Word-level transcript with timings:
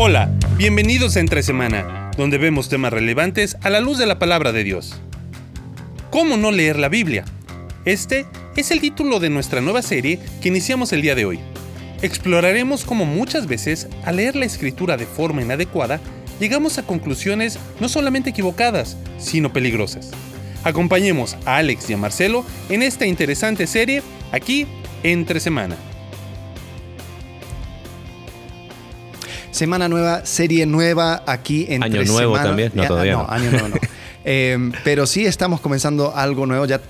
Hola, 0.00 0.30
bienvenidos 0.56 1.16
a 1.16 1.20
Entre 1.20 1.42
Semana, 1.42 2.12
donde 2.16 2.38
vemos 2.38 2.68
temas 2.68 2.92
relevantes 2.92 3.56
a 3.62 3.68
la 3.68 3.80
luz 3.80 3.98
de 3.98 4.06
la 4.06 4.20
palabra 4.20 4.52
de 4.52 4.62
Dios. 4.62 4.94
¿Cómo 6.10 6.36
no 6.36 6.52
leer 6.52 6.78
la 6.78 6.88
Biblia? 6.88 7.24
Este 7.84 8.24
es 8.54 8.70
el 8.70 8.80
título 8.80 9.18
de 9.18 9.28
nuestra 9.28 9.60
nueva 9.60 9.82
serie 9.82 10.20
que 10.40 10.50
iniciamos 10.50 10.92
el 10.92 11.02
día 11.02 11.16
de 11.16 11.24
hoy. 11.24 11.40
Exploraremos 12.00 12.84
cómo 12.84 13.06
muchas 13.06 13.48
veces, 13.48 13.88
al 14.04 14.18
leer 14.18 14.36
la 14.36 14.44
escritura 14.44 14.96
de 14.96 15.04
forma 15.04 15.42
inadecuada, 15.42 15.98
llegamos 16.38 16.78
a 16.78 16.86
conclusiones 16.86 17.58
no 17.80 17.88
solamente 17.88 18.30
equivocadas, 18.30 18.96
sino 19.18 19.52
peligrosas. 19.52 20.12
Acompañemos 20.62 21.36
a 21.44 21.56
Alex 21.56 21.90
y 21.90 21.94
a 21.94 21.96
Marcelo 21.96 22.44
en 22.68 22.84
esta 22.84 23.04
interesante 23.04 23.66
serie 23.66 24.04
aquí 24.30 24.68
entre 25.02 25.40
semana. 25.40 25.74
Semana 29.50 29.88
nueva, 29.88 30.24
serie 30.26 30.66
nueva 30.66 31.22
aquí 31.26 31.66
en 31.68 31.82
Año 31.82 32.04
nuevo 32.04 32.36
también, 32.36 32.72
no 32.74 32.86
todavía 32.86 33.12
no. 33.12 33.26
Año 33.28 33.50
nuevo 33.50 33.68
no. 33.68 33.76
Em, 34.30 34.72
pero 34.84 35.06
sí 35.06 35.24
estamos 35.24 35.58
comenzando 35.58 36.14
algo 36.14 36.44
nuevo. 36.44 36.66
Ya 36.66 36.82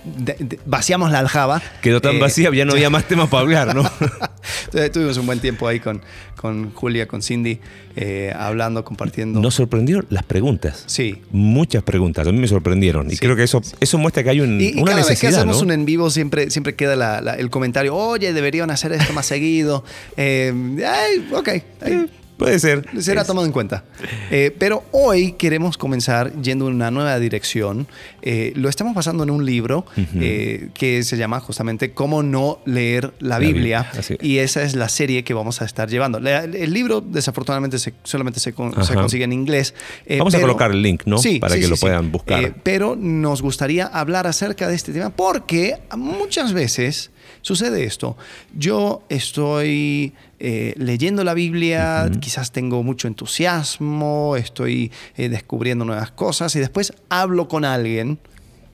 vaciamos 0.66 1.12
la 1.12 1.20
aljaba. 1.20 1.62
Quedó 1.80 2.00
tan 2.00 2.16
eh, 2.16 2.18
vacía, 2.18 2.50
ya 2.52 2.64
no 2.64 2.72
había 2.74 2.90
más 2.90 3.04
temas 3.06 3.28
para 3.28 3.42
hablar, 3.42 3.76
¿no? 3.76 3.88
Tuvimos 4.92 5.16
un 5.18 5.26
buen 5.26 5.38
tiempo 5.38 5.68
ahí 5.68 5.78
con, 5.78 6.02
con 6.36 6.72
Julia, 6.72 7.06
con 7.06 7.22
Cindy, 7.22 7.60
eh, 7.94 8.32
hablando, 8.36 8.82
compartiendo. 8.84 9.40
Nos 9.40 9.54
sorprendieron 9.54 10.06
las 10.10 10.24
preguntas. 10.24 10.82
Sí. 10.86 11.22
Muchas 11.30 11.84
preguntas. 11.84 12.26
A 12.26 12.32
mí 12.32 12.38
me 12.38 12.48
sorprendieron. 12.48 13.08
Y 13.08 13.16
creo 13.16 13.36
que 13.36 13.44
eso, 13.44 13.62
eso 13.78 13.98
muestra 13.98 14.24
que 14.24 14.30
hay 14.30 14.40
un, 14.40 14.60
y, 14.60 14.70
y 14.70 14.72
una 14.72 14.86
cada 14.86 14.96
necesidad. 14.96 15.08
Vez 15.08 15.20
que 15.20 15.26
hacemos 15.28 15.56
¿no? 15.58 15.62
un 15.62 15.70
en 15.70 15.84
vivo 15.84 16.10
siempre, 16.10 16.50
siempre 16.50 16.74
queda 16.74 17.20
el 17.36 17.50
comentario, 17.50 17.94
oye, 17.94 18.32
deberían 18.32 18.70
hacer 18.72 18.90
esto 18.92 19.12
más 19.12 19.26
seguido. 19.26 19.84
Eh, 20.16 20.52
ay, 20.84 21.28
ok. 21.32 21.48
Ay, 21.82 22.10
Puede 22.38 22.58
ser. 22.60 22.86
Será 23.00 23.24
tomado 23.24 23.46
en 23.46 23.52
cuenta. 23.52 23.84
Eh, 24.30 24.54
pero 24.58 24.84
hoy 24.92 25.32
queremos 25.32 25.76
comenzar 25.76 26.32
yendo 26.40 26.68
en 26.68 26.74
una 26.74 26.90
nueva 26.90 27.18
dirección. 27.18 27.88
Eh, 28.22 28.52
lo 28.54 28.68
estamos 28.68 28.94
basando 28.94 29.24
en 29.24 29.30
un 29.30 29.44
libro 29.44 29.84
eh, 30.14 30.68
que 30.72 31.02
se 31.02 31.16
llama 31.16 31.40
justamente 31.40 31.92
Cómo 31.92 32.22
no 32.22 32.60
leer 32.64 33.12
la, 33.18 33.28
La 33.30 33.38
Biblia. 33.40 33.90
Y 34.20 34.38
esa 34.38 34.62
es 34.62 34.74
la 34.76 34.88
serie 34.88 35.24
que 35.24 35.34
vamos 35.34 35.60
a 35.62 35.64
estar 35.64 35.88
llevando. 35.90 36.20
La- 36.20 36.44
el 36.44 36.72
libro, 36.72 37.00
desafortunadamente, 37.00 37.78
se- 37.78 37.94
solamente 38.04 38.38
se, 38.40 38.52
con- 38.52 38.72
se 38.84 38.92
Ajá. 38.92 38.94
consigue 38.94 39.24
en 39.24 39.32
inglés. 39.32 39.74
Vamos 40.18 40.34
a 40.34 40.40
colocar 40.40 40.70
el 40.70 40.80
link, 40.80 41.02
¿no? 41.06 41.18
Sí, 41.18 41.40
Para 41.40 41.54
sí, 41.54 41.60
que 41.60 41.66
sí, 41.66 41.70
lo 41.70 41.76
puedan 41.76 42.12
buscar. 42.12 42.54
Pero 42.62 42.96
nos 42.96 43.42
gustaría 43.42 43.86
hablar 43.86 44.26
acerca 44.28 44.68
de 44.68 44.76
este 44.76 44.92
tema 44.92 45.10
porque 45.10 45.78
muchas 45.96 46.52
veces 46.52 47.10
sucede 47.42 47.84
esto. 47.84 48.16
Yo 48.56 49.02
estoy 49.08 50.12
eh, 50.38 50.74
leyendo 50.76 51.24
la 51.24 51.34
Biblia, 51.34 52.10
quizás 52.20 52.52
tengo 52.52 52.82
mucho 52.82 53.08
entusiasmo, 53.08 54.36
estoy 54.36 54.92
eh, 55.16 55.28
descubriendo 55.28 55.84
nuevas 55.84 56.10
cosas 56.12 56.54
y 56.56 56.60
después 56.60 56.92
hablo 57.08 57.48
con 57.48 57.64
alguien. 57.64 58.18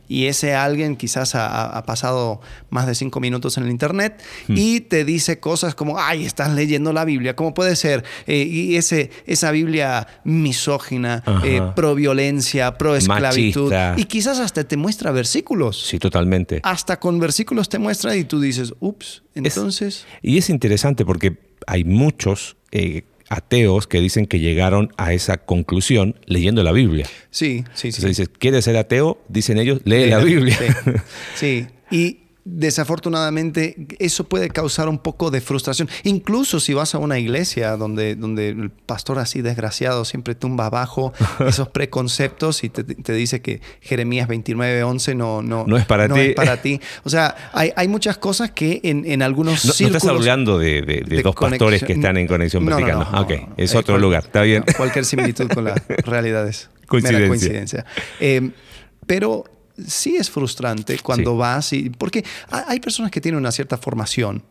Y 0.08 0.26
ese 0.26 0.54
alguien 0.54 0.96
quizás 0.96 1.34
ha, 1.34 1.82
pasado 1.86 2.40
más 2.70 2.86
de 2.86 2.94
cinco 2.94 3.20
minutos 3.20 3.56
en 3.56 3.64
el 3.64 3.70
internet 3.70 4.22
y 4.48 4.80
te 4.80 5.04
dice 5.04 5.40
cosas 5.40 5.74
como, 5.74 5.98
ay, 5.98 6.24
estás 6.24 6.52
leyendo 6.54 6.92
la 6.92 7.04
Biblia, 7.04 7.36
¿cómo 7.36 7.54
puede 7.54 7.76
ser? 7.76 8.04
Eh, 8.26 8.42
y 8.42 8.76
ese, 8.76 9.10
esa 9.26 9.50
Biblia 9.50 10.06
misógina, 10.24 11.22
eh, 11.44 11.60
pro 11.74 11.94
violencia, 11.94 12.76
pro 12.76 12.96
esclavitud. 12.96 13.72
Machista. 13.72 13.94
Y 13.96 14.04
quizás 14.04 14.38
hasta 14.38 14.64
te 14.64 14.76
muestra 14.76 15.10
versículos. 15.12 15.82
Sí, 15.86 15.98
totalmente. 15.98 16.60
Hasta 16.62 16.98
con 16.98 17.18
versículos 17.18 17.68
te 17.68 17.78
muestra 17.78 18.16
y 18.16 18.24
tú 18.24 18.40
dices, 18.40 18.74
ups, 18.80 19.22
entonces... 19.34 20.06
Y 20.22 20.38
es 20.38 20.50
interesante 20.50 21.04
porque 21.04 21.38
hay 21.66 21.84
muchos 21.84 22.56
eh, 22.70 23.04
ateos 23.36 23.86
que 23.86 24.00
dicen 24.00 24.26
que 24.26 24.40
llegaron 24.40 24.92
a 24.96 25.12
esa 25.12 25.38
conclusión 25.38 26.16
leyendo 26.26 26.62
la 26.62 26.72
Biblia. 26.72 27.06
Sí, 27.30 27.64
sí, 27.74 27.90
sí. 27.92 27.98
Entonces 27.98 28.08
dices, 28.16 28.28
¿quieres 28.38 28.64
ser 28.64 28.76
ateo? 28.76 29.18
Dicen 29.28 29.58
ellos, 29.58 29.80
lee 29.84 30.06
la 30.06 30.20
Sí, 30.20 30.26
Biblia. 30.26 30.56
Sí. 30.56 30.92
sí. 31.34 31.66
Y 31.90 32.18
desafortunadamente 32.44 33.86
eso 33.98 34.24
puede 34.24 34.48
causar 34.50 34.88
un 34.88 34.98
poco 34.98 35.30
de 35.30 35.40
frustración. 35.40 35.88
Incluso 36.02 36.60
si 36.60 36.74
vas 36.74 36.94
a 36.94 36.98
una 36.98 37.18
iglesia 37.18 37.76
donde, 37.76 38.16
donde 38.16 38.50
el 38.50 38.70
pastor 38.70 39.18
así 39.18 39.42
desgraciado 39.42 40.04
siempre 40.04 40.34
tumba 40.34 40.66
abajo 40.66 41.12
esos 41.46 41.68
preconceptos 41.68 42.64
y 42.64 42.68
te, 42.68 42.84
te 42.84 43.12
dice 43.12 43.40
que 43.40 43.60
Jeremías 43.80 44.28
29, 44.28 44.82
11 44.82 45.14
no, 45.14 45.42
no, 45.42 45.64
No 45.66 45.76
es 45.76 45.86
para 45.86 46.08
ti. 46.08 46.20
es 46.20 46.34
para 46.34 46.60
ti. 46.60 46.80
O 47.04 47.10
sea, 47.10 47.34
hay, 47.52 47.72
hay 47.76 47.88
muchas 47.88 48.18
cosas 48.18 48.50
que 48.50 48.80
en, 48.84 49.04
en 49.06 49.22
algunos 49.22 49.64
No, 49.64 49.72
estás 49.72 50.04
hablando 50.06 50.58
de, 50.58 50.82
de- 50.82 51.02
de 51.04 51.16
de 51.16 51.22
dos 51.22 51.34
pastores 51.34 51.82
que 51.84 51.92
están 51.94 52.16
en 52.16 52.26
conexión 52.26 52.64
vertical. 52.66 52.98
no, 52.98 53.04
¿no? 53.04 53.10
no, 53.12 53.20
ok, 53.22 53.30
no. 53.30 53.54
es 53.56 53.74
otro 53.74 53.98
lugar. 53.98 54.24
Está 54.24 54.42
bien. 54.42 54.64
cualquier 54.76 55.04
similitud 55.04 55.48
con 55.48 55.64
la 55.64 55.74
realidad 56.04 56.46
es 56.48 56.68
mera 56.74 56.88
Coincidencia. 56.88 57.28
coincidencia. 57.28 57.84
Eh, 58.20 58.50
pero 59.06 59.44
sí 59.86 60.16
es 60.16 60.30
frustrante 60.30 60.98
cuando 60.98 61.32
Sí. 61.32 61.36
vas 61.38 61.72
y... 61.72 61.90
Porque 61.90 62.24
ha- 62.50 62.64
hay 62.70 62.80
personas 62.80 63.10
que 63.10 63.20
tienen 63.20 63.38
una 63.40 63.50
cierta 63.52 63.76
formación 63.76 64.42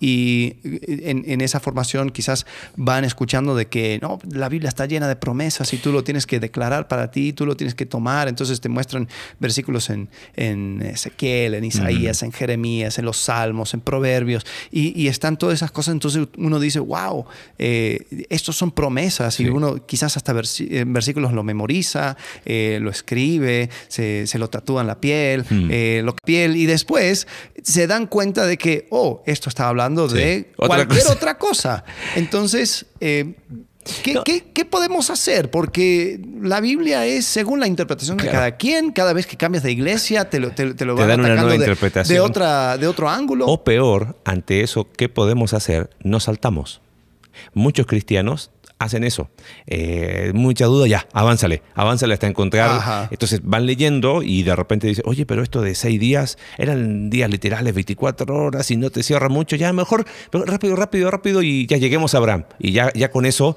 y 0.00 0.56
en, 0.64 1.24
en 1.26 1.40
esa 1.42 1.60
formación 1.60 2.10
quizás 2.10 2.46
van 2.76 3.04
escuchando 3.04 3.54
de 3.54 3.66
que 3.66 3.98
no, 4.00 4.18
la 4.30 4.48
Biblia 4.48 4.68
está 4.68 4.86
llena 4.86 5.08
de 5.08 5.16
promesas 5.16 5.72
y 5.74 5.76
tú 5.76 5.92
lo 5.92 6.02
tienes 6.04 6.26
que 6.26 6.40
declarar 6.40 6.88
para 6.88 7.10
ti, 7.10 7.32
tú 7.34 7.44
lo 7.46 7.56
tienes 7.56 7.74
que 7.74 7.84
tomar. 7.86 8.28
Entonces 8.28 8.60
te 8.60 8.68
muestran 8.70 9.08
versículos 9.38 9.90
en, 9.90 10.08
en 10.36 10.80
Ezequiel, 10.82 11.54
en 11.54 11.64
Isaías, 11.64 12.22
en 12.22 12.32
Jeremías, 12.32 12.98
en 12.98 13.04
los 13.04 13.18
Salmos, 13.18 13.74
en 13.74 13.80
Proverbios 13.80 14.46
y, 14.70 14.98
y 15.00 15.08
están 15.08 15.36
todas 15.36 15.56
esas 15.56 15.70
cosas. 15.70 15.92
Entonces 15.92 16.26
uno 16.38 16.58
dice, 16.58 16.80
wow, 16.80 17.26
eh, 17.58 18.26
estos 18.30 18.56
son 18.56 18.70
promesas 18.70 19.38
y 19.40 19.48
uno 19.48 19.84
quizás 19.86 20.16
hasta 20.16 20.32
en 20.60 20.92
versículos 20.92 21.32
lo 21.32 21.42
memoriza, 21.42 22.16
eh, 22.46 22.78
lo 22.80 22.88
escribe, 22.90 23.68
se, 23.88 24.26
se 24.26 24.38
lo 24.38 24.48
tatúa 24.48 24.69
en 24.78 24.86
la 24.86 25.00
piel, 25.00 25.46
Hmm. 25.48 25.68
eh, 25.70 26.02
lo 26.04 26.14
piel 26.14 26.54
y 26.56 26.66
después 26.66 27.26
se 27.62 27.86
dan 27.86 28.06
cuenta 28.06 28.44
de 28.46 28.58
que, 28.58 28.86
oh, 28.90 29.22
esto 29.24 29.48
está 29.48 29.68
hablando 29.68 30.06
Sí. 30.10 30.16
de 30.18 30.52
Otra 30.58 30.66
cualquier 30.68 31.02
cosa. 31.02 31.12
otra 31.14 31.38
cosa. 31.38 31.84
Entonces, 32.16 32.84
eh, 33.00 33.34
¿qué, 34.02 34.14
No. 34.14 34.24
qué- 34.24 34.44
qué 34.52 34.64
podemos 34.66 35.08
hacer? 35.10 35.50
Porque 35.50 36.20
la 36.42 36.60
Biblia 36.60 37.06
es 37.06 37.24
según 37.24 37.58
la 37.60 37.66
interpretación 37.66 38.18
de 38.18 38.28
cada 38.28 38.56
quien. 38.58 38.92
Cada 38.92 39.12
vez 39.14 39.26
que 39.26 39.36
cambias 39.36 39.64
de 39.64 39.72
iglesia, 39.72 40.28
te 40.28 40.38
lo, 40.38 40.50
te, 40.50 40.74
te 40.74 40.84
lo 40.84 40.94
Te 40.94 41.00
van 41.00 41.08
dan 41.08 41.20
una 41.20 41.34
nueva 41.34 41.50
de, 41.50 41.56
interpretación. 41.56 42.14
de 42.14 42.20
otra, 42.20 42.76
de 42.76 42.86
otro 42.86 43.08
ángulo. 43.08 43.46
O 43.46 43.64
peor, 43.64 44.18
ante 44.24 44.60
eso, 44.60 44.86
¿qué 44.92 45.08
podemos 45.08 45.54
hacer? 45.54 45.88
Nos 46.04 46.24
saltamos. 46.24 46.80
Muchos 47.54 47.86
cristianos 47.86 48.50
hacen 48.80 49.04
eso. 49.04 49.30
Eh, 49.66 50.32
mucha 50.34 50.64
duda, 50.64 50.88
ya, 50.88 51.06
avánzale, 51.12 51.62
avánzale 51.74 52.14
hasta 52.14 52.26
encontrar. 52.26 52.70
Ajá. 52.70 53.08
Entonces 53.10 53.40
van 53.44 53.66
leyendo 53.66 54.22
y 54.22 54.42
de 54.42 54.56
repente 54.56 54.86
dicen, 54.88 55.04
oye, 55.06 55.26
pero 55.26 55.42
esto 55.42 55.60
de 55.62 55.74
seis 55.74 56.00
días 56.00 56.38
eran 56.58 57.10
días 57.10 57.30
literales, 57.30 57.74
24 57.74 58.34
horas 58.34 58.70
y 58.70 58.76
no 58.76 58.90
te 58.90 59.02
cierra 59.02 59.28
mucho, 59.28 59.54
ya 59.54 59.72
mejor, 59.72 60.06
pero 60.30 60.44
rápido, 60.46 60.74
rápido, 60.76 61.10
rápido 61.10 61.42
y 61.42 61.66
ya 61.66 61.76
lleguemos 61.76 62.14
a 62.14 62.18
Abraham. 62.18 62.44
Y 62.58 62.72
ya, 62.72 62.90
ya 62.94 63.10
con 63.10 63.26
eso, 63.26 63.56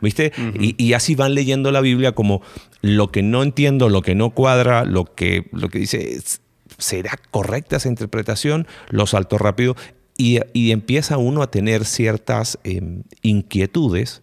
¿viste? 0.00 0.32
y, 0.60 0.82
y 0.82 0.92
así 0.94 1.14
van 1.16 1.34
leyendo 1.34 1.70
la 1.72 1.80
Biblia 1.80 2.12
como 2.12 2.40
lo 2.82 3.10
que 3.10 3.22
no 3.22 3.42
entiendo, 3.42 3.88
lo 3.88 4.00
que 4.02 4.14
no 4.14 4.30
cuadra, 4.30 4.84
lo 4.84 5.04
que, 5.06 5.48
lo 5.52 5.68
que 5.68 5.80
dice, 5.80 6.14
es- 6.14 6.40
¿será 6.78 7.18
correcta 7.30 7.76
esa 7.76 7.88
interpretación? 7.88 8.66
Lo 8.90 9.06
salto 9.06 9.38
rápido 9.38 9.74
y, 10.18 10.38
y 10.52 10.70
empieza 10.70 11.16
uno 11.18 11.42
a 11.42 11.50
tener 11.50 11.84
ciertas 11.84 12.58
em, 12.64 13.02
inquietudes 13.22 14.22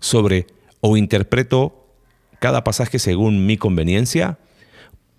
sobre 0.00 0.46
o 0.80 0.96
interpreto 0.96 1.86
cada 2.38 2.64
pasaje 2.64 2.98
según 2.98 3.46
mi 3.46 3.56
conveniencia, 3.56 4.38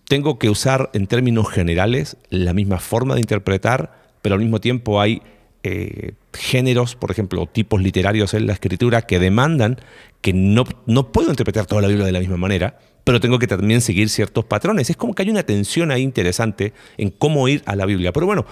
tengo 0.07 0.39
que 0.39 0.49
usar 0.49 0.89
en 0.93 1.07
términos 1.07 1.49
generales 1.49 2.17
la 2.29 2.53
misma 2.53 2.79
forma 2.79 3.15
de 3.15 3.21
interpretar, 3.21 3.99
pero 4.21 4.35
al 4.35 4.41
mismo 4.41 4.61
tiempo 4.61 5.01
hay 5.01 5.21
eh, 5.63 6.13
géneros, 6.33 6.95
por 6.95 7.11
ejemplo, 7.11 7.45
tipos 7.45 7.81
literarios 7.81 8.33
en 8.33 8.47
la 8.47 8.53
escritura 8.53 9.01
que 9.01 9.19
demandan 9.19 9.77
que 10.21 10.31
no, 10.33 10.63
no 10.85 11.11
puedo 11.11 11.29
interpretar 11.29 11.65
toda 11.65 11.81
la 11.81 11.87
Biblia 11.87 12.05
de 12.05 12.11
la 12.11 12.19
misma 12.19 12.37
manera, 12.37 12.79
pero 13.03 13.19
tengo 13.19 13.39
que 13.39 13.47
también 13.47 13.81
seguir 13.81 14.09
ciertos 14.09 14.45
patrones. 14.45 14.89
Es 14.89 14.97
como 14.97 15.13
que 15.13 15.23
hay 15.23 15.29
una 15.29 15.43
tensión 15.43 15.91
ahí 15.91 16.01
interesante 16.01 16.73
en 16.97 17.09
cómo 17.09 17.47
ir 17.47 17.63
a 17.65 17.75
la 17.75 17.85
Biblia. 17.85 18.11
Pero 18.11 18.25
bueno, 18.25 18.45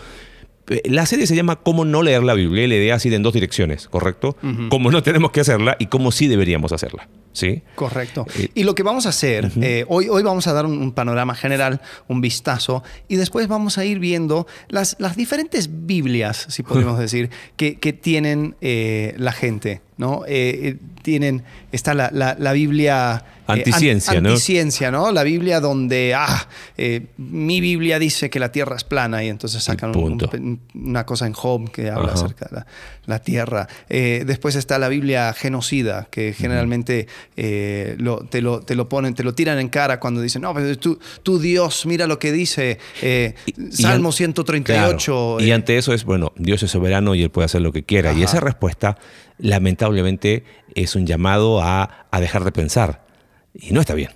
la 0.86 1.06
serie 1.06 1.28
se 1.28 1.36
llama 1.36 1.58
Cómo 1.58 1.86
no 1.86 2.02
leer 2.02 2.24
la 2.24 2.34
Biblia 2.34 2.64
y 2.64 2.68
la 2.68 2.76
idea 2.76 2.96
ha 2.96 3.00
sido 3.00 3.16
en 3.16 3.24
dos 3.24 3.34
direcciones, 3.34 3.88
¿correcto? 3.88 4.38
Cómo 4.70 4.92
no 4.92 5.04
tenemos 5.04 5.32
que 5.32 5.42
hacerla 5.42 5.76
y 5.80 5.88
cómo 5.88 6.12
sí 6.12 6.28
deberíamos 6.28 6.72
hacerla. 6.72 7.08
¿Sí? 7.36 7.62
Correcto. 7.76 8.26
Eh, 8.36 8.50
y 8.56 8.64
lo 8.64 8.74
que 8.74 8.82
vamos 8.82 9.06
a 9.06 9.10
hacer, 9.10 9.52
eh, 9.62 9.86
hoy, 9.88 10.10
hoy 10.10 10.24
vamos 10.24 10.48
a 10.48 10.54
dar 10.54 10.66
un, 10.66 10.78
un 10.80 10.92
panorama 10.94 11.36
general, 11.36 11.82
un 12.08 12.22
vistazo, 12.22 12.84
y 13.08 13.18
después 13.18 13.48
vamos 13.48 13.78
a 13.78 13.86
ir 13.86 14.00
viendo 14.00 14.48
las, 14.70 14.96
las 15.00 15.16
diferentes 15.16 15.70
Biblias, 15.86 16.48
si 16.50 16.64
podemos 16.64 16.98
decir, 17.06 17.30
que, 17.58 17.76
que 17.80 17.94
tienen 17.94 18.56
eh, 18.62 19.14
la 19.18 19.32
gente. 19.32 19.82
¿no? 19.98 20.24
Eh, 20.28 20.76
tienen, 21.04 21.44
está 21.72 21.94
la, 21.94 22.10
la- 22.12 22.36
la 22.38 22.52
Biblia... 22.52 23.24
eh, 23.48 23.52
Anticiencia, 23.54 24.20
¿no? 24.20 24.28
Anticiencia, 24.32 24.92
¿no? 24.92 25.10
La 25.14 25.24
Biblia 25.24 25.62
donde, 25.62 26.14
ah, 26.14 26.50
eh, 26.76 27.06
mi 27.18 27.62
Biblia 27.62 27.98
dice 27.98 28.30
que 28.30 28.42
la 28.42 28.52
Tierra 28.52 28.76
es 28.76 28.84
plana 28.84 29.24
y 29.24 29.30
entonces 29.30 29.64
sacan 29.64 29.92
un- 29.96 30.18
punto. 30.18 30.30
un- 30.34 30.60
una 30.74 31.06
cosa 31.06 31.28
en 31.28 31.32
Job 31.32 31.72
que 31.72 31.90
habla 31.92 32.12
Ajá. 32.12 32.26
acerca 32.26 32.46
de 32.50 32.56
la, 32.58 32.66
la 33.06 33.20
Tierra. 33.20 33.68
Después 33.88 34.56
está 34.56 34.80
la 34.80 34.90
Biblia 34.90 35.32
genocida, 35.32 36.10
que 36.12 36.34
generalmente 36.34 37.08
eh, 37.36 37.96
lo- 38.00 38.20
te, 38.26 38.42
lo, 38.42 38.62
te 38.62 38.76
lo 38.76 38.88
ponen, 38.90 39.14
te 39.14 39.24
lo 39.24 39.34
tiran 39.34 39.60
en 39.60 39.70
cara 39.70 40.00
cuando 40.00 40.22
dicen, 40.22 40.42
no, 40.42 40.54
pero 40.54 40.78
tú, 40.78 41.00
tú 41.24 41.40
Dios, 41.40 41.86
mira 41.86 42.08
lo 42.08 42.20
que 42.20 42.32
dice 42.32 42.80
eh, 43.02 43.36
Y- 43.46 43.62
y 43.68 43.72
Salmo 43.72 44.10
an- 44.10 44.14
138. 44.14 44.98
Claro. 45.06 45.38
Y 45.46 45.50
eh, 45.50 45.54
ante 45.54 45.78
eso 45.78 45.94
es, 45.94 46.04
bueno, 46.06 46.32
Dios 46.38 46.64
es 46.64 46.72
soberano 46.72 47.16
y 47.16 47.24
Él 47.24 47.30
puede 47.30 47.46
hacer 47.46 47.62
lo 47.62 47.72
que 47.72 47.84
quiera. 47.84 48.14
Y 48.14 48.24
esa 48.24 48.40
respuesta, 48.40 48.98
lamentablemente, 49.38 50.44
es 50.76 50.96
un 50.96 51.06
llamado 51.06 51.62
a, 51.62 52.08
a 52.12 52.20
dejar 52.20 52.44
de 52.44 52.52
pensar. 52.52 53.06
Y 53.54 53.72
no 53.72 53.80
está 53.80 53.94
bien. 53.94 54.12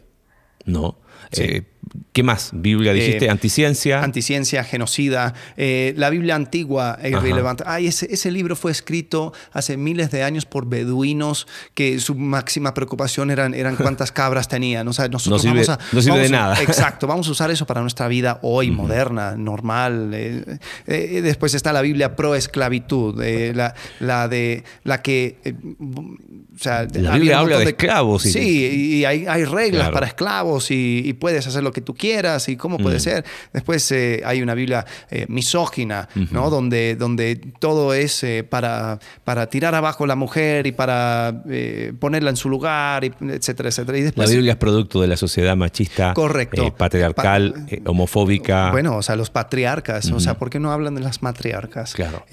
No. 0.65 1.00
Sí. 1.31 1.44
Eh, 1.44 1.63
¿Qué 2.13 2.24
más? 2.24 2.50
Biblia, 2.53 2.94
dijiste, 2.94 3.25
Eh, 3.25 3.30
anticiencia. 3.30 4.03
Anticiencia, 4.03 4.63
genocida. 4.63 5.33
Eh, 5.57 5.94
la 5.97 6.09
Biblia 6.09 6.36
antigua 6.36 6.97
es 7.01 7.13
Ajá. 7.15 7.56
Ay, 7.65 7.88
ese, 7.88 8.07
ese 8.12 8.31
libro 8.31 8.56
fue 8.56 8.71
escrito 8.71 9.33
hace 9.53 9.77
miles 9.77 10.12
de 10.12 10.24
años 10.24 10.45
por 10.45 10.68
beduinos 10.68 11.47
que 11.74 12.00
su 12.00 12.15
máxima 12.15 12.74
preocupación 12.74 13.31
eran, 13.31 13.53
eran 13.53 13.75
cuántas 13.77 14.12
cabras 14.12 14.47
tenían. 14.47 14.88
O 14.88 14.94
sea, 14.94 15.07
nosotros 15.07 15.44
No 15.45 15.51
sirve- 15.51 15.65
vamos 15.65 15.69
a, 15.69 15.95
no 15.95 16.01
sirve 16.01 16.12
vamos 16.18 16.24
de 16.24 16.30
nada. 16.38 16.62
Exacto, 16.62 17.07
vamos 17.07 17.27
a 17.27 17.31
usar 17.31 17.51
eso 17.51 17.65
para 17.65 17.81
nuestra 17.81 18.07
vida 18.07 18.39
hoy, 18.42 18.71
moderna, 18.71 19.35
normal. 19.38 20.12
Eh, 20.13 21.21
después 21.24 21.53
está 21.53 21.74
la 21.74 21.81
Biblia 21.81 22.15
pro 22.15 22.35
esclavitud, 22.35 23.21
la, 23.56 23.74
la 24.00 24.27
de 24.27 24.63
la 24.83 25.01
que 25.01 25.38
o 26.56 26.57
sea, 26.62 26.85
La 26.94 27.13
Biblia 27.15 27.39
habla 27.39 27.57
de 27.59 27.65
esclavos 27.69 28.25
y- 28.25 28.31
Sí, 28.31 28.65
y 29.00 29.06
hay, 29.06 29.25
hay 29.27 29.45
reglas 29.45 29.80
Claro. 29.83 29.94
para 29.94 30.07
esclavos 30.07 30.71
y, 30.71 31.01
y 31.06 31.13
puedes 31.13 31.47
hacer 31.47 31.63
lo 31.63 31.71
que 31.71 31.79
tú 31.81 31.96
quieras 31.96 32.48
y 32.50 32.56
cómo 32.58 32.78
puede 32.78 32.98
Mm. 32.98 33.00
ser. 33.02 33.26
Después 33.54 33.92
eh, 33.92 34.22
hay 34.26 34.42
una 34.42 34.54
Biblia 34.54 34.86
eh, 35.10 35.26
misógina, 35.30 36.08
¿no? 36.31 36.50
Donde, 36.50 36.96
donde 36.96 37.36
todo 37.60 37.94
es 37.94 38.24
eh, 38.24 38.44
para, 38.44 39.00
para 39.24 39.50
tirar 39.50 39.76
abajo 39.76 40.04
a 40.04 40.08
la 40.08 40.16
mujer 40.16 40.68
y 40.68 40.72
para 40.72 41.44
ponerla 42.00 42.30
en 42.30 42.36
su 42.36 42.50
lugar, 42.50 43.04
y 43.04 43.12
etcétera, 43.30 43.70
etcétera. 43.70 43.98
Y 43.98 44.12
La 44.16 44.26
Biblia 44.26 44.52
es 44.54 44.58
producto 44.58 45.02
de 45.02 45.08
la 45.08 45.18
sociedad 45.18 45.56
machista, 45.56 46.14
Correcto. 46.14 46.74
patriarcal, 46.76 47.54
Pa- 47.84 47.90
homofóbica. 47.90 48.72
Bueno, 48.72 48.96
o 48.98 49.02
sea, 49.02 49.16
los 49.16 49.30
patriarcas, 49.30 50.12
o 50.12 50.20
sea, 50.20 50.36
¿por 50.38 50.50
qué 50.50 50.60
no 50.60 50.72
hablan 50.72 50.96
de 50.96 51.02
las 51.02 51.22
matriarcas? 51.22 51.94
Claro. 51.94 52.26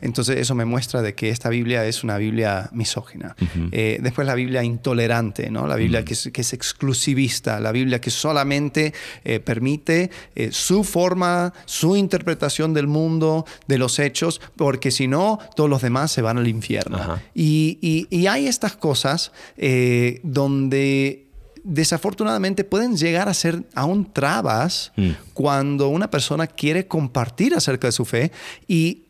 Entonces 0.00 0.38
eso 0.38 0.54
me 0.54 0.64
muestra 0.64 1.02
de 1.02 1.14
que 1.14 1.30
esta 1.30 1.48
Biblia 1.48 1.84
es 1.86 2.04
una 2.04 2.18
Biblia 2.18 2.68
misógina. 2.72 3.34
Después 3.70 4.26
la 4.26 4.34
Biblia 4.34 4.62
intolerante, 4.62 5.50
¿no? 5.50 5.66
La 5.66 5.76
Biblia 5.76 6.04
que, 6.04 6.14
es, 6.14 6.30
que 6.32 6.40
es 6.40 6.52
exclusivista, 6.52 7.60
la 7.60 7.72
Biblia 7.72 8.00
que 8.00 8.10
solamente 8.10 8.73
eh, 8.76 9.40
permite 9.40 10.10
eh, 10.34 10.50
su 10.52 10.82
forma, 10.84 11.52
su 11.66 11.96
interpretación 11.96 12.74
del 12.74 12.86
mundo, 12.86 13.44
de 13.68 13.78
los 13.78 13.98
hechos, 13.98 14.40
porque 14.56 14.90
si 14.90 15.06
no, 15.08 15.38
todos 15.56 15.70
los 15.70 15.82
demás 15.82 16.10
se 16.10 16.22
van 16.22 16.38
al 16.38 16.48
infierno. 16.48 16.96
Ajá. 16.98 17.22
Y, 17.34 17.78
y- 17.80 18.06
y 18.10 18.26
hay 18.26 18.46
estas 18.46 18.76
cosas 18.76 19.32
eh, 19.56 20.20
donde 20.22 21.26
desafortunadamente 21.62 22.62
pueden 22.64 22.96
llegar 22.96 23.28
a 23.28 23.34
ser 23.34 23.64
aún 23.74 24.12
trabas 24.12 24.92
Mm. 24.96 25.10
cuando 25.32 25.88
una 25.88 26.10
persona 26.10 26.46
quiere 26.46 26.86
compartir 26.86 27.54
acerca 27.54 27.88
de 27.88 27.92
su 27.92 28.04
fe 28.04 28.32
y 28.68 29.03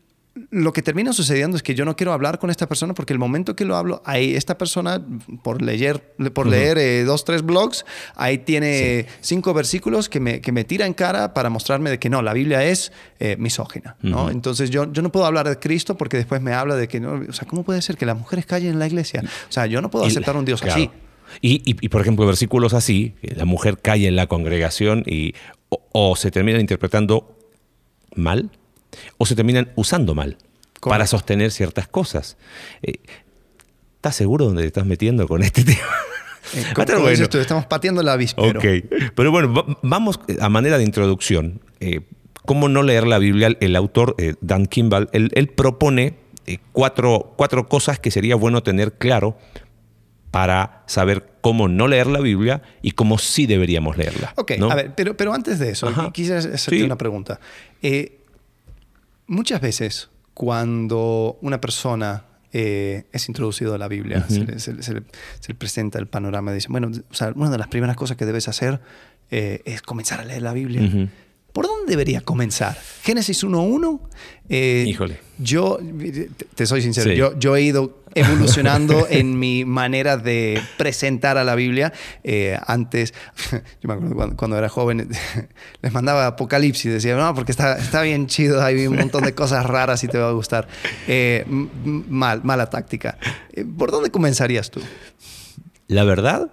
lo 0.51 0.73
que 0.73 0.81
termina 0.81 1.13
sucediendo 1.13 1.55
es 1.55 1.63
que 1.63 1.75
yo 1.75 1.85
no 1.85 1.95
quiero 1.95 2.11
hablar 2.11 2.39
con 2.39 2.49
esta 2.49 2.67
persona 2.67 2.93
porque 2.93 3.13
el 3.13 3.19
momento 3.19 3.55
que 3.55 3.63
lo 3.63 3.77
hablo, 3.77 4.01
ahí 4.05 4.35
esta 4.35 4.57
persona, 4.57 5.01
por 5.43 5.61
leer, 5.61 6.13
por 6.33 6.45
leer 6.45 6.77
eh, 6.77 7.05
dos, 7.05 7.23
tres 7.23 7.41
blogs, 7.41 7.85
ahí 8.15 8.39
tiene 8.39 9.05
cinco 9.21 9.53
versículos 9.53 10.09
que 10.09 10.19
me, 10.19 10.41
que 10.41 10.51
me 10.51 10.65
tira 10.65 10.85
en 10.85 10.93
cara 10.93 11.33
para 11.33 11.49
mostrarme 11.49 11.89
de 11.89 11.99
que 11.99 12.09
no, 12.09 12.21
la 12.21 12.33
Biblia 12.33 12.65
es 12.65 12.91
eh, 13.19 13.37
misógina. 13.39 13.95
¿no? 14.01 14.29
Entonces 14.29 14.69
yo, 14.71 14.91
yo 14.91 15.01
no 15.01 15.09
puedo 15.09 15.25
hablar 15.25 15.47
de 15.47 15.57
Cristo 15.57 15.95
porque 15.95 16.17
después 16.17 16.41
me 16.41 16.51
habla 16.51 16.75
de 16.75 16.89
que, 16.89 16.99
no, 16.99 17.13
o 17.29 17.33
sea, 17.33 17.47
¿cómo 17.47 17.63
puede 17.63 17.81
ser 17.81 17.95
que 17.95 18.05
las 18.05 18.17
mujeres 18.17 18.45
callen 18.45 18.71
en 18.73 18.79
la 18.79 18.87
iglesia? 18.87 19.23
O 19.49 19.51
sea, 19.51 19.67
yo 19.67 19.81
no 19.81 19.89
puedo 19.89 20.03
aceptar 20.05 20.35
un 20.35 20.43
Dios 20.43 20.61
claro. 20.61 20.75
así. 20.81 20.89
Y, 21.41 21.61
y- 21.69 21.77
y, 21.79 21.89
por 21.89 22.01
ejemplo, 22.01 22.25
versículos 22.25 22.73
así, 22.73 23.15
la 23.21 23.45
mujer 23.45 23.77
cae 23.81 24.05
en 24.07 24.15
la 24.17 24.27
congregación 24.27 25.03
y 25.07 25.33
o, 25.69 25.81
o 25.93 26.15
se 26.17 26.29
terminan 26.29 26.59
interpretando 26.61 27.37
mal 28.15 28.51
o 29.17 29.25
se 29.25 29.35
terminan 29.35 29.71
usando 29.75 30.15
mal 30.15 30.37
para 30.81 31.07
sostener 31.07 31.51
ciertas 31.51 31.87
cosas. 31.87 32.37
Eh, 32.83 32.95
¿Estás 33.95 34.15
seguro 34.15 34.45
dónde 34.45 34.61
te 34.61 34.67
estás 34.67 34.85
metiendo 34.85 35.27
con 35.27 35.41
este 35.43 35.63
tema? 35.65 35.79
Eh, 36.53 36.61
está 36.61 36.85
como 36.85 37.01
bueno. 37.01 37.27
tú, 37.27 37.39
estamos 37.39 37.65
pateando 37.65 38.03
la 38.03 38.13
avispero. 38.13 38.59
Ok, 38.59 38.65
pero 39.15 39.31
bueno, 39.31 39.51
va- 39.53 39.77
vamos 39.81 40.19
a 40.39 40.49
manera 40.49 40.77
de 40.77 40.83
introducción. 40.83 41.59
eh, 41.79 42.01
¿Cómo 42.45 42.69
no 42.69 42.83
leer 42.83 43.07
la 43.07 43.17
Biblia? 43.17 43.49
El 43.59 43.75
autor, 43.75 44.13
eh, 44.19 44.35
Dan 44.41 44.67
Kimball, 44.67 45.09
él, 45.13 45.31
él 45.33 45.47
propone 45.47 46.13
eh, 46.45 46.59
cuatro, 46.73 47.33
cuatro 47.35 47.67
cosas 47.67 47.97
que 47.97 48.11
sería 48.11 48.35
bueno 48.35 48.61
tener 48.61 48.93
claro 48.93 49.35
para 50.29 50.83
saber 50.85 51.25
cómo 51.41 51.67
no 51.67 51.87
leer 51.87 52.05
la 52.07 52.19
Biblia 52.19 52.61
y 52.83 52.91
cómo 52.91 53.17
sí 53.17 53.47
deberíamos 53.47 53.97
leerla. 53.97 54.33
Ok, 54.35 54.51
¿no? 54.59 54.69
a 54.69 54.75
ver, 54.75 54.93
pero, 54.95 55.15
pero 55.17 55.33
antes 55.33 55.57
de 55.59 55.71
eso, 55.71 55.87
Ajá. 55.87 56.11
quisiera 56.11 56.39
hacerte 56.39 56.77
Sí. 56.77 56.83
una 56.83 56.97
pregunta. 56.97 57.39
Eh, 57.81 58.19
muchas 59.27 59.61
veces, 59.61 60.09
cuando 60.33 61.37
una 61.41 61.59
persona 61.61 62.23
eh, 62.53 63.05
es 63.11 63.27
introducido 63.27 63.73
a 63.73 63.77
la 63.77 63.87
Biblia, 63.87 64.25
se, 64.29 64.45
le, 64.45 64.59
se 64.59 64.73
le- 64.73 64.83
se 64.83 64.93
le- 64.93 65.03
se 65.41 65.49
le 65.49 65.55
presenta 65.55 65.99
el 65.99 66.07
panorama, 66.07 66.53
dice, 66.53 66.67
bueno, 66.69 66.89
o 67.09 67.13
sea, 67.13 67.33
una 67.35 67.49
de 67.49 67.57
las 67.57 67.67
primeras 67.67 67.95
cosas 67.97 68.15
que 68.17 68.25
debes 68.25 68.47
hacer 68.47 68.79
eh, 69.31 69.61
es 69.65 69.81
comenzar 69.81 70.21
a 70.21 70.25
leer 70.25 70.41
la 70.41 70.53
Biblia. 70.53 70.81
¿Por 71.55 71.67
dónde 71.67 71.89
debería 71.89 72.19
comenzar? 72.19 72.77
Génesis 73.01 73.41
1.1. 73.45 74.01
Eh, 74.49 74.83
Híjole. 74.89 75.21
Yo, 75.37 75.79
te, 76.53 76.65
soy 76.65 76.81
sincero, 76.81 77.11
Sí. 77.11 77.15
yo, 77.15 77.39
yo 77.39 77.55
he 77.55 77.61
ido 77.61 78.03
evolucionando 78.13 79.07
en 79.09 79.39
mi 79.39 79.63
manera 79.63 80.17
de 80.17 80.61
presentar 80.77 81.37
a 81.37 81.45
la 81.45 81.55
Biblia. 81.55 81.93
Eh, 82.25 82.59
antes, 82.67 83.13
yo 83.51 83.87
me 83.87 83.93
acuerdo 83.93 84.15
cuando, 84.15 84.35
cuando 84.35 84.57
era 84.57 84.67
joven, 84.67 85.07
les 85.81 85.93
mandaba 85.93 86.27
Apocalipsis, 86.27 86.91
decía, 86.91 87.15
no, 87.15 87.33
porque 87.33 87.53
está, 87.53 87.77
está 87.77 88.01
bien 88.01 88.27
chido, 88.27 88.61
hay 88.61 88.85
un 88.85 88.97
montón 88.97 89.23
de 89.23 89.33
cosas 89.33 89.65
raras 89.65 90.03
y 90.03 90.09
te 90.09 90.17
va 90.17 90.27
a 90.27 90.33
gustar. 90.33 90.67
Eh, 91.07 91.45
mal, 91.47 92.43
mala 92.43 92.69
táctica. 92.69 93.17
¿Por 93.77 93.91
dónde 93.91 94.11
comenzarías 94.11 94.69
tú? 94.71 94.81
La 95.87 96.03
verdad 96.03 96.51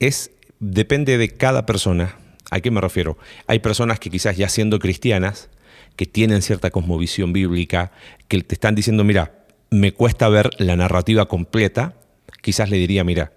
es, 0.00 0.32
depende 0.58 1.18
de 1.18 1.28
cada 1.28 1.66
persona. 1.66 2.16
¿A 2.50 2.60
qué 2.60 2.70
me 2.70 2.80
refiero? 2.80 3.16
Hay 3.46 3.60
personas 3.60 3.98
que 4.00 4.10
quizás 4.10 4.36
ya 4.36 4.48
siendo 4.48 4.78
cristianas, 4.78 5.48
que 5.96 6.06
tienen 6.06 6.42
cierta 6.42 6.70
cosmovisión 6.70 7.32
bíblica, 7.32 7.92
que 8.28 8.42
te 8.42 8.54
están 8.54 8.74
diciendo, 8.74 9.04
mira, 9.04 9.44
me 9.70 9.92
cuesta 9.92 10.28
ver 10.28 10.50
la 10.58 10.76
narrativa 10.76 11.26
completa, 11.28 11.94
quizás 12.42 12.70
le 12.70 12.76
diría, 12.78 13.04
mira, 13.04 13.32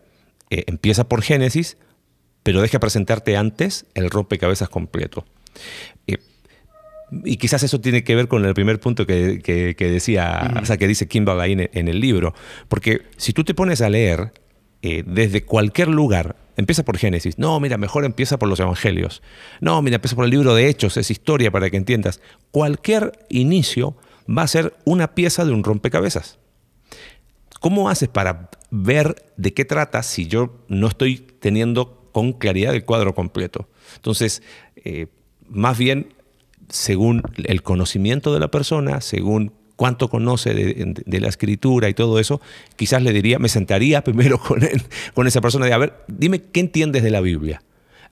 eh, 0.49 0.63
empieza 0.67 1.07
por 1.07 1.21
Génesis, 1.21 1.77
pero 2.43 2.61
deja 2.61 2.79
presentarte 2.79 3.37
antes 3.37 3.85
el 3.93 4.09
rompecabezas 4.09 4.69
completo. 4.69 5.25
Eh, 6.07 6.17
y 7.25 7.37
quizás 7.37 7.61
eso 7.63 7.79
tiene 7.79 8.03
que 8.03 8.15
ver 8.15 8.27
con 8.27 8.43
el 8.45 8.53
primer 8.55 8.79
punto 8.79 9.05
que, 9.05 9.39
que- 9.43 9.75
que 9.75 9.89
decía, 9.91 10.53
o 10.61 10.65
sea, 10.65 10.77
que 10.77 10.87
dice 10.87 11.07
Kimball 11.07 11.39
ahí 11.39 11.51
en, 11.53 11.69
en 11.71 11.87
el 11.87 11.99
libro. 11.99 12.33
Porque 12.67 13.03
si 13.17 13.33
tú 13.33 13.43
te 13.43 13.53
pones 13.53 13.81
a 13.81 13.89
leer 13.89 14.33
eh, 14.81 15.03
desde 15.05 15.43
cualquier 15.43 15.89
lugar, 15.89 16.35
empieza 16.57 16.83
por 16.83 16.97
Génesis. 16.97 17.37
No, 17.37 17.59
mira, 17.59 17.77
mejor 17.77 18.05
empieza 18.05 18.37
por 18.37 18.49
los 18.49 18.59
Evangelios. 18.59 19.21
No, 19.61 19.81
mira, 19.81 19.95
empieza 19.95 20.15
por 20.15 20.25
el 20.25 20.31
libro 20.31 20.55
de 20.55 20.69
Hechos, 20.69 20.97
es 20.97 21.11
historia 21.11 21.51
para 21.51 21.69
que 21.69 21.77
entiendas. 21.77 22.21
Cualquier 22.51 23.13
inicio 23.29 23.95
va 24.27 24.43
a 24.43 24.47
ser 24.47 24.73
una 24.85 25.15
pieza 25.15 25.45
de 25.45 25.51
un 25.51 25.63
rompecabezas. 25.63 26.39
¿Cómo 27.59 27.89
haces 27.89 28.09
para 28.09 28.49
ver 28.71 29.31
de 29.37 29.53
qué 29.53 29.65
trata 29.65 30.03
si 30.03 30.27
yo 30.27 30.65
no 30.67 30.87
estoy 30.87 31.17
teniendo 31.17 32.09
con 32.11 32.33
claridad 32.33 32.73
el 32.75 32.83
cuadro 32.85 33.15
completo? 33.15 33.69
Entonces, 33.95 34.43
eh, 34.75 35.07
más 35.47 35.77
bien, 35.77 36.13
según 36.69 37.23
el 37.45 37.63
conocimiento 37.63 38.33
de 38.33 38.39
la 38.39 38.49
persona, 38.49 39.01
según 39.01 39.53
cuánto 39.75 40.09
conoce 40.09 40.53
de, 40.53 41.19
la 41.19 41.27
escritura 41.27 41.89
y 41.89 41.93
todo 41.93 42.19
eso, 42.19 42.41
quizás 42.75 43.01
le 43.03 43.11
diría, 43.11 43.39
me 43.39 43.49
sentaría 43.49 44.03
primero 44.05 44.37
con, 44.39 44.63
él, 44.63 44.81
con 45.13 45.27
esa 45.27 45.41
persona 45.41 45.65
de, 45.65 45.73
a 45.73 45.77
ver, 45.77 45.93
dime 46.07 46.43
qué 46.43 46.59
entiendes 46.59 47.03
de 47.03 47.11
la 47.11 47.21
Biblia. 47.21 47.61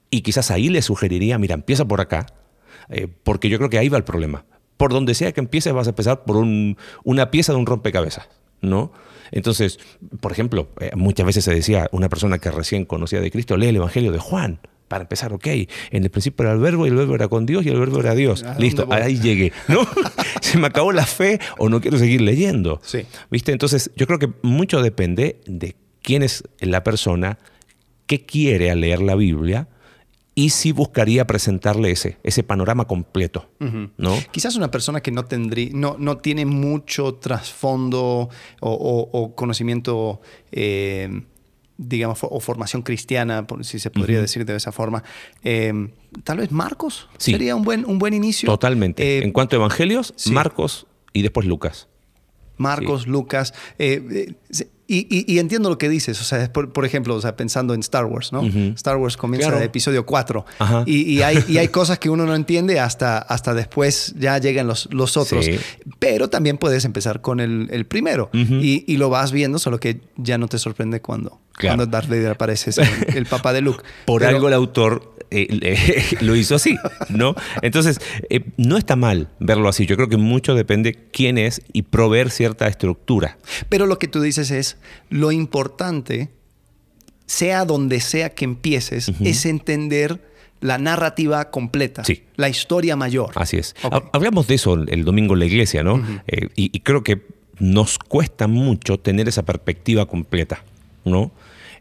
Y 0.10 0.22
quizás 0.22 0.51
ahí 0.51 0.70
le 0.70 0.82
sugeriría, 0.82 1.38
mira, 1.38 1.53
empieza 1.56 1.86
por 1.86 2.01
acá, 2.01 2.25
eh, 2.89 3.08
porque 3.24 3.50
yo 3.50 3.58
creo 3.58 3.70
que 3.70 3.77
ahí 3.77 3.89
va 3.89 3.98
el 3.98 4.03
problema. 4.03 4.46
Por 4.77 4.91
donde 4.91 5.13
sea 5.13 5.32
que 5.32 5.39
empieces 5.39 5.72
vas 5.74 5.88
a 5.88 5.91
empezar 5.91 6.24
por 6.24 6.38
un- 6.38 6.77
una 7.03 7.32
pieza 7.32 7.53
de 7.53 7.60
un 7.60 7.65
rompecabezas. 7.65 8.27
¿no? 8.62 8.91
Entonces, 9.32 9.80
por 10.20 10.32
ejemplo, 10.32 10.70
eh, 10.80 10.91
muchas 10.96 11.25
veces 11.25 11.44
se 11.44 11.53
decía, 11.53 11.88
una 11.91 12.10
persona 12.10 12.38
que 12.39 12.51
recién 12.51 12.86
conocía 12.86 13.20
de 13.20 13.32
Cristo, 13.32 13.58
lee 13.58 13.68
el 13.68 13.75
Evangelio 13.77 14.12
de 14.12 14.20
Juan. 14.20 14.60
Para 14.91 15.03
empezar, 15.03 15.31
ok, 15.31 15.48
en 15.48 16.03
el 16.03 16.10
principio 16.10 16.43
era 16.43 16.51
el 16.51 16.60
verbo 16.60 16.86
y 16.86 16.89
el 16.89 16.95
verbo 16.95 17.15
era 17.15 17.29
con 17.29 17.45
Dios 17.45 17.65
y 17.65 17.69
el 17.69 17.79
verbo 17.79 18.01
era 18.01 18.13
Dios. 18.13 18.43
¿A 18.43 18.60
Listo, 18.60 18.86
ahí 18.91 19.17
llegué. 19.17 19.53
¿no? 19.69 19.88
se 20.41 20.57
me 20.57 20.67
acabó 20.67 20.91
la 20.91 21.05
fe 21.05 21.39
o 21.57 21.69
no 21.69 21.79
quiero 21.79 21.98
seguir 21.98 22.19
leyendo. 22.21 22.81
Sí. 22.83 23.03
¿Viste? 23.29 23.53
Entonces, 23.53 23.89
yo 23.95 24.05
creo 24.05 24.19
que 24.19 24.29
mucho 24.41 24.81
depende 24.81 25.39
de 25.45 25.77
quién 26.01 26.24
es 26.24 26.43
la 26.60 26.83
persona, 26.83 27.38
qué 28.05 28.25
quiere 28.25 28.69
al 28.69 28.81
leer 28.81 29.01
la 29.01 29.15
Biblia 29.15 29.69
y 30.36 30.50
si 30.50 30.74
buscaría 30.74 31.25
presentarle 31.25 31.91
ese, 31.91 32.17
ese 32.24 32.43
panorama 32.43 32.86
completo. 32.86 33.50
¿no? 33.98 34.17
Quizás 34.31 34.57
una 34.57 34.71
persona 34.71 35.00
que 35.00 35.12
no 35.12 35.24
tendría, 35.24 35.69
no, 35.74 35.95
no 36.00 36.17
tiene 36.17 36.45
mucho 36.45 37.13
trasfondo 37.15 38.27
o, 38.60 38.69
o- 38.71 39.10
o 39.12 39.36
conocimiento, 39.36 40.19
eh, 40.51 41.21
digamos, 41.84 42.20
o 42.22 42.40
formación 42.40 42.84
cristiana, 42.84 43.46
si 43.62 43.80
se 43.80 43.90
podría 43.90 44.22
decir 44.22 44.46
de 44.46 44.56
esa 44.56 44.72
forma. 44.72 45.04
eh, 45.44 45.74
Tal 46.24 46.38
vez 46.38 46.52
Marcos 46.52 47.08
Sí. 47.18 47.32
sería 47.32 47.56
un 47.56 47.64
buen, 47.64 47.86
un 47.86 47.98
buen 47.98 48.14
inicio. 48.14 48.48
Totalmente. 48.48 49.02
Eh, 49.20 49.24
en 49.24 49.32
cuanto 49.32 49.56
a 49.56 49.58
evangelios, 49.58 50.14
sí. 50.18 50.32
Marcos 50.32 50.86
y 51.14 51.22
después 51.22 51.48
Lucas. 51.48 51.88
Marcos, 52.58 53.08
Lucas. 53.08 53.54
eh, 53.80 54.34
eh, 54.52 54.66
y, 54.93 55.07
y- 55.10 55.25
y 55.33 55.39
entiendo 55.39 55.69
lo 55.69 55.77
que 55.77 55.88
dices, 55.89 56.19
o 56.19 56.24
sea, 56.24 56.51
por, 56.51 56.74
por 56.74 56.86
ejemplo, 56.86 57.15
o 57.15 57.21
sea, 57.21 57.36
pensando 57.36 57.74
en 57.74 57.79
Star 57.79 58.05
Wars, 58.05 58.31
¿no? 58.33 58.41
Star 58.75 58.98
Wars 58.98 59.17
comienza 59.17 59.48
Claro. 59.48 59.62
en 59.62 59.67
episodio 59.67 60.05
4 60.05 60.45
Ajá. 60.60 60.83
y, 60.86 61.21
hay, 61.21 61.43
y 61.48 61.57
hay 61.57 61.67
cosas 61.79 62.00
que 62.00 62.10
uno 62.10 62.25
no 62.25 62.36
entiende 62.36 62.79
hasta, 62.79 63.17
hasta 63.19 63.53
después 63.53 64.13
ya 64.17 64.38
llegan 64.38 64.67
los, 64.67 64.88
los 64.91 65.17
otros. 65.17 65.45
Sí. 65.45 65.57
Pero 66.00 66.29
también 66.29 66.57
puedes 66.57 66.86
empezar 66.86 67.21
con 67.21 67.39
el, 67.39 67.67
el 67.71 67.86
primero 67.86 68.29
y, 68.33 68.83
y 68.88 68.98
lo 68.98 69.10
vas 69.10 69.31
viendo, 69.31 69.60
solo 69.60 69.79
que 69.79 70.01
ya 70.17 70.38
no 70.38 70.48
te 70.48 70.57
sorprende 70.60 71.01
cuando, 71.01 71.39
Claro. 71.53 71.75
cuando 71.77 71.86
Darth 71.91 72.10
Vader 72.10 72.31
aparece, 72.31 72.71
el, 72.81 73.15
el 73.17 73.25
papá 73.25 73.53
de 73.53 73.62
Luke. 73.62 73.83
Por 74.05 74.21
Pero- 74.21 74.36
algo 74.36 74.48
el 74.48 74.53
autor 74.53 75.11
eh, 75.32 75.48
eh, 75.62 76.18
lo 76.22 76.36
hizo 76.36 76.56
así, 76.56 76.78
¿no? 77.10 77.36
Entonces, 77.62 78.00
eh, 78.30 78.42
no 78.58 78.78
está 78.78 78.96
mal 78.96 79.30
verlo 79.40 79.70
así. 79.70 79.86
Yo 79.86 79.96
creo 79.96 80.10
que 80.10 80.18
mucho 80.18 80.54
depende 80.56 80.94
quién 81.12 81.38
es 81.38 81.62
y 81.74 81.84
proveer 81.84 82.30
cierta 82.30 82.68
estructura. 82.68 83.38
Pero 83.70 83.86
lo 83.86 83.98
que 83.98 84.08
tú 84.08 84.22
dices 84.22 84.52
es, 84.52 84.78
lo 85.10 85.32
importante, 85.32 86.30
sea 87.26 87.66
donde 87.66 88.02
sea 88.02 88.30
que 88.32 88.46
empieces, 88.46 89.12
es 89.22 89.46
entender 89.46 90.22
la 90.60 90.78
narrativa 90.78 91.50
completa, 91.50 92.04
Sí. 92.04 92.24
la 92.36 92.50
historia 92.50 92.96
mayor. 92.96 93.32
Así 93.36 93.58
es. 93.58 93.76
Hablamos 94.14 94.48
de 94.48 94.56
eso 94.56 94.76
el 94.76 95.06
domingo 95.06 95.34
en 95.34 95.40
la 95.40 95.46
iglesia, 95.46 95.82
¿no? 95.82 96.06
Eh, 96.28 96.50
y, 96.56 96.70
y 96.76 96.80
creo 96.82 97.04
que 97.04 97.22
nos 97.58 97.98
cuesta 97.98 98.48
mucho 98.48 99.00
tener 99.00 99.28
esa 99.28 99.44
perspectiva 99.44 100.06
completa, 100.08 100.64
¿no? 101.06 101.32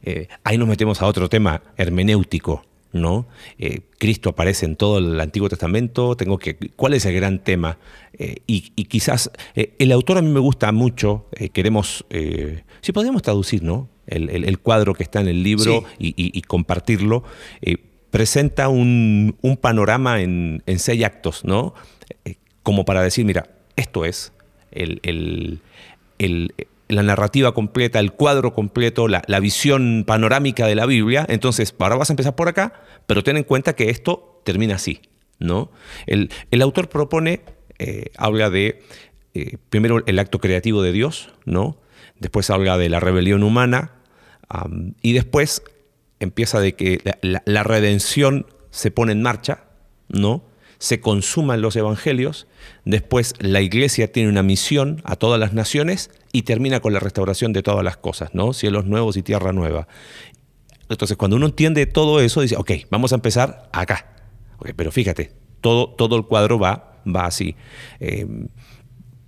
Eh, 0.03 0.29
ahí 0.45 0.57
nos 0.57 0.69
metemos 0.69 1.03
a 1.03 1.07
otro 1.07 1.29
tema 1.29 1.63
hermenéutico, 1.77 2.65
¿no? 2.93 3.27
Eh, 3.59 3.81
Cristo 3.99 4.31
aparece 4.31 4.67
en 4.67 4.77
todo 4.77 4.99
el 4.99 5.21
Antiguo 5.21 5.49
Testamento, 5.49 6.17
tengo 6.17 6.39
que... 6.39 6.57
¿Cuál 6.77 6.95
es 6.95 7.05
el 7.07 7.15
gran 7.15 7.39
tema? 7.39 7.79
Eh, 8.15 8.37
y, 8.47 8.73
y 8.77 8.85
quizás 8.85 9.31
eh, 9.55 9.75
el 9.79 9.93
autor 9.93 10.19
a 10.19 10.23
mí 10.23 10.29
me 10.31 10.41
gusta 10.41 10.73
mucho, 10.73 11.27
queremos... 11.53 12.05
si 12.81 12.93
podríamos 12.93 13.23
traducir, 13.23 13.63
¿no? 13.63 13.89
El, 14.07 14.29
el- 14.31 14.45
el 14.45 14.59
cuadro 14.59 14.95
que 14.95 15.03
está 15.05 15.21
en 15.21 15.29
el 15.29 15.43
libro 15.43 15.85
y, 15.99 16.09
y- 16.09 16.37
y 16.37 16.43
compartirlo. 16.43 17.23
presenta 18.11 18.69
un, 18.69 19.37
un 19.41 19.57
panorama 19.57 20.21
en, 20.21 20.63
en 20.67 20.79
seis 20.81 21.05
actos, 21.05 21.45
¿no? 21.45 21.75
Como 22.65 22.85
para 22.85 23.03
decir, 23.03 23.25
mira, 23.25 23.49
esto 23.77 24.05
es 24.05 24.33
el- 24.73 24.99
el- 25.05 25.61
la 26.91 27.03
narrativa 27.03 27.53
completa, 27.55 27.99
el 27.99 28.13
cuadro 28.13 28.53
completo, 28.53 29.09
la, 29.09 29.23
la 29.27 29.41
visión 29.41 30.05
panorámica 30.07 30.67
de 30.67 30.75
la 30.75 30.87
Biblia. 30.87 31.25
Entonces, 31.29 31.75
ahora 31.79 31.97
vas 31.97 32.11
a 32.11 32.13
empezar 32.13 32.35
por 32.37 32.49
acá, 32.49 32.73
pero 33.07 33.23
ten 33.23 33.37
en 33.37 33.45
cuenta 33.45 33.75
que 33.75 33.91
esto 33.91 34.41
termina 34.45 34.77
así, 34.77 35.01
¿no? 35.39 35.71
El, 36.07 36.31
el 36.51 36.63
autor 36.63 36.89
propone, 36.89 37.43
eh, 37.79 38.11
habla 38.17 38.51
de, 38.51 38.83
eh, 39.35 39.57
primero, 39.69 40.03
el 40.07 40.19
acto 40.19 40.39
creativo 40.39 40.83
de 40.83 40.93
Dios, 40.93 41.31
¿no? 41.45 41.79
Después 42.19 42.51
habla 42.51 42.77
de 42.77 42.89
la 42.89 43.01
rebelión 43.01 43.43
humana, 43.43 43.93
y 45.01 45.13
después 45.13 45.63
empieza 46.19 46.61
de 46.61 46.75
que 46.75 47.01
la, 47.05 47.19
la- 47.23 47.43
la 47.47 47.63
redención 47.63 48.47
se 48.71 48.91
pone 48.91 49.13
en 49.13 49.23
marcha, 49.23 49.65
¿no? 50.09 50.45
Se 50.79 51.01
consuman 51.01 51.61
los 51.61 51.77
evangelios, 51.77 52.47
después 52.85 53.35
la 53.39 53.61
iglesia 53.61 54.11
tiene 54.11 54.29
una 54.29 54.43
misión 54.43 55.03
a 55.05 55.17
todas 55.17 55.39
las 55.39 55.53
naciones 55.53 56.11
y 56.33 56.43
termina 56.43 56.81
con 56.81 56.93
la 56.93 57.01
restauración 57.01 57.53
de 57.53 57.63
todas 57.63 57.85
las 57.85 57.97
cosas, 57.97 58.31
¿no? 58.35 58.53
Cielos 58.53 58.87
nuevos 58.87 59.17
y 59.17 59.23
tierra 59.23 59.53
nueva. 59.53 59.89
Entonces, 60.89 61.17
cuando 61.17 61.37
uno 61.37 61.47
entiende 61.47 61.87
todo 61.87 62.21
eso, 62.21 62.41
dice, 62.41 62.57
ok, 62.57 62.73
vamos 62.91 63.13
a 63.13 63.17
empezar 63.17 63.69
acá. 63.73 64.07
Ok, 64.59 64.71
pero 64.77 64.91
fíjate, 64.91 65.33
todo, 65.61 65.91
todo 65.91 66.17
el 66.17 66.27
cuadro 66.27 66.59
va, 66.59 67.01
va 67.07 67.27
así. 67.27 67.57
Eh, 68.01 68.27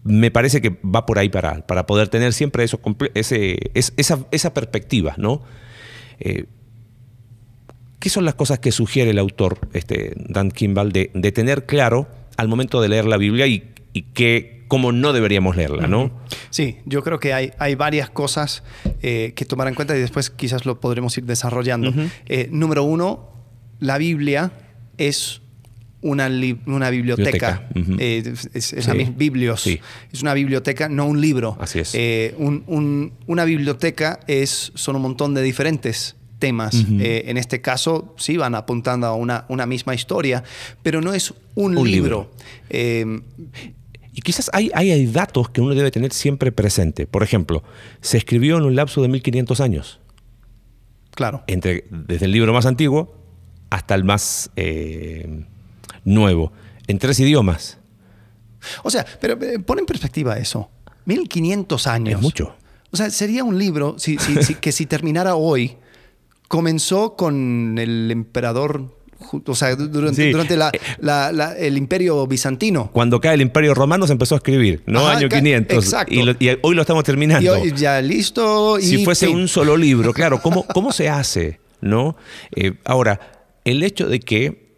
me 0.04 0.30
parece 0.30 0.60
que 0.60 0.70
va 0.84 1.06
por 1.06 1.18
ahí 1.18 1.28
para, 1.28 1.66
para 1.66 1.86
poder 1.86 2.08
tener 2.08 2.32
siempre 2.32 2.64
eso, 2.64 2.80
ese, 3.14 3.70
es- 3.74 3.94
esa, 3.96 4.54
perspectiva, 4.54 5.14
¿no? 5.16 5.42
Eh, 6.18 6.46
¿Qué 8.00 8.08
son 8.08 8.24
las 8.24 8.34
cosas 8.34 8.58
que 8.58 8.72
sugiere 8.72 9.12
el 9.12 9.18
autor, 9.18 9.60
este, 9.74 10.14
Dan 10.16 10.50
Kimball, 10.50 10.90
de, 10.90 11.06
tener 11.32 11.66
claro 11.66 12.08
al 12.36 12.48
momento 12.48 12.80
de 12.80 12.88
leer 12.88 13.04
la 13.04 13.16
Biblia 13.16 13.46
y, 13.46 13.72
que, 14.14 14.61
cómo 14.72 14.90
no 14.90 15.12
deberíamos 15.12 15.54
leerla, 15.54 15.86
¿no? 15.86 16.10
Sí, 16.48 16.78
yo 16.86 17.02
creo 17.02 17.20
que 17.20 17.34
hay, 17.34 17.52
hay 17.58 17.74
varias 17.74 18.08
cosas 18.08 18.62
eh, 19.02 19.34
que 19.36 19.44
tomar 19.44 19.68
en 19.68 19.74
cuenta 19.74 19.94
y 19.94 20.00
después 20.00 20.30
quizás 20.30 20.64
lo 20.64 20.80
podremos 20.80 21.18
ir 21.18 21.24
desarrollando. 21.26 21.92
Eh, 22.24 22.48
número 22.50 22.82
uno, 22.82 23.28
la 23.80 23.98
Biblia 23.98 24.50
es 24.96 25.42
una, 26.00 26.30
una 26.64 26.88
biblioteca. 26.88 27.68
Eh, 27.98 28.22
es 28.54 28.72
es 28.72 28.84
Sí. 28.84 28.88
la 28.88 28.94
misma, 28.94 29.14
biblios. 29.14 29.60
Sí. 29.60 29.78
Es 30.10 30.22
una 30.22 30.32
biblioteca, 30.32 30.88
no 30.88 31.04
un 31.04 31.20
libro. 31.20 31.58
Así 31.60 31.80
es. 31.80 31.94
Eh, 31.94 32.34
un- 32.38 32.64
un- 32.66 33.12
una 33.26 33.44
biblioteca 33.44 34.20
es, 34.26 34.72
son 34.74 34.96
un 34.96 35.02
montón 35.02 35.34
de 35.34 35.42
diferentes 35.42 36.16
temas. 36.38 36.74
Eh, 36.98 37.24
en 37.26 37.36
este 37.36 37.60
caso, 37.60 38.14
sí 38.16 38.38
van 38.38 38.54
apuntando 38.54 39.06
a 39.06 39.14
una, 39.16 39.44
una 39.50 39.66
misma 39.66 39.94
historia, 39.94 40.42
pero 40.82 41.02
no 41.02 41.12
es 41.12 41.34
un, 41.56 41.76
Un 41.76 41.86
libro. 41.90 42.30
libro. 42.70 43.10
Y 44.22 44.24
quizás 44.24 44.50
hay, 44.52 44.70
hay, 44.72 44.92
hay 44.92 45.06
datos 45.06 45.50
que 45.50 45.60
uno 45.60 45.74
debe 45.74 45.90
tener 45.90 46.12
siempre 46.12 46.52
presente. 46.52 47.08
Por 47.08 47.24
ejemplo, 47.24 47.64
se 48.00 48.18
escribió 48.18 48.56
en 48.56 48.62
un 48.62 48.76
lapso 48.76 49.02
de 49.02 49.08
1500 49.08 49.60
años, 49.60 49.98
claro. 51.14 51.42
entre, 51.48 51.86
desde 51.90 52.26
el 52.26 52.30
libro 52.32 52.52
más 52.52 52.64
antiguo 52.66 53.16
hasta 53.70 53.96
el 53.96 54.04
más 54.04 54.50
eh, 54.54 55.44
nuevo, 56.04 56.52
en 56.86 56.98
tres 56.98 57.18
idiomas. 57.18 57.78
O 58.84 58.90
sea, 58.90 59.04
pero 59.20 59.42
eh, 59.42 59.58
pon 59.58 59.80
en 59.80 59.86
perspectiva 59.86 60.38
eso. 60.38 60.70
1500 61.06 61.86
años. 61.88 62.14
Es 62.16 62.20
mucho. 62.22 62.54
O 62.92 62.96
sea, 62.96 63.10
sería 63.10 63.42
un 63.42 63.58
libro 63.58 63.98
si- 63.98 64.18
si- 64.18 64.40
si- 64.44 64.54
que 64.54 64.70
si 64.70 64.86
terminara 64.86 65.34
hoy, 65.34 65.76
comenzó 66.46 67.16
con 67.16 67.76
el 67.78 68.10
emperador, 68.12 68.94
o 69.46 69.54
sea, 69.54 69.74
du- 69.76 69.88
durante, 69.88 70.22
Sí. 70.24 70.30
durante 70.32 70.56
la- 70.56 70.70
la- 71.00 71.32
la- 71.32 71.56
el 71.56 71.76
imperio 71.76 72.26
bizantino. 72.26 72.90
Cuando 72.92 73.20
cae 73.20 73.34
el 73.34 73.40
Imperio 73.40 73.74
Romano 73.74 74.06
se 74.06 74.12
empezó 74.12 74.34
a 74.34 74.38
escribir, 74.38 74.82
¿no? 74.86 75.00
Ajá, 75.06 75.18
Año 75.18 75.28
ca- 75.28 75.38
500. 75.38 75.84
exacto. 75.84 76.14
Y, 76.14 76.22
lo- 76.22 76.32
y 76.38 76.58
hoy 76.62 76.74
lo 76.74 76.82
estamos 76.82 77.04
terminando. 77.04 77.44
Y 77.44 77.48
hoy 77.48 77.72
ya 77.76 78.00
listo. 78.00 78.78
Y 78.78 78.82
si 78.82 79.04
fuese 79.04 79.26
fin. 79.26 79.36
un 79.36 79.48
solo 79.48 79.76
libro, 79.76 80.12
claro, 80.12 80.40
¿cómo, 80.42 80.64
cómo 80.74 80.92
se 80.92 81.08
hace? 81.08 81.60
¿no? 81.80 82.16
Eh, 82.54 82.74
ahora, 82.84 83.18
el 83.64 83.82
hecho 83.82 84.08
de 84.08 84.20
que 84.20 84.70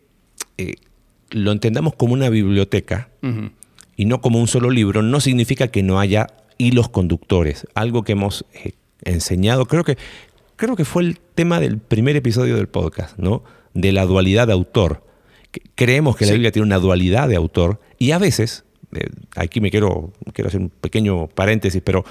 eh, 0.56 0.74
lo 1.30 1.52
entendamos 1.52 1.94
como 1.96 2.14
una 2.14 2.28
biblioteca 2.30 3.08
y 3.96 4.04
no 4.06 4.20
como 4.20 4.40
un 4.40 4.48
solo 4.48 4.70
libro, 4.70 5.02
no 5.02 5.20
significa 5.20 5.68
que 5.68 5.82
no 5.82 6.00
haya 6.00 6.28
hilos 6.56 6.88
conductores. 6.88 7.66
Algo 7.74 8.04
que 8.04 8.12
hemos 8.12 8.44
eh, 8.54 8.72
enseñado, 9.04 9.66
creo 9.66 9.84
que, 9.84 9.98
creo 10.56 10.76
que 10.76 10.84
fue 10.84 11.02
el 11.02 11.18
tema 11.34 11.60
del 11.60 11.78
primer 11.78 12.16
episodio 12.16 12.56
del 12.56 12.68
podcast, 12.68 13.18
¿no? 13.18 13.42
De 13.74 13.92
la 13.92 14.06
dualidad 14.06 14.46
de 14.46 14.52
autor. 14.52 15.04
Creemos 15.74 16.16
que 16.16 16.26
la. 16.26 16.32
Biblia 16.32 16.50
tiene 16.50 16.66
una 16.66 16.78
dualidad 16.78 17.28
de 17.28 17.36
autor 17.36 17.80
y 17.98 18.10
a 18.12 18.18
veces, 18.18 18.64
eh, 18.92 19.08
aquí 19.36 19.60
me 19.60 19.70
quiero, 19.70 20.12
quiero 20.32 20.48
hacer 20.48 20.60
un 20.60 20.70
pequeño 20.70 21.28
paréntesis, 21.28 21.82
pero 21.84 22.04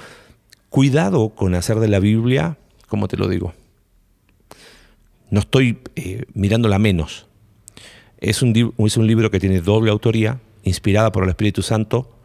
cuidado 0.70 1.30
con 1.30 1.54
hacer 1.54 1.78
de 1.80 1.88
la 1.88 1.98
Biblia, 1.98 2.58
¿cómo 2.88 3.08
te 3.08 3.16
lo 3.16 3.28
digo? 3.28 3.52
No 5.30 5.40
estoy 5.40 5.78
eh, 5.96 6.24
mirándola 6.34 6.78
menos. 6.78 7.26
Es 8.18 8.40
un, 8.40 8.74
es 8.78 8.96
un 8.96 9.06
libro 9.06 9.30
que 9.30 9.40
tiene 9.40 9.60
doble 9.60 9.90
autoría, 9.90 10.40
inspirada 10.62 11.12
por 11.12 11.24
el 11.24 11.30
Espíritu 11.30 11.62
Santo, 11.62 12.16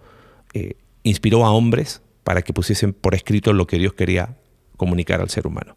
eh, 0.54 0.76
inspiró 1.04 1.46
a 1.46 1.52
hombres 1.52 2.02
para 2.24 2.42
que 2.42 2.54
pusiesen 2.54 2.94
por 2.94 3.16
escrito 3.16 3.54
lo 3.54 3.68
que 3.68 3.78
Dios 3.78 3.94
quería 3.94 4.38
comunicar 4.78 5.22
al 5.22 5.30
ser 5.30 5.48
humano. 5.48 5.76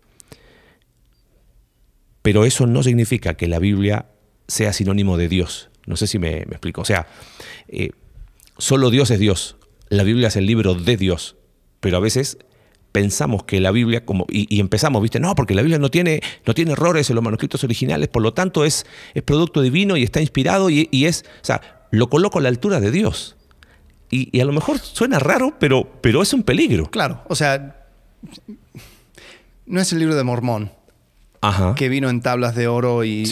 Pero 2.23 2.45
eso 2.45 2.67
no 2.67 2.83
significa 2.83 3.35
que 3.35 3.49
la 3.49 3.59
Biblia 3.59 4.07
sea 4.49 4.73
sinónimo 4.73 5.17
de 5.17 5.29
Dios. 5.29 5.71
No 5.87 5.97
sé 5.97 6.07
si 6.07 6.19
me, 6.19 6.39
explico. 6.39 6.81
O 6.81 6.85
sea, 6.85 7.07
eh, 7.69 7.91
solo 8.59 8.91
Dios 8.91 9.11
es 9.11 9.19
Dios. 9.19 9.57
La 9.89 10.05
Biblia 10.05 10.29
es 10.29 10.37
el 10.37 10.47
libro 10.47 10.75
de 10.75 10.97
Dios. 10.97 11.37
Pero 11.81 11.97
a 11.97 12.01
veces 12.01 12.39
pensamos 12.93 13.45
que 13.45 13.61
la 13.61 13.71
Biblia, 13.73 14.05
como, 14.05 14.27
y, 14.29 14.61
empezamos, 14.61 15.03
¿viste? 15.03 15.19
No, 15.19 15.35
porque 15.35 15.55
la 15.55 15.63
Biblia 15.63 15.79
no 15.79 15.91
tiene, 15.91 16.21
no 16.47 16.55
tiene 16.55 16.73
errores 16.73 17.09
en 17.11 17.17
los 17.17 17.25
manuscritos 17.25 17.65
originales, 17.65 18.09
por 18.09 18.23
lo 18.23 18.35
tanto 18.35 18.65
es, 18.65 18.87
es 19.15 19.23
producto 19.23 19.63
divino 19.63 19.97
y 19.97 20.03
está 20.03 20.21
inspirado 20.21 20.71
y, 20.71 20.89
es, 20.93 21.25
o 21.43 21.45
sea, 21.45 21.87
lo 21.91 22.09
coloco 22.09 22.39
a 22.39 22.43
la 22.43 22.51
altura 22.51 22.81
de 22.81 22.91
Dios. 22.91 23.37
Y, 24.11 24.39
a 24.41 24.45
lo 24.45 24.53
mejor 24.53 24.79
suena 24.79 25.19
raro, 25.19 25.57
pero, 25.59 25.91
pero 26.03 26.23
es 26.23 26.33
un 26.35 26.43
peligro. 26.43 26.91
Claro, 26.91 27.23
o 27.29 27.35
sea, 27.35 27.87
no 29.65 29.81
es 29.81 29.93
el 29.93 29.99
libro 29.99 30.15
de 30.15 30.23
Mormón. 30.23 30.71
Que 31.75 31.89
vino 31.89 32.09
en 32.09 32.21
tablas 32.21 32.55
de 32.55 32.69
oro 32.69 33.05
y, 33.05 33.25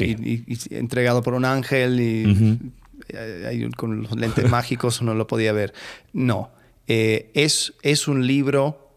entregado 0.70 1.22
por 1.22 1.34
un 1.34 1.44
ángel 1.44 2.00
y 2.00 3.70
con 3.76 4.02
los 4.02 4.16
lentes 4.16 4.50
mágicos 4.50 5.00
uno 5.00 5.14
lo 5.14 5.26
podía 5.26 5.52
ver. 5.52 5.72
No, 6.12 6.50
eh, 6.86 7.30
es, 7.34 7.74
es 7.82 8.08
un 8.08 8.26
libro 8.26 8.90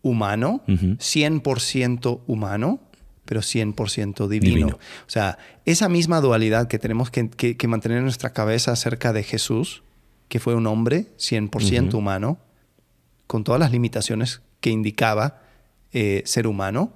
humano, 0.00 0.62
100% 0.66 2.20
humano, 2.26 2.80
pero 3.24 3.40
100% 3.40 4.28
divino. 4.28 4.66
O 4.68 5.10
sea, 5.10 5.38
esa 5.64 5.88
misma 5.88 6.20
dualidad 6.20 6.68
que 6.68 6.78
tenemos 6.78 7.10
que, 7.10 7.68
mantener 7.68 7.98
en 7.98 8.04
nuestra 8.04 8.32
cabeza 8.32 8.72
acerca 8.72 9.12
de 9.12 9.22
Jesús, 9.22 9.82
que 10.28 10.40
fue 10.40 10.54
un 10.54 10.66
hombre 10.66 11.06
100% 11.18 11.94
humano, 11.94 12.38
con 13.26 13.44
todas 13.44 13.60
las 13.60 13.72
limitaciones 13.72 14.42
que 14.60 14.70
indicaba 14.70 15.42
eh, 15.92 16.22
ser 16.24 16.46
humano. 16.46 16.92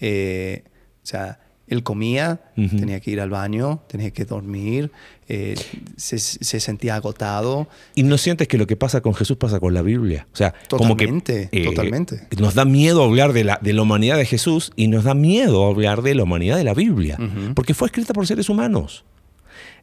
Eh, 0.00 0.64
sea, 1.10 1.38
él 1.70 1.84
comía, 1.84 2.40
tenía 2.56 2.98
que 2.98 3.12
ir 3.12 3.20
al 3.20 3.30
baño, 3.30 3.80
tenía 3.86 4.10
que 4.10 4.24
dormir, 4.24 4.90
eh, 5.28 5.54
se, 5.96 6.18
sentía 6.18 6.96
agotado. 6.96 7.68
¿Y 7.94 8.02
no 8.02 8.18
sientes 8.18 8.48
que 8.48 8.58
lo 8.58 8.66
que 8.66 8.74
pasa 8.74 9.00
con 9.00 9.14
Jesús 9.14 9.36
pasa 9.36 9.60
con 9.60 9.72
la 9.72 9.82
Biblia? 9.82 10.26
O 10.32 10.36
sea, 10.36 10.52
totalmente, 10.66 11.32
como 11.32 11.50
que, 11.50 11.62
eh, 11.62 11.64
totalmente. 11.64 12.26
Nos 12.36 12.54
da 12.54 12.64
miedo 12.64 13.04
hablar 13.04 13.32
de 13.32 13.44
la, 13.44 13.60
de 13.62 13.72
la 13.72 13.82
humanidad 13.82 14.16
de 14.16 14.26
Jesús 14.26 14.72
y 14.74 14.88
nos 14.88 15.04
da 15.04 15.14
miedo 15.14 15.64
hablar 15.64 16.02
de 16.02 16.16
la 16.16 16.24
humanidad 16.24 16.56
de 16.56 16.64
la 16.64 16.74
Biblia, 16.74 17.16
porque 17.54 17.72
fue 17.72 17.86
escrita 17.86 18.14
por 18.14 18.26
seres 18.26 18.48
humanos. 18.48 19.04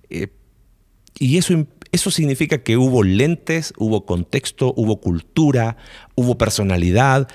Eh, 0.09 0.27
y 1.19 1.37
eso 1.37 1.65
eso 1.91 2.11
significa 2.11 2.59
que 2.59 2.77
hubo 2.77 3.03
lentes, 3.03 3.73
hubo 3.77 4.05
contexto, 4.05 4.73
hubo 4.75 4.99
cultura, 4.99 5.77
hubo 6.15 6.37
personalidad. 6.37 7.27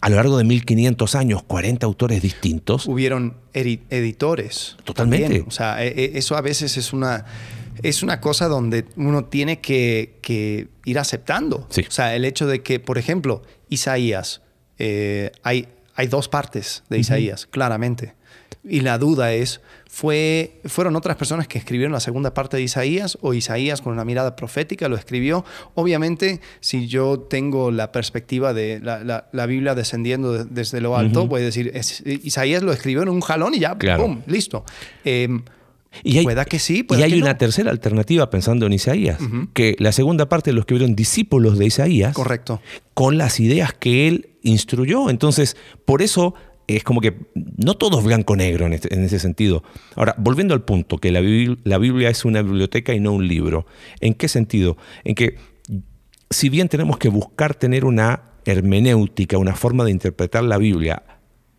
A, 0.00 0.08
lo 0.08 0.16
largo 0.16 0.38
de 0.38 0.44
1500 0.44 1.14
años, 1.14 1.42
40 1.44 1.86
autores 1.86 2.22
distintos. 2.22 2.86
Hubieron 2.86 3.36
editores. 3.52 4.76
Totalmente. 4.84 5.44
O 5.46 5.50
sea, 5.50 5.84
e, 5.84 5.88
e, 5.88 6.18
eso 6.18 6.36
a 6.36 6.40
veces 6.40 6.76
es 6.76 6.92
una, 6.92 7.26
es 7.82 8.02
una 8.02 8.20
cosa 8.20 8.48
donde 8.48 8.86
uno 8.96 9.26
tiene 9.26 9.60
que, 9.60 10.68
ir 10.84 10.98
aceptando. 10.98 11.68
O 11.68 11.90
sea, 11.90 12.14
el 12.14 12.24
hecho 12.24 12.46
de 12.46 12.62
que, 12.62 12.80
por 12.80 12.98
ejemplo, 12.98 13.42
Isaías, 13.68 14.42
eh, 14.78 15.32
hay, 15.42 15.68
hay 15.94 16.06
dos 16.06 16.28
partes 16.28 16.82
de 16.88 16.98
Isaías, 16.98 17.46
claramente. 17.46 18.14
Y 18.64 18.80
la 18.80 18.98
duda 18.98 19.32
es, 19.32 19.60
¿fue, 19.88 20.60
¿fueron 20.64 20.96
otras 20.96 21.16
personas 21.16 21.46
que 21.48 21.58
escribieron 21.58 21.92
la 21.92 22.00
segunda 22.00 22.34
parte 22.34 22.56
de 22.56 22.62
Isaías 22.62 23.16
o 23.20 23.32
Isaías 23.32 23.80
con 23.80 23.92
una 23.92 24.04
mirada 24.04 24.36
profética 24.36 24.88
lo 24.88 24.96
escribió? 24.96 25.44
Obviamente, 25.74 26.40
si 26.60 26.86
yo 26.86 27.20
tengo 27.20 27.70
la 27.70 27.92
perspectiva 27.92 28.52
de 28.52 28.80
la, 28.80 29.46
Biblia 29.46 29.74
descendiendo 29.74 30.44
desde 30.44 30.80
lo 30.80 30.96
alto, 30.96 31.26
voy 31.26 31.42
a 31.42 31.44
decir, 31.44 31.72
Isaías 32.04 32.62
lo 32.62 32.72
escribió 32.72 33.02
en 33.02 33.08
un 33.08 33.20
jalón 33.20 33.54
y 33.54 33.60
ya, 33.60 33.76
¡pum!, 33.78 34.22
listo. 34.26 34.64
Em, 35.04 35.42
y 36.04 36.18
hay, 36.18 36.24
pueda 36.24 36.44
que 36.44 36.58
sí, 36.58 36.86
Y 36.90 37.02
hay 37.02 37.20
una 37.20 37.38
tercera 37.38 37.70
alternativa 37.70 38.30
pensando 38.30 38.66
en 38.66 38.72
Isaías, 38.72 39.18
que 39.54 39.74
la 39.78 39.92
segunda 39.92 40.28
parte 40.28 40.52
lo 40.52 40.60
escribieron 40.60 40.94
discípulos 40.94 41.58
de 41.58 41.66
Isaías. 41.66 42.14
Correcto. 42.14 42.60
Con 42.94 43.18
las 43.18 43.40
ideas 43.40 43.72
que 43.72 44.08
él 44.08 44.30
instruyó. 44.42 45.10
Entonces, 45.10 45.56
por 45.84 46.02
eso 46.02 46.34
es 46.76 46.84
como 46.84 47.00
que 47.00 47.14
no 47.34 47.76
todo 47.76 47.98
es 47.98 48.04
blanco-negro 48.04 48.66
este, 48.68 48.94
en, 48.94 49.02
ese 49.02 49.18
sentido. 49.18 49.62
Ahora, 49.96 50.14
volviendo 50.18 50.54
al 50.54 50.62
punto, 50.62 50.98
que 50.98 51.10
la, 51.10 51.20
la 51.64 51.78
Biblia 51.78 52.10
es 52.10 52.24
una 52.24 52.42
biblioteca 52.42 52.92
y 52.94 53.00
no 53.00 53.12
un 53.12 53.26
libro. 53.26 53.66
¿En 54.00 54.14
qué 54.14 54.28
sentido? 54.28 54.76
En 55.04 55.14
que 55.14 55.36
si 56.30 56.50
bien 56.50 56.68
tenemos 56.68 56.98
que 56.98 57.08
buscar 57.08 57.54
tener 57.54 57.84
una 57.84 58.22
hermenéutica, 58.44 59.38
una 59.38 59.54
forma 59.54 59.84
de 59.84 59.92
interpretar 59.92 60.44
la 60.44 60.58
Biblia, 60.58 61.02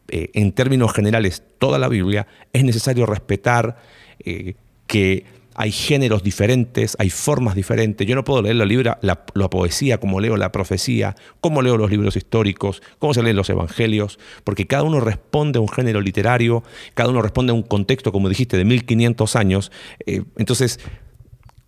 eh, 0.09 0.29
en 0.33 0.51
términos 0.51 0.93
generales, 0.93 1.43
toda 1.57 1.79
la 1.79 1.87
Biblia, 1.87 2.27
es 2.53 2.63
necesario 2.63 3.05
respetar 3.05 3.77
eh, 4.23 4.55
que 4.87 5.25
hay 5.59 5.73
géneros 5.73 6.23
diferentes, 6.23 6.95
hay 6.99 7.09
formas 7.09 7.53
diferentes. 7.53 8.07
Yo 8.07 8.15
no 8.15 8.23
puedo 8.23 8.41
leer 8.41 8.55
la, 8.55 8.95
la, 9.01 9.49
poesía 9.49 9.99
como 9.99 10.21
leo 10.21 10.37
la 10.37 10.53
profecía, 10.53 11.17
como 11.41 11.61
leo 11.61 11.75
los 11.75 11.91
libros 11.91 12.15
históricos, 12.15 12.81
cómo 12.97 13.13
se 13.13 13.21
leen 13.21 13.35
los 13.35 13.49
evangelios, 13.49 14.19
porque 14.45 14.67
cada 14.67 14.83
uno 14.83 15.01
responde 15.01 15.57
a 15.57 15.61
un 15.61 15.67
género 15.67 15.99
literario, 15.99 16.63
cada 16.93 17.09
uno 17.09 17.21
responde 17.21 17.51
a 17.51 17.55
un 17.55 17.63
contexto, 17.63 18.13
como 18.13 18.29
dijiste, 18.29 18.55
de 18.55 18.63
1500 18.63 19.35
años. 19.35 19.69
Eh, 20.05 20.23
entonces, 20.37 20.79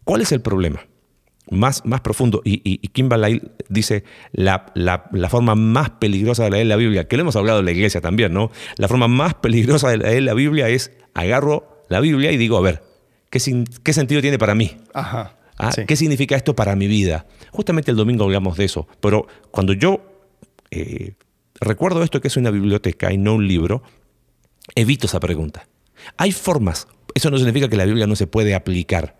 ¿cuál 0.05 0.21
es 0.21 0.31
el 0.31 0.39
problema? 0.39 0.85
Más, 1.49 1.85
más 1.85 1.99
profundo, 1.99 2.41
y, 2.45 2.61
y, 2.63 2.79
dice 3.67 4.05
la, 4.31 4.71
la, 4.73 5.29
forma 5.29 5.55
más 5.55 5.89
peligrosa 5.89 6.45
de 6.45 6.51
leer 6.51 6.67
la 6.67 6.77
Biblia, 6.77 7.09
que 7.09 7.17
lo 7.17 7.23
hemos 7.23 7.35
hablado 7.35 7.59
en 7.59 7.65
la 7.65 7.71
iglesia 7.71 7.99
también, 7.99 8.33
¿no? 8.33 8.51
La 8.77 8.87
forma 8.87 9.09
más 9.09 9.33
peligrosa 9.33 9.89
de 9.89 9.97
leer 9.97 10.23
la 10.23 10.33
Biblia 10.33 10.69
es 10.69 10.93
agarro 11.13 11.83
la 11.89 11.99
Biblia 11.99 12.31
y 12.31 12.37
digo, 12.37 12.57
a 12.57 12.61
ver, 12.61 12.90
¿Qué, 13.31 13.39
sentido 13.39 14.21
tiene 14.21 14.37
para 14.37 14.53
mí? 14.53 14.77
Ajá. 14.93 15.37
¿Ah? 15.57 15.71
¿Qué 15.87 15.95
significa 15.95 16.35
esto 16.35 16.53
para 16.53 16.75
mi 16.75 16.87
vida? 16.87 17.25
Justamente 17.51 17.89
el 17.89 17.97
domingo 17.97 18.25
hablamos 18.25 18.57
de 18.57 18.65
eso, 18.65 18.87
pero 18.99 19.25
cuando 19.51 19.73
yo 19.73 20.01
eh, 20.69 21.13
recuerdo 21.59 22.03
esto 22.03 22.19
que 22.19 22.27
es 22.27 22.35
una 22.35 22.51
biblioteca 22.51 23.13
y 23.13 23.17
no 23.17 23.35
un 23.35 23.47
libro, 23.47 23.83
evito 24.75 25.07
esa 25.07 25.21
pregunta. 25.21 25.67
Hay 26.17 26.33
formas, 26.33 26.87
eso 27.13 27.31
no 27.31 27.37
significa 27.37 27.69
que 27.69 27.77
la 27.77 27.85
Biblia 27.85 28.05
no 28.05 28.17
se 28.17 28.27
puede 28.27 28.53
aplicar. 28.53 29.15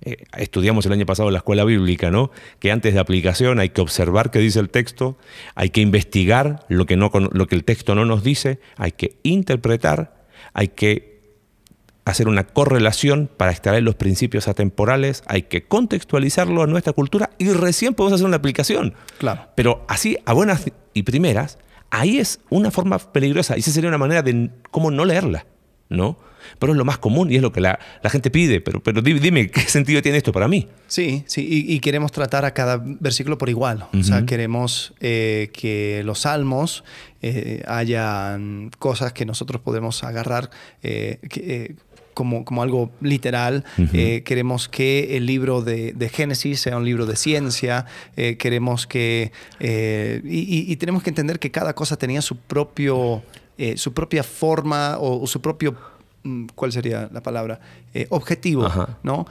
Eh, 0.00 0.24
estudiamos 0.36 0.84
el 0.86 0.92
año 0.92 1.06
pasado 1.06 1.28
en 1.28 1.34
la 1.34 1.38
escuela 1.38 1.62
bíblica, 1.64 2.10
¿no? 2.10 2.32
Que 2.58 2.72
antes 2.72 2.92
de 2.92 2.98
aplicación 2.98 3.60
hay 3.60 3.68
que 3.68 3.80
observar 3.80 4.32
qué 4.32 4.40
dice 4.40 4.58
el 4.58 4.68
texto, 4.68 5.16
hay 5.54 5.70
que 5.70 5.80
investigar 5.80 6.66
lo 6.68 6.86
que, 6.86 6.96
no, 6.96 7.12
lo 7.30 7.46
que 7.46 7.54
el 7.54 7.62
texto 7.62 7.94
no 7.94 8.04
nos 8.04 8.24
dice, 8.24 8.58
hay 8.76 8.92
que 8.92 9.18
interpretar, 9.22 10.26
hay 10.54 10.68
que 10.68 11.13
hacer 12.04 12.28
una 12.28 12.44
correlación 12.44 13.30
para 13.34 13.50
extraer 13.50 13.82
los 13.82 13.94
principios 13.94 14.48
atemporales, 14.48 15.22
hay 15.26 15.42
que 15.42 15.64
contextualizarlo 15.64 16.62
a 16.62 16.66
nuestra 16.66 16.92
cultura 16.92 17.30
y 17.38 17.50
recién 17.50 17.94
podemos 17.94 18.14
hacer 18.14 18.26
una 18.26 18.36
aplicación. 18.36 18.94
Claro. 19.18 19.48
Pero 19.54 19.84
así, 19.88 20.18
a 20.26 20.32
buenas 20.32 20.70
y 20.92 21.02
primeras, 21.02 21.58
ahí 21.90 22.18
es 22.18 22.40
una 22.50 22.70
forma 22.70 22.98
peligrosa 22.98 23.56
y 23.56 23.60
esa 23.60 23.70
sería 23.70 23.88
una 23.88 23.98
manera 23.98 24.22
de 24.22 24.50
cómo 24.70 24.90
no 24.90 25.04
leerla, 25.04 25.46
¿no? 25.88 26.18
Pero 26.58 26.72
es 26.72 26.78
lo 26.78 26.84
más 26.84 26.98
común 26.98 27.32
y 27.32 27.36
es 27.36 27.42
lo 27.42 27.52
que 27.52 27.60
la, 27.60 27.78
gente 28.10 28.30
pide. 28.30 28.60
Pero, 28.60 28.82
pero 28.82 29.00
dime, 29.00 29.50
¿qué 29.50 29.62
sentido 29.62 30.02
tiene 30.02 30.18
esto 30.18 30.30
para 30.30 30.46
mí? 30.46 30.68
Sí, 30.86 31.24
sí, 31.26 31.46
y, 31.48 31.80
queremos 31.80 32.12
tratar 32.12 32.44
a 32.44 32.52
cada 32.52 32.82
versículo 32.84 33.38
por 33.38 33.48
igual. 33.48 33.86
O 33.98 34.02
sea, 34.02 34.26
queremos 34.26 34.92
eh, 35.00 35.50
que 35.54 36.02
los 36.04 36.20
salmos 36.20 36.84
eh, 37.22 37.62
hayan 37.66 38.70
cosas 38.78 39.14
que 39.14 39.24
nosotros 39.24 39.62
podemos 39.62 40.04
agarrar. 40.04 40.50
Eh, 40.82 41.18
que, 41.30 41.76
como, 42.14 42.44
como 42.44 42.62
algo 42.62 42.90
literal. 43.00 43.64
Eh, 43.92 44.22
queremos 44.24 44.68
que 44.68 45.16
el 45.16 45.26
libro 45.26 45.62
de, 45.62 46.10
Génesis 46.12 46.60
sea 46.60 46.76
un 46.76 46.84
libro 46.84 47.06
de 47.06 47.16
ciencia. 47.16 47.86
Eh, 48.16 48.36
queremos 48.36 48.86
que... 48.86 49.32
Eh, 49.60 50.22
y, 50.24 50.74
tenemos 50.76 51.02
que 51.02 51.10
entender 51.10 51.38
que 51.38 51.50
cada 51.50 51.74
cosa 51.74 51.96
tenía 51.96 52.22
su, 52.22 52.36
propio, 52.36 53.22
su 53.76 53.92
propia 53.92 54.22
forma 54.22 54.96
o, 54.98 55.26
su 55.26 55.40
propio 55.40 55.76
mm, 56.22 56.46
¿cuál 56.54 56.72
sería 56.72 57.08
la 57.12 57.22
palabra? 57.22 57.60
objetivo, 58.08 58.68
¿no? 59.04 59.26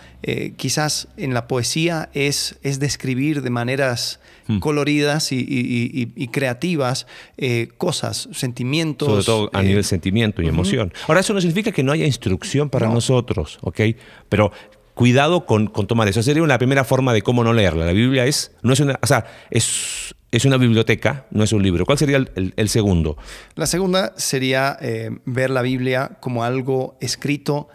quizás 0.56 1.10
en 1.18 1.34
la 1.34 1.48
poesía 1.48 2.10
es, 2.14 2.58
es 2.64 2.80
describir 2.80 3.42
de 3.42 3.50
maneras 3.50 4.22
Hmm. 4.46 4.60
coloridas 4.60 5.32
y, 5.32 6.30
creativas 6.32 7.08
eh, 7.38 7.70
cosas, 7.78 8.28
sentimientos. 8.34 9.08
Sobre 9.08 9.24
todo 9.24 9.50
a 9.54 9.62
nivel 9.62 9.80
eh, 9.80 9.84
sentimiento 9.84 10.42
y 10.42 10.48
emoción. 10.48 10.94
Ahora, 11.08 11.22
eso 11.22 11.34
no 11.34 11.40
significa 11.40 11.72
que 11.72 11.84
no 11.84 11.92
haya 11.92 12.06
instrucción 12.06 12.70
para 12.70 12.90
nosotros, 12.90 13.60
¿ok? 13.62 13.82
Pero 14.28 14.52
cuidado 14.94 15.46
con, 15.46 15.70
tomar 15.70 16.08
eso. 16.08 16.22
Sería 16.22 16.44
una 16.44 16.58
primera 16.58 16.84
forma 16.84 17.14
de 17.14 17.22
cómo 17.22 17.44
no 17.44 17.54
leerla. 17.54 17.86
La 17.86 17.94
Biblia 17.94 18.26
es, 18.26 18.52
no 18.64 18.74
es 18.74 18.80
una, 18.80 19.00
o 19.02 19.08
sea, 19.08 19.26
es, 19.50 20.14
es 20.32 20.46
una 20.46 20.58
biblioteca, 20.58 21.26
no 21.32 21.44
es 21.44 21.54
un 21.54 21.64
libro. 21.64 21.86
¿Cuál 21.86 21.98
sería 21.98 22.18
el, 22.18 22.70
segundo? 22.70 23.18
La 23.56 23.66
segunda 23.66 24.14
sería 24.18 24.78
eh, 24.82 25.12
ver 25.26 25.52
la 25.52 25.62
Biblia 25.62 26.18
como 26.20 26.44
algo 26.44 26.98
escrito 27.00 27.70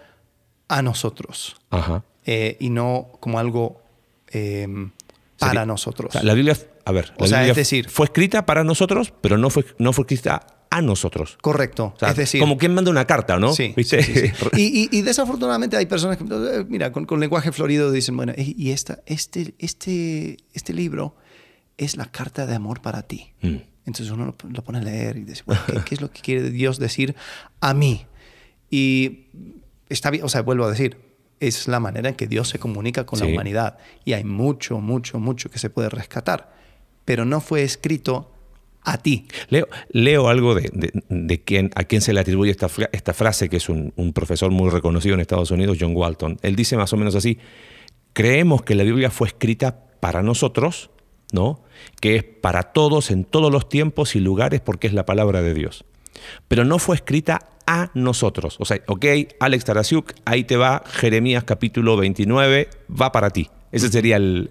a 0.68 0.83
nosotros 0.83 1.57
Ajá. 1.70 2.04
y 2.26 2.68
no 2.68 3.09
como 3.20 3.38
algo 3.38 3.81
para 5.38 5.66
nosotros. 5.66 6.14
la 6.22 6.35
Biblia, 6.35 6.57
a 6.85 6.92
ver, 6.92 7.12
es 7.18 7.57
decir, 7.57 7.88
fue 7.88 8.07
escrita 8.07 8.46
para 8.46 8.64
nosotros, 8.64 9.12
pero 9.20 9.38
no 9.38 9.51
fue, 9.51 9.64
no 9.79 9.92
fue 9.92 10.03
escrita 10.03 10.46
a 10.70 10.83
nosotros. 10.83 11.38
Correcto. 11.40 11.94
es 12.01 12.16
decir, 12.16 12.40
como 12.40 12.59
quien 12.59 12.74
manda 12.74 12.90
una 12.90 13.07
carta, 13.07 13.38
¿no? 13.38 13.53
Sí. 13.53 13.74
y, 14.57 15.03
desafortunadamente 15.03 15.77
hay 15.77 15.87
personas 15.87 16.16
que, 16.16 16.24
eh, 16.24 16.64
mira, 16.68 16.92
con, 16.92 17.20
lenguaje 17.20 17.53
florido 17.53 17.90
dicen, 17.90 18.16
bueno, 18.16 18.33
y 18.37 18.70
esta, 18.70 19.01
este, 19.07 19.55
este, 19.59 20.38
este 20.53 20.72
libro 20.72 21.16
es 21.77 21.96
la 21.96 22.07
carta 22.07 22.46
de 22.46 22.55
amor 22.55 22.81
para 22.81 23.03
ti. 23.03 23.33
Mm. 23.40 23.57
Entonces 23.87 24.11
uno 24.11 24.27
lo, 24.27 24.37
lo 24.51 24.62
pone 24.62 24.79
a 24.79 24.83
leer 24.83 25.16
y 25.16 25.24
dice, 25.24 25.42
bueno, 25.46 25.62
¿qué, 25.66 25.81
qué 25.87 25.94
es 25.94 26.01
lo 26.01 26.11
que 26.11 26.20
quiere 26.20 26.51
Dios 26.51 26.79
decir 26.79 27.14
a 27.61 27.72
mí? 27.72 28.07
Y 28.70 29.29
está 29.88 30.11
bien, 30.11 30.24
o 30.24 30.29
sea, 30.29 30.42
vuelvo 30.42 30.64
a 30.64 30.70
decir, 30.70 31.08
es 31.40 31.68
la 31.68 31.81
manera 31.81 32.09
en 32.09 32.14
que 32.14 32.27
Dios 32.27 32.48
se 32.48 32.59
comunica 32.59 33.07
con 33.07 33.18
la 33.20 33.27
humanidad. 33.27 33.79
Y 34.05 34.12
hay 34.14 34.24
mucho, 34.24 34.79
mucho, 34.81 35.18
mucho 35.18 35.51
que 35.51 35.59
se 35.59 35.70
puede 35.70 35.88
rescatar. 35.88 36.53
Pero 37.05 37.24
no 37.24 37.40
fue 37.40 37.62
escrito 37.62 38.33
a 38.83 38.98
ti. 38.98 39.27
Leo, 39.48 39.68
leo 39.90 40.29
algo 40.29 40.55
de, 40.55 40.70
de, 40.72 40.90
de 41.09 41.40
quien, 41.42 41.70
a 41.74 41.85
quien 41.85 42.01
se 42.01 42.12
le 42.12 42.20
atribuye 42.20 42.51
esta, 42.51 42.68
fra- 42.68 42.88
esta 42.92 43.12
frase, 43.12 43.48
que 43.48 43.57
es 43.59 43.68
un, 43.68 43.92
un 43.96 44.12
profesor 44.12 44.51
muy 44.51 44.70
reconocido 44.70 45.14
en 45.14 45.20
Estados 45.20 45.51
Unidos, 45.51 45.79
John 45.81 45.94
Walton. 45.94 46.38
Él 46.42 46.57
dice 46.57 46.77
más 46.77 46.92
o 46.92 46.96
menos 46.96 47.14
así, 47.14 47.38
creemos 48.12 48.62
que 48.62 48.74
la 48.74 48.85
Biblia 48.85 49.11
fue 49.11 49.29
escrita 49.29 49.79
para 50.01 50.22
nosotros, 50.22 50.90
¿no? 51.33 51.62
que 52.01 52.16
es 52.16 52.24
para 52.24 52.62
todos, 52.62 53.11
en 53.11 53.24
todos 53.24 53.53
los 53.53 53.68
tiempos 53.68 54.16
y 54.16 54.20
lugares, 54.20 54.61
porque 54.61 54.87
es 54.87 54.92
la 54.94 55.05
palabra 55.07 55.42
de 55.42 55.55
Dios. 55.55 55.85
Pero 56.48 56.64
no 56.64 56.79
fue 56.79 56.96
escrita 56.96 57.48
a 57.70 57.90
nosotros. 57.92 58.57
O 58.59 58.64
sea, 58.64 58.81
ok, 58.87 59.04
Alex 59.40 59.64
Tarasiuk, 59.66 60.14
ahí 60.24 60.44
te 60.44 60.57
va 60.57 60.83
Jeremías 60.87 61.44
capítulo 61.44 61.98
29, 61.98 62.68
va 63.00 63.12
para 63.12 63.28
ti. 63.31 63.50
Ese 63.70 63.90
sería 63.90 64.16
el... 64.16 64.50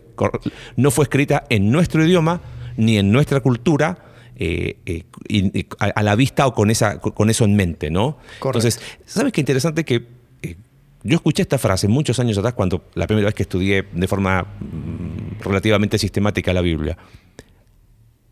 No 0.76 0.92
fue 0.92 1.04
escrita 1.04 1.44
en 1.50 1.72
nuestro 1.72 2.06
idioma, 2.06 2.42
ni 2.78 3.00
en 3.00 3.12
nuestra 3.12 3.40
cultura, 3.40 3.98
eh, 4.36 4.78
eh, 4.86 5.04
y- 5.28 5.60
y 5.62 5.68
a, 5.80 5.86
a 5.86 6.04
la 6.04 6.16
vista 6.16 6.46
o 6.46 6.54
con, 6.54 6.70
esa, 6.70 7.00
con 7.00 7.32
eso 7.32 7.44
en 7.44 7.56
mente, 7.56 7.90
¿no? 7.90 8.18
Correcto. 8.38 8.60
Entonces, 8.68 8.80
¿sabes 9.08 9.34
qué 9.34 9.42
interesante 9.42 9.84
que 9.84 10.06
eh, 10.44 10.56
yo 11.02 11.16
escuché 11.16 11.42
esta 11.42 11.58
frase 11.58 11.88
muchos 11.88 12.20
años 12.20 12.38
atrás 12.38 12.54
cuando 12.54 12.86
la 12.94 13.08
primera 13.08 13.26
vez 13.26 13.34
que 13.34 13.42
estudié 13.44 13.88
de 13.92 14.08
forma 14.08 14.44
mm, 14.44 15.42
relativamente 15.42 15.98
sistemática 15.98 16.54
la 16.54 16.62
Biblia? 16.62 16.96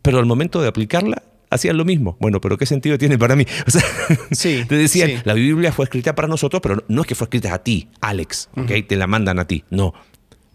Pero 0.02 0.20
al 0.20 0.26
momento 0.26 0.62
de 0.62 0.68
aplicarla, 0.68 1.24
hacían 1.50 1.76
lo 1.76 1.84
mismo. 1.84 2.16
Bueno, 2.20 2.40
pero 2.40 2.56
¿qué 2.58 2.66
sentido 2.66 2.98
tiene 2.98 3.18
para 3.18 3.36
mí? 3.36 3.46
O 3.66 3.70
sea, 3.70 3.82
Sí, 4.30 4.64
te 4.68 4.74
decían, 4.76 5.08
sí. 5.08 5.16
la 5.24 5.34
Biblia 5.34 5.72
fue 5.72 5.84
escrita 5.84 6.14
para 6.14 6.28
nosotros, 6.28 6.60
pero 6.62 6.84
no 6.88 7.02
es 7.02 7.06
que 7.06 7.14
fue 7.14 7.26
escrita 7.26 7.54
a 7.54 7.62
ti, 7.62 7.88
Alex, 8.00 8.48
¿ok? 8.56 8.70
Te 8.88 8.96
la 8.96 9.06
mandan 9.06 9.38
a 9.38 9.46
ti. 9.46 9.64
No. 9.70 9.92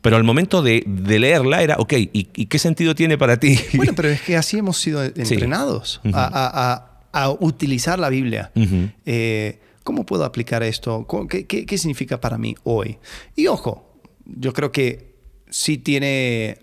Pero 0.01 0.15
al 0.17 0.23
momento 0.23 0.63
de, 0.63 0.83
de 0.87 1.19
leerla 1.19 1.61
era, 1.61 1.75
ok, 1.77 1.93
¿y, 1.93 2.29
y 2.33 2.45
qué 2.47 2.57
sentido 2.57 2.95
tiene 2.95 3.17
para 3.17 3.37
ti? 3.37 3.57
Bueno, 3.75 3.93
pero 3.95 4.09
es 4.09 4.21
que 4.21 4.35
así 4.35 4.57
hemos 4.57 4.77
sido 4.77 5.03
entrenados 5.03 6.01
Ujú. 6.03 6.15
a, 6.15 6.25
a- 6.25 6.71
a- 6.73 6.87
a 7.13 7.29
utilizar 7.29 7.99
la 7.99 8.09
Biblia. 8.09 8.51
Ujú. 8.55 8.89
Eh, 9.05 9.59
¿Cómo 9.83 10.05
puedo 10.05 10.23
aplicar 10.25 10.63
esto? 10.63 11.05
¿Cómo- 11.07 11.27
¿Qué, 11.27 11.45
qué- 11.45 11.65
qué 11.65 11.77
significa 11.77 12.19
para 12.21 12.37
mí 12.37 12.55
hoy? 12.63 12.97
Y 13.35 13.47
ojo, 13.47 13.99
yo 14.25 14.53
creo 14.53 14.71
que 14.71 15.13
sí 15.49 15.77
tiene 15.77 16.57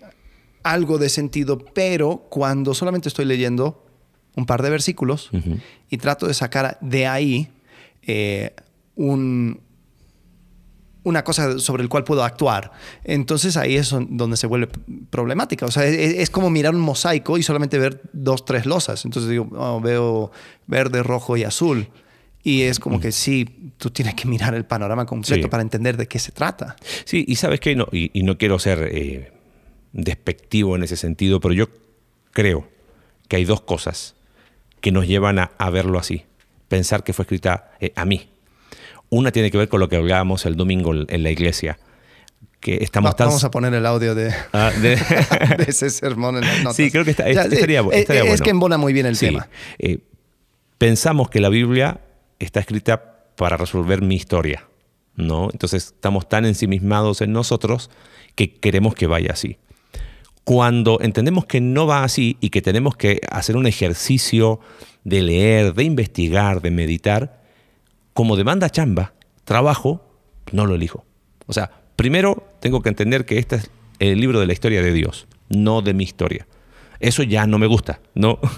algo 0.63 0.97
de 0.97 1.09
sentido, 1.09 1.59
pero 1.59 2.25
cuando 2.29 2.73
solamente 2.73 3.07
estoy 3.09 3.25
leyendo 3.25 3.85
un 4.39 4.45
par 4.45 4.61
de 4.63 4.69
versículos 4.71 5.29
y 5.89 5.97
trato 5.97 6.27
de 6.27 6.33
sacar 6.33 6.77
de 6.81 7.05
ahí 7.07 7.49
eh, 8.01 8.53
un, 8.95 9.61
una 11.03 11.23
cosa 11.23 11.59
sobre 11.59 11.83
el 11.83 11.89
cual 11.89 12.03
puedo 12.03 12.23
actuar. 12.23 12.71
Entonces 13.03 13.55
ahí 13.57 13.75
es 13.75 13.89
donde 13.91 14.35
se 14.37 14.47
vuelve 14.47 14.67
problemática. 15.09 15.65
O 15.65 15.71
sea, 15.71 15.85
es, 15.85 16.15
es 16.17 16.29
como 16.29 16.49
mirar 16.49 16.75
un 16.75 16.81
mosaico 16.81 17.37
y 17.37 17.43
solamente 17.43 17.77
ver 17.77 18.01
dos, 18.13 18.45
tres 18.45 18.65
losas. 18.65 19.05
Entonces 19.05 19.29
digo, 19.29 19.47
oh, 19.55 19.79
veo 19.81 20.31
verde, 20.67 21.03
rojo 21.03 21.37
y 21.37 21.43
azul. 21.43 21.87
Y 22.41 22.61
es 22.63 22.79
como 22.79 22.99
que 23.01 23.11
sí, 23.11 23.73
tú 23.77 23.89
tienes 23.89 24.15
que 24.15 24.25
mirar 24.27 24.53
el 24.55 24.65
panorama 24.65 25.05
completo 25.05 25.43
Sí. 25.43 25.49
para 25.49 25.61
entender 25.61 25.97
de 25.97 26.07
qué 26.07 26.19
se 26.19 26.31
trata. 26.31 26.75
Sí, 27.05 27.25
y 27.27 27.35
sabes 27.35 27.59
qué, 27.59 27.75
no, 27.75 27.87
y, 27.91 28.11
y 28.17 28.23
no 28.23 28.37
quiero 28.37 28.59
ser 28.59 28.87
eh, 28.91 29.33
despectivo 29.91 30.75
en 30.75 30.83
ese 30.83 30.95
sentido, 30.95 31.39
pero 31.41 31.53
yo 31.53 31.67
creo 32.31 32.67
que 33.27 33.35
hay 33.35 33.43
dos 33.45 33.61
cosas 33.61 34.15
que 34.81 34.91
nos 34.91 35.07
llevan 35.07 35.39
a, 35.39 35.51
a 35.57 35.69
verlo 35.69 35.99
así, 35.99 36.25
pensar 36.67 37.03
que 37.03 37.13
fue 37.13 37.23
escrita 37.23 37.71
eh, 37.79 37.91
a 37.95 38.05
mí. 38.05 38.29
Una 39.09 39.31
tiene 39.31 39.49
que 39.51 39.57
ver 39.57 39.69
con 39.69 39.79
lo 39.79 39.89
que 39.89 39.95
hablábamos 39.95 40.45
el 40.45 40.55
domingo 40.55 40.93
en 40.93 41.23
la 41.23 41.31
iglesia, 41.31 41.79
que 42.59 42.77
estamos 42.83 43.11
Va- 43.11 43.15
tan... 43.15 43.27
Vamos 43.27 43.43
a 43.43 43.51
poner 43.51 43.73
el 43.73 43.85
audio 43.85 44.13
de, 44.15 44.33
Ah, 44.53 44.71
de- 44.81 44.95
de 44.97 45.65
ese 45.67 45.89
sermón 45.89 46.35
en 46.37 46.41
las 46.41 46.57
notas. 46.59 46.75
Sí, 46.75 46.91
creo 46.91 47.03
que 47.05 47.11
está- 47.11 47.31
Ya, 47.31 47.43
estaría 47.43 47.81
bu- 47.81 47.91
eh, 47.93 47.99
estaría 47.99 48.21
Es 48.23 48.27
bueno. 48.29 48.43
que 48.43 48.49
embona 48.51 48.77
muy 48.77 48.93
bien 48.93 49.05
el 49.05 49.15
Sí, 49.15 49.27
tema. 49.27 49.47
eh, 49.79 49.99
pensamos 50.77 51.29
que 51.29 51.39
la 51.39 51.49
Biblia 51.49 52.01
está 52.39 52.59
escrita 52.59 53.25
para 53.35 53.57
resolver 53.57 54.01
mi 54.01 54.15
historia, 54.15 54.67
¿no? 55.15 55.49
Entonces 55.51 55.87
estamos 55.87 56.27
tan 56.29 56.45
ensimismados 56.45 57.21
en 57.21 57.31
nosotros 57.33 57.89
que 58.35 58.53
queremos 58.53 58.93
que 58.95 59.07
vaya 59.07 59.31
así. 59.33 59.57
Cuando 60.43 60.99
entendemos 61.01 61.45
que 61.45 61.61
no 61.61 61.85
va 61.85 62.03
así 62.03 62.37
y 62.39 62.49
que 62.49 62.61
tenemos 62.61 62.95
que 62.95 63.21
hacer 63.29 63.55
un 63.55 63.67
ejercicio 63.67 64.59
de 65.03 65.21
leer, 65.21 65.73
de 65.73 65.83
investigar, 65.83 66.61
de 66.61 66.71
meditar, 66.71 67.43
como 68.13 68.35
demanda 68.35 68.69
chamba, 68.69 69.13
trabajo, 69.43 70.03
no 70.51 70.65
lo 70.65 70.75
elijo. 70.75 71.05
O 71.45 71.53
sea, 71.53 71.71
primero 71.95 72.47
tengo 72.59 72.81
que 72.81 72.89
entender 72.89 73.25
que 73.25 73.37
este 73.37 73.57
es 73.57 73.71
el 73.99 74.19
libro 74.19 74.39
de 74.39 74.47
la 74.47 74.53
historia 74.53 74.81
de 74.81 74.93
Dios, 74.93 75.27
no 75.49 75.81
de 75.81 75.93
mi 75.93 76.03
historia. 76.03 76.47
Eso 76.99 77.23
ya 77.23 77.47
no 77.47 77.57
me 77.59 77.67
gusta, 77.67 78.01
¿no? 78.13 78.39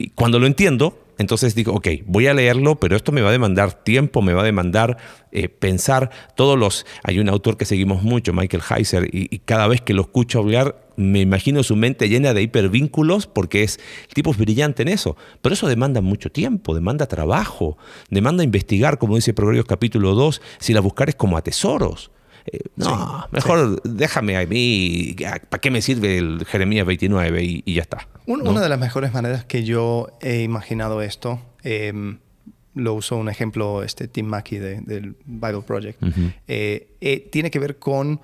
Y 0.00 0.10
cuando 0.10 0.38
lo 0.38 0.46
entiendo, 0.46 0.96
entonces 1.18 1.56
digo, 1.56 1.72
ok, 1.72 1.88
voy 2.06 2.28
a 2.28 2.34
leerlo, 2.34 2.76
pero 2.76 2.94
esto 2.94 3.10
me 3.10 3.20
va 3.20 3.30
a 3.30 3.32
demandar 3.32 3.72
tiempo, 3.72 4.22
me 4.22 4.32
va 4.32 4.42
a 4.42 4.44
demandar 4.44 4.96
eh, 5.32 5.48
pensar. 5.48 6.10
Todos 6.36 6.56
los. 6.56 6.86
Hay 7.02 7.18
un 7.18 7.28
autor 7.28 7.56
que 7.56 7.64
seguimos 7.64 8.04
mucho, 8.04 8.32
Michael 8.32 8.62
Heiser, 8.70 9.12
y, 9.12 9.26
y 9.34 9.40
cada 9.40 9.66
vez 9.66 9.80
que 9.80 9.94
lo 9.94 10.02
escucho 10.02 10.38
hablar, 10.38 10.87
me 10.98 11.20
imagino 11.20 11.62
su 11.62 11.76
mente 11.76 12.08
llena 12.08 12.34
de 12.34 12.42
hipervínculos, 12.42 13.26
porque 13.26 13.62
es, 13.62 13.78
el 14.08 14.14
tipo 14.14 14.30
es 14.32 14.36
brillante 14.36 14.82
en 14.82 14.88
eso. 14.88 15.16
Pero 15.40 15.54
eso 15.54 15.66
demanda 15.68 16.00
mucho 16.00 16.30
tiempo, 16.30 16.74
demanda 16.74 17.06
trabajo, 17.06 17.78
demanda 18.10 18.44
investigar, 18.44 18.98
como 18.98 19.14
dice 19.16 19.32
Proverbios 19.32 19.64
capítulo 19.66 20.14
2, 20.14 20.42
si 20.58 20.72
la 20.74 20.80
buscar 20.80 21.08
es 21.08 21.14
como 21.14 21.36
a 21.36 21.42
tesoros. 21.42 22.10
Eh, 22.50 22.60
no, 22.76 22.86
Sí, 22.86 23.26
mejor 23.32 23.80
déjame 23.82 24.36
a 24.36 24.46
mí, 24.46 25.14
¿para 25.48 25.60
qué 25.60 25.70
me 25.70 25.82
sirve 25.82 26.18
el 26.18 26.44
Jeremías 26.46 26.86
29? 26.86 27.44
Y, 27.44 27.62
y 27.64 27.74
ya 27.74 27.82
está. 27.82 28.08
Una 28.26 28.60
de 28.60 28.68
las 28.68 28.78
mejores 28.80 29.12
maneras 29.14 29.44
que 29.44 29.64
yo 29.64 30.08
he 30.20 30.42
imaginado 30.42 31.00
esto, 31.02 31.40
eh, 31.62 31.92
lo 32.74 32.94
usó 32.94 33.16
un 33.16 33.28
ejemplo 33.28 33.82
este 33.82 34.08
Tim 34.08 34.26
Mackey 34.26 34.58
de- 34.58 34.80
del 34.80 35.16
Bible 35.26 35.62
Project, 35.66 36.00
eh, 36.46 36.88
eh, 37.00 37.28
tiene 37.32 37.50
que 37.50 37.58
ver 37.58 37.78
con, 37.78 38.20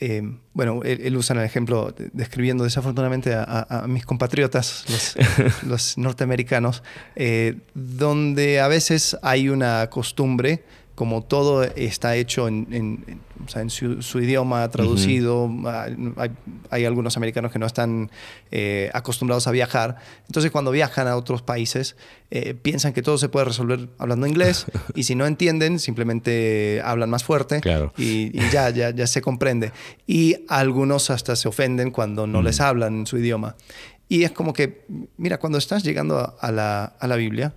eh, 0.00 0.22
bueno, 0.54 0.80
él, 0.84 1.00
él 1.02 1.16
usa 1.16 1.34
el 1.36 1.42
ejemplo 1.44 1.92
de- 1.96 2.10
describiendo 2.12 2.64
desafortunadamente 2.64 3.34
a, 3.34 3.42
a- 3.44 3.84
a 3.84 3.86
mis 3.88 4.04
compatriotas, 4.06 4.84
los, 4.88 5.62
los 5.66 5.98
norteamericanos, 5.98 6.82
eh, 7.16 7.56
donde 7.74 8.60
a 8.60 8.68
veces 8.68 9.16
hay 9.22 9.48
una 9.48 9.88
costumbre 9.90 10.64
como 10.98 11.22
todo 11.22 11.62
está 11.62 12.16
hecho 12.16 12.48
en, 12.48 12.66
en- 12.72 13.04
en- 13.06 13.20
o 13.46 13.48
sea, 13.48 13.62
en 13.62 13.70
su, 13.70 14.02
su 14.02 14.20
idioma 14.20 14.68
traducido, 14.68 15.48
ah, 15.64 15.86
hay, 16.16 16.30
hay 16.70 16.84
algunos 16.84 17.16
americanos 17.16 17.52
que 17.52 17.60
no 17.60 17.66
están 17.66 18.10
eh, 18.50 18.90
acostumbrados 18.92 19.46
a 19.46 19.52
viajar, 19.52 19.96
entonces 20.26 20.50
cuando 20.50 20.72
viajan 20.72 21.06
a 21.06 21.14
otros 21.14 21.40
países 21.42 21.94
eh, 22.32 22.54
piensan 22.54 22.92
que 22.92 23.00
todo 23.00 23.16
se 23.16 23.28
puede 23.28 23.44
resolver 23.46 23.88
hablando 23.98 24.26
inglés 24.26 24.66
y 24.96 25.04
si 25.04 25.14
no 25.14 25.24
entienden 25.26 25.78
simplemente 25.78 26.82
hablan 26.84 27.10
más 27.10 27.22
fuerte 27.22 27.60
Claro. 27.60 27.92
y, 27.96 28.36
y 28.36 28.50
ya, 28.50 28.70
ya, 28.70 28.90
ya 28.90 29.06
se 29.06 29.22
comprende. 29.22 29.70
Y 30.06 30.34
algunos 30.48 31.10
hasta 31.10 31.36
se 31.36 31.46
ofenden 31.48 31.92
cuando 31.92 32.26
no 32.26 32.42
les 32.42 32.60
hablan 32.60 32.98
en 32.98 33.06
su 33.06 33.18
idioma. 33.18 33.54
Y 34.08 34.24
es 34.24 34.32
como 34.32 34.52
que, 34.52 34.84
mira, 35.16 35.38
cuando 35.38 35.58
estás 35.58 35.84
llegando 35.84 36.18
a, 36.18 36.34
a 36.40 36.50
la, 36.50 36.84
a 36.98 37.06
la 37.06 37.16
Biblia, 37.16 37.54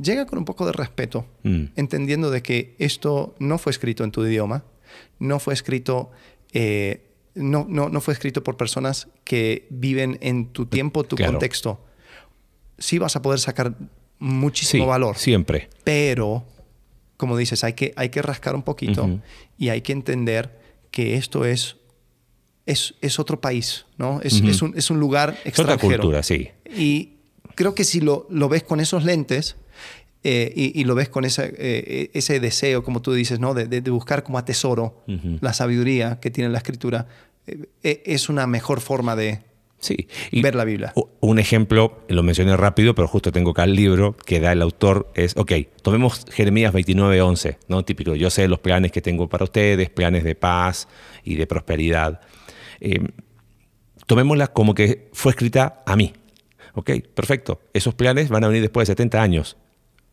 llega 0.00 0.26
con 0.26 0.38
un 0.38 0.44
poco 0.44 0.66
de 0.66 0.72
respeto, 0.72 1.26
Mm. 1.42 1.64
entendiendo 1.76 2.30
de 2.30 2.42
que 2.42 2.74
esto 2.78 3.34
no 3.38 3.58
fue 3.58 3.70
escrito 3.70 4.04
en 4.04 4.10
tu 4.12 4.24
idioma, 4.24 4.64
no 5.18 5.38
fue 5.38 5.54
escrito, 5.54 6.10
eh, 6.52 7.06
no, 7.34 7.64
no, 7.68 7.88
no 7.88 8.00
fue 8.00 8.12
escrito 8.14 8.42
por 8.42 8.56
personas 8.56 9.08
que 9.24 9.66
viven 9.70 10.18
en 10.20 10.46
tu 10.48 10.66
tiempo, 10.66 11.04
tu 11.04 11.16
Claro. 11.16 11.32
contexto. 11.32 11.80
Sí 12.78 12.98
vas 12.98 13.14
a 13.16 13.22
poder 13.22 13.38
sacar 13.38 13.74
muchísimo 14.18 14.84
Sí, 14.84 14.88
valor, 14.88 15.16
Siempre. 15.16 15.68
pero, 15.84 16.44
como 17.16 17.36
dices, 17.36 17.62
hay 17.64 17.74
que, 17.74 17.92
hay 17.96 18.08
que 18.08 18.22
rascar 18.22 18.54
un 18.54 18.62
poquito 18.62 19.04
Ujú. 19.04 19.20
y 19.58 19.68
hay 19.68 19.82
que 19.82 19.92
entender 19.92 20.58
que 20.90 21.14
esto 21.14 21.44
es, 21.44 21.76
es, 22.66 22.94
es 23.00 23.18
otro 23.18 23.40
país, 23.40 23.86
¿no? 23.96 24.20
Es, 24.22 24.40
Ujú. 24.40 24.48
es, 24.50 24.62
un, 24.62 24.72
es 24.76 24.90
un 24.90 24.98
lugar 25.00 25.38
Es 25.44 25.58
otra 25.58 25.74
extranjero. 25.74 26.02
cultura, 26.02 26.22
sí. 26.22 26.50
Y 26.76 27.14
creo 27.54 27.74
que 27.74 27.84
si 27.84 28.00
lo, 28.00 28.26
lo 28.30 28.48
ves 28.48 28.62
con 28.64 28.80
esos 28.80 29.04
lentes 29.04 29.56
eh, 30.24 30.52
y, 30.54 30.78
y 30.80 30.84
lo 30.84 30.94
ves 30.94 31.08
con 31.08 31.24
esa, 31.24 31.44
eh, 31.46 32.10
ese 32.12 32.40
deseo, 32.40 32.82
como 32.84 33.00
tú 33.02 33.12
dices, 33.12 33.40
¿no? 33.40 33.54
de, 33.54 33.66
de- 33.66 33.80
de 33.80 33.90
buscar 33.90 34.22
como 34.22 34.38
a 34.38 34.44
tesoro 34.44 35.02
la 35.40 35.52
sabiduría 35.52 36.18
que 36.20 36.30
tiene 36.30 36.50
la 36.50 36.58
escritura, 36.58 37.06
eh, 37.46 38.02
es 38.04 38.28
una 38.28 38.46
mejor 38.46 38.80
forma 38.80 39.16
de 39.16 39.40
Sí. 39.78 40.08
ver 40.42 40.54
la 40.56 40.64
Biblia. 40.66 40.92
Un 41.20 41.38
ejemplo, 41.38 42.02
lo 42.08 42.22
mencioné 42.22 42.54
rápido, 42.54 42.94
pero 42.94 43.08
justo 43.08 43.32
tengo 43.32 43.52
acá 43.52 43.64
el 43.64 43.74
libro 43.74 44.14
que 44.14 44.38
da 44.38 44.52
el 44.52 44.60
autor, 44.60 45.10
es, 45.14 45.34
ok, 45.38 45.52
tomemos 45.80 46.26
Jeremías 46.30 46.74
29, 46.74 47.22
11, 47.22 47.56
¿no? 47.68 47.82
Típico, 47.82 48.14
yo 48.14 48.28
sé 48.28 48.46
los 48.46 48.58
planes 48.58 48.92
que 48.92 49.00
tengo 49.00 49.26
para 49.30 49.44
ustedes, 49.44 49.88
planes 49.88 50.22
de 50.22 50.34
paz 50.34 50.86
y 51.24 51.36
de 51.36 51.46
prosperidad. 51.46 52.20
Eh, 52.82 53.00
tomémosla 54.06 54.48
como 54.48 54.74
que 54.74 55.08
fue 55.14 55.32
escrita 55.32 55.82
a 55.86 55.96
mí. 55.96 56.12
Ok, 56.74 56.90
perfecto. 57.14 57.60
Esos 57.72 57.94
planes 57.94 58.28
van 58.28 58.44
a 58.44 58.48
venir 58.48 58.62
después 58.62 58.86
de 58.86 58.92
70 58.92 59.22
años. 59.22 59.56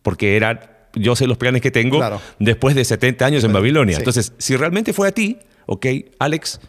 Porque 0.02 0.36
eran, 0.36 0.60
yo 0.94 1.16
sé 1.16 1.28
los 1.28 1.38
planes 1.38 1.62
que 1.62 1.72
tengo 1.72 1.98
Claro. 1.98 2.22
después 2.40 2.76
de 2.76 2.86
70 2.86 3.26
años 3.26 3.44
en. 3.44 3.54
Babilonia. 3.54 3.98
Entonces, 3.98 4.34
si 4.38 4.56
realmente 4.56 4.94
fue 4.94 5.08
a 5.08 5.12
ti, 5.12 5.38
ok, 5.66 5.86
Alex, 6.20 6.60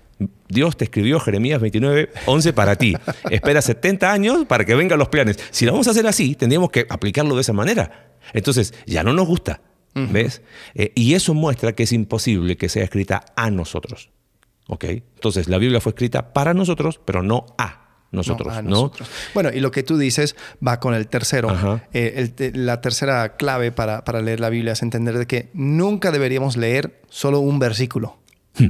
Dios 0.48 0.76
te 0.76 0.84
escribió 0.84 1.20
Jeremías 1.20 1.60
29, 1.60 2.10
11 2.26 2.52
para 2.52 2.76
ti. 2.76 2.96
Espera 3.30 3.62
70 3.62 4.10
años 4.12 4.44
para 4.46 4.64
que 4.64 4.74
vengan 4.74 4.98
los 4.98 5.08
planes. 5.08 5.38
Si 5.50 5.64
lo 5.66 5.72
vamos 5.72 5.86
a 5.88 5.92
hacer 5.92 6.06
así, 6.06 6.34
tendríamos 6.34 6.70
que 6.70 6.86
aplicarlo 6.88 7.34
de 7.36 7.42
esa 7.42 7.52
manera. 7.52 8.10
Entonces, 8.32 8.74
ya 8.86 9.02
no 9.04 9.12
nos 9.12 9.26
gusta. 9.26 9.60
¿Ves? 9.94 10.42
Eh, 10.74 10.92
y 10.94 11.14
eso 11.14 11.34
muestra 11.34 11.72
que 11.74 11.82
es 11.82 11.92
imposible 11.92 12.56
que 12.56 12.68
sea 12.68 12.84
escrita 12.84 13.24
a 13.34 13.50
nosotros. 13.50 14.10
¿Ok? 14.68 14.84
Entonces, 14.84 15.48
la 15.48 15.58
Biblia 15.58 15.80
fue 15.80 15.90
escrita 15.90 16.32
para 16.32 16.54
nosotros, 16.54 17.00
pero 17.04 17.22
no 17.22 17.46
a 17.58 17.87
nosotros. 18.10 18.54
No, 18.62 18.62
nosotros. 18.70 19.08
Bueno, 19.34 19.50
y 19.52 19.60
lo 19.60 19.70
que 19.70 19.82
tú 19.82 19.98
dices 19.98 20.36
va 20.66 20.80
con 20.80 20.94
el 20.94 21.08
tercero. 21.08 21.80
Eh, 21.92 22.30
el 22.38 22.64
la 22.66 22.80
tercera 22.80 23.36
clave 23.36 23.72
para, 23.72 24.04
para 24.04 24.22
leer 24.22 24.40
la 24.40 24.48
Biblia 24.50 24.72
es 24.72 24.82
entender 24.82 25.18
de 25.18 25.26
que 25.26 25.50
nunca 25.52 26.10
deberíamos 26.10 26.56
leer 26.56 27.02
solo 27.10 27.40
un 27.40 27.58
versículo. 27.58 28.18
Hmm. 28.58 28.68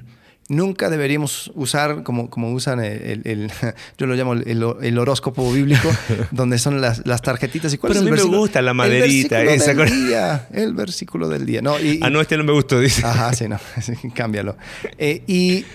Nunca 0.50 0.88
deberíamos 0.88 1.52
usar, 1.54 2.02
como, 2.04 2.30
como 2.30 2.50
usan 2.54 2.80
el, 2.82 3.02
el- 3.02 3.22
el- 3.26 3.52
yo 3.98 4.06
lo 4.06 4.14
llamo 4.14 4.32
el, 4.32 4.64
el 4.80 4.98
horóscopo 4.98 5.52
bíblico, 5.52 5.90
donde 6.30 6.58
son 6.58 6.80
las, 6.80 7.06
las 7.06 7.20
tarjetitas. 7.20 7.70
¿Y 7.74 7.76
cuál 7.76 7.90
Pero 7.92 8.00
es 8.00 8.06
a 8.06 8.08
el 8.08 8.14
mí 8.24 8.30
me 8.32 8.36
gusta 8.38 8.62
la 8.62 8.70
El 8.70 8.76
maderita 8.78 9.40
versículo 9.40 9.50
esa 9.50 9.74
del 9.74 10.08
día. 10.08 10.48
El 10.50 10.72
versículo 10.74 11.28
del 11.28 11.44
día. 11.44 11.60
No, 11.60 11.78
y- 11.78 12.00
Ah, 12.02 12.08
no, 12.08 12.20
este 12.22 12.38
no 12.38 12.44
me 12.44 12.52
gustó, 12.52 12.80
dice. 12.80 13.04
Ajá, 13.06 13.32
sí, 13.34 13.46
no, 13.46 13.58
sí, 13.82 13.92
cámbialo. 14.14 14.56
Eh, 14.96 15.22
y 15.26 15.66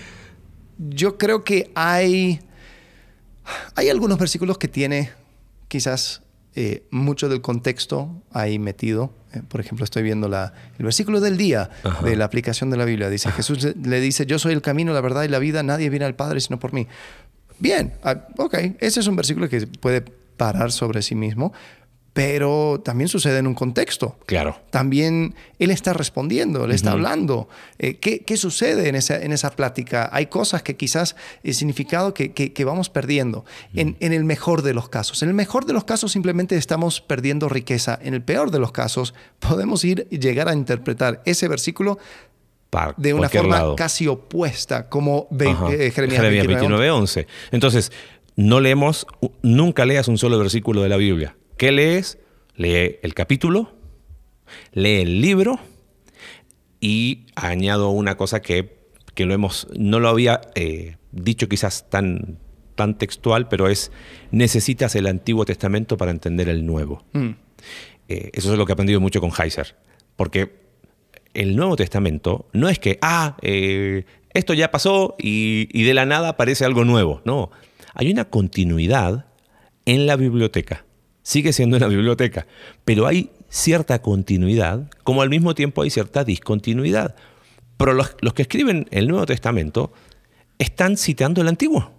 yo 0.79 1.19
creo 1.19 1.43
que 1.43 1.71
hay, 1.75 2.39
hay 3.75 3.89
algunos 3.89 4.17
versículos 4.17 4.57
que 4.57 4.67
tiene 4.67 5.11
quizás 5.67 6.21
eh, 6.55 6.83
mucho 6.91 7.29
del 7.29 7.41
contexto 7.41 8.21
ahí 8.31 8.59
metido. 8.59 9.11
Eh, 9.33 9.41
por 9.47 9.59
ejemplo, 9.59 9.83
estoy 9.83 10.03
viendo 10.03 10.27
la, 10.29 10.53
el 10.77 10.85
versículo 10.85 11.19
del 11.19 11.35
día 11.37 11.69
Ajá. 11.83 12.05
de 12.05 12.15
la 12.15 12.25
aplicación 12.25 12.69
de 12.69 12.77
la 12.77 12.85
Biblia. 12.85 13.09
Dice, 13.09 13.31
Jesús 13.31 13.63
le- 13.63 13.73
le 13.75 13.99
dice, 13.99 14.25
yo 14.25 14.37
soy 14.39 14.53
el 14.53 14.61
camino, 14.61 14.93
la 14.93 15.01
verdad 15.01 15.23
y 15.23 15.27
la 15.29 15.39
vida, 15.39 15.63
nadie 15.63 15.89
viene 15.89 16.05
al 16.05 16.15
Padre 16.15 16.39
sino 16.41 16.59
por 16.59 16.73
mí. 16.73 16.87
Bien, 17.59 17.93
ah, 18.03 18.27
ok, 18.37 18.55
ese 18.79 18.99
es 18.99 19.07
un 19.07 19.15
versículo 19.15 19.49
que 19.49 19.65
puede 19.67 20.01
parar 20.01 20.71
sobre 20.71 21.01
sí 21.01 21.15
mismo, 21.15 21.53
pero 22.13 22.79
también 22.85 23.07
sucede 23.07 23.39
en 23.39 23.47
un 23.47 23.55
contexto 23.55 24.19
Claro. 24.27 24.59
también 24.69 25.33
él 25.57 25.71
está 25.71 25.93
respondiendo, 25.93 26.67
le 26.67 26.75
está 26.75 26.91
hablando. 26.91 27.49
Eh, 27.79 27.95
¿qué, 27.97 28.19
qué 28.19 28.37
sucede 28.37 28.87
en 28.87 28.93
esa, 28.95 29.19
en 29.19 29.31
esa 29.31 29.49
plática? 29.49 30.09
Hay 30.13 30.27
cosas 30.27 30.61
que 30.61 30.75
quizás 30.75 31.15
el 31.43 31.55
significado 31.55 32.13
que, 32.13 32.31
que- 32.31 32.53
que 32.53 32.65
vamos 32.65 32.89
perdiendo. 32.89 33.45
En, 33.73 33.97
en 33.99 34.13
el 34.13 34.25
mejor 34.25 34.61
de 34.61 34.75
los 34.75 34.89
casos. 34.89 35.23
En 35.23 35.29
el 35.29 35.33
mejor 35.35 35.65
de 35.65 35.73
los 35.73 35.85
casos 35.85 36.11
simplemente 36.11 36.55
estamos 36.55 37.01
perdiendo 37.01 37.49
riqueza. 37.49 37.97
En 38.01 38.13
el 38.13 38.21
peor 38.21 38.51
de 38.51 38.59
los 38.59 38.71
casos 38.71 39.15
podemos 39.39 39.83
ir 39.83 40.07
llegar 40.09 40.47
a 40.49 40.53
interpretar 40.53 41.21
ese 41.25 41.47
versículo 41.47 41.97
de 42.97 43.13
una 43.13 43.29
forma 43.29 43.57
lado. 43.57 43.75
casi 43.75 44.07
opuesta, 44.07 44.87
como 44.89 45.27
ve- 45.31 45.45
eh, 45.49 45.91
Jeremías, 45.91 45.93
Jeremías 46.21 46.47
29. 46.47 46.47
29, 46.47 46.91
11. 46.91 47.27
Entonces, 47.51 47.91
no 48.35 48.59
leemos, 48.59 49.05
nunca 49.43 49.85
leas 49.85 50.07
un 50.07 50.17
solo 50.17 50.37
versículo 50.39 50.81
de 50.83 50.89
la 50.89 50.97
Biblia. 50.97 51.35
¿Qué 51.63 51.71
lees? 51.71 52.17
Lee 52.57 52.97
el 53.03 53.13
capítulo, 53.13 53.71
lee 54.73 54.99
el 54.99 55.21
libro 55.21 55.61
y 56.81 57.27
añado 57.35 57.89
una 57.91 58.17
cosa 58.17 58.41
que, 58.41 58.79
que 59.15 59.25
lo 59.25 59.33
hemos, 59.33 59.69
no 59.73 60.01
lo 60.01 60.09
había 60.09 60.41
eh, 60.55 60.97
dicho 61.13 61.47
quizás 61.47 61.89
tan, 61.89 62.37
tan 62.75 62.97
textual, 62.97 63.47
pero 63.47 63.69
es 63.69 63.93
necesitas 64.31 64.93
el 64.97 65.07
Antiguo 65.07 65.45
Testamento 65.45 65.95
para 65.95 66.11
entender 66.11 66.49
el 66.49 66.65
Nuevo. 66.65 67.05
Mm. 67.13 67.29
Eh, 68.09 68.31
eso 68.33 68.51
es 68.51 68.57
lo 68.57 68.65
que 68.65 68.73
he 68.73 68.75
aprendido 68.75 68.99
mucho 68.99 69.21
con 69.21 69.31
Heiser. 69.31 69.77
Porque 70.17 70.59
el 71.33 71.55
Nuevo 71.55 71.77
Testamento 71.77 72.49
no 72.51 72.67
es 72.67 72.77
que, 72.77 72.99
ah, 73.01 73.37
eh, 73.41 74.03
esto 74.33 74.53
ya 74.53 74.69
pasó 74.69 75.15
y, 75.17 75.69
y 75.71 75.83
de 75.83 75.93
la 75.93 76.05
nada 76.05 76.27
aparece 76.27 76.65
algo 76.65 76.83
nuevo. 76.83 77.21
No, 77.23 77.51
hay 77.93 78.11
una 78.11 78.25
continuidad 78.25 79.27
en 79.85 80.07
la 80.07 80.17
biblioteca. 80.17 80.83
Sigue 81.23 81.53
siendo 81.53 81.77
una 81.77 81.87
biblioteca, 81.87 82.45
pero 82.85 83.07
hay 83.07 83.31
cierta 83.49 84.01
continuidad, 84.01 84.89
como 85.03 85.21
al 85.21 85.29
mismo 85.29 85.55
tiempo 85.55 85.81
hay 85.81 85.89
cierta 85.89 86.23
discontinuidad. 86.23 87.15
Pero 87.77 87.93
los, 87.93 88.15
los 88.21 88.33
que 88.33 88.43
escriben 88.43 88.87
el 88.91 89.07
Nuevo 89.07 89.25
Testamento 89.25 89.93
están 90.59 90.97
citando 90.97 91.41
el 91.41 91.47
Antiguo. 91.47 91.91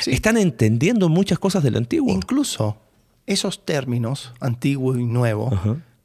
Sí. 0.00 0.12
Están 0.12 0.36
entendiendo 0.38 1.08
muchas 1.08 1.38
cosas 1.38 1.62
del 1.62 1.76
Antiguo. 1.76 2.12
Incluso 2.14 2.78
esos 3.26 3.64
términos, 3.66 4.32
antiguo 4.40 4.96
y 4.96 5.04
nuevo, 5.04 5.50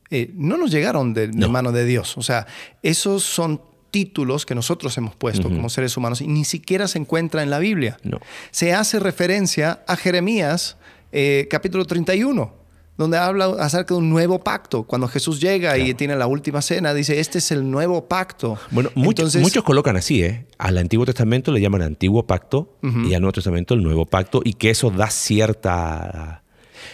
eh, 0.10 0.32
no 0.36 0.58
nos 0.58 0.72
llegaron 0.72 1.14
de, 1.14 1.28
de 1.28 1.34
No. 1.38 1.50
mano 1.50 1.72
de 1.72 1.86
Dios. 1.86 2.18
O 2.18 2.22
sea, 2.24 2.48
esos 2.82 3.24
son 3.24 3.62
títulos 3.92 4.46
que 4.46 4.56
nosotros 4.56 4.98
hemos 4.98 5.16
puesto 5.16 5.50
como 5.50 5.70
seres 5.70 5.96
humanos 5.98 6.22
y 6.22 6.28
ni 6.28 6.46
siquiera 6.46 6.88
se 6.88 6.98
encuentra 6.98 7.44
en 7.44 7.50
la 7.50 7.60
Biblia. 7.60 7.98
No. 8.04 8.20
Se 8.50 8.74
hace 8.74 9.00
referencia 9.00 9.84
a 9.88 9.96
Jeremías 9.96 10.78
eh, 11.12 11.48
capítulo 11.50 11.86
31, 11.86 12.54
donde 12.98 13.18
habla 13.18 13.46
acerca 13.60 13.94
de 13.94 14.00
un 14.00 14.10
nuevo 14.10 14.40
pacto. 14.40 14.84
Cuando 14.84 15.08
Jesús 15.08 15.40
llega 15.42 15.78
y 15.78 15.94
tiene 15.94 16.16
la 16.16 16.28
última 16.28 16.62
cena, 16.62 16.94
dice, 16.94 17.20
este 17.20 17.40
es 17.40 17.52
el 17.52 17.70
nuevo 17.70 18.06
pacto. 18.08 18.58
Bueno, 18.70 18.90
muchos, 18.96 19.10
Entonces, 19.36 19.42
muchos 19.42 19.64
colocan 19.64 19.96
así, 19.98 20.24
¿eh? 20.24 20.46
Al 20.58 20.78
Antiguo 20.78 21.06
Testamento 21.06 21.52
le 21.52 21.62
llaman 21.62 21.82
Antiguo 21.82 22.26
Pacto 22.28 22.78
y 22.84 23.14
al 23.14 23.22
Nuevo 23.22 23.34
Testamento 23.34 23.74
el 23.74 23.82
Nuevo 23.84 24.06
Pacto 24.06 24.42
y 24.44 24.54
que 24.54 24.70
eso 24.70 24.92
da 24.92 25.10
cierta, 25.10 26.44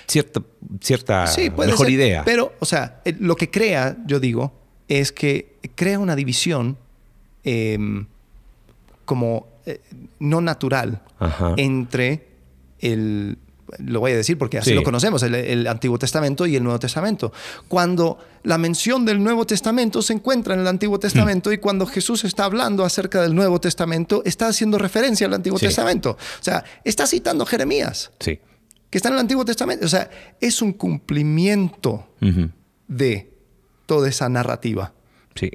cierta, 0.08 0.42
cierta 0.82 1.28
Sí, 1.28 1.50
mejor 1.50 1.88
ser. 1.88 1.90
idea. 1.90 2.24
Pero, 2.24 2.54
o 2.60 2.66
sea, 2.66 3.02
eh, 3.04 3.16
lo 3.20 3.36
que 3.36 3.50
crea, 3.52 3.98
yo 4.06 4.20
digo, 4.20 4.54
es 4.88 5.12
que 5.12 5.58
crea 5.76 6.00
una 6.00 6.16
división 6.16 6.78
eh, 7.44 7.78
como 9.04 9.48
eh, 9.66 9.82
no 10.20 10.40
natural 10.42 11.02
Ajá. 11.20 11.54
entre 11.58 12.28
el. 12.80 13.38
Lo 13.80 14.00
voy 14.00 14.12
a 14.14 14.16
decir 14.16 14.38
porque 14.38 14.58
así 14.58 14.70
Sí. 14.70 14.76
lo 14.76 14.84
conocemos, 14.84 15.22
el, 15.24 15.36
el 15.36 15.68
Antiguo 15.68 16.00
Testamento 16.00 16.46
y 16.46 16.56
el 16.56 16.64
Nuevo 16.64 16.80
Testamento. 16.80 17.34
Cuando 17.68 18.18
la 18.44 18.58
mención 18.58 19.04
del 19.06 19.22
Nuevo 19.22 19.46
Testamento 19.46 20.02
se 20.02 20.14
encuentra 20.14 20.54
en 20.54 20.62
el 20.62 20.68
Antiguo 20.68 21.00
Testamento 21.00 21.52
y 21.52 21.58
cuando 21.58 21.86
Jesús 21.86 22.24
está 22.24 22.46
hablando 22.46 22.86
acerca 22.86 23.22
del 23.22 23.36
Nuevo 23.36 23.60
Testamento, 23.60 24.22
está 24.26 24.48
haciendo 24.48 24.78
referencia 24.78 25.28
al 25.28 25.34
Antiguo 25.34 25.60
Sí. 25.60 25.66
Testamento. 25.66 26.12
O 26.12 26.44
sea, 26.44 26.64
está 26.84 27.06
citando 27.08 27.44
a 27.44 27.48
Jeremías 27.48 28.12
Sí. 28.20 28.40
que 28.90 28.98
está 28.98 29.10
en 29.10 29.16
el 29.16 29.20
Antiguo 29.20 29.44
Testamento. 29.44 29.86
O 29.86 29.90
sea, 29.90 30.10
es 30.40 30.62
un 30.62 30.72
cumplimiento 30.74 32.08
de 32.88 33.34
toda 33.86 34.08
esa 34.10 34.30
narrativa. 34.30 34.94
Sí. 35.36 35.52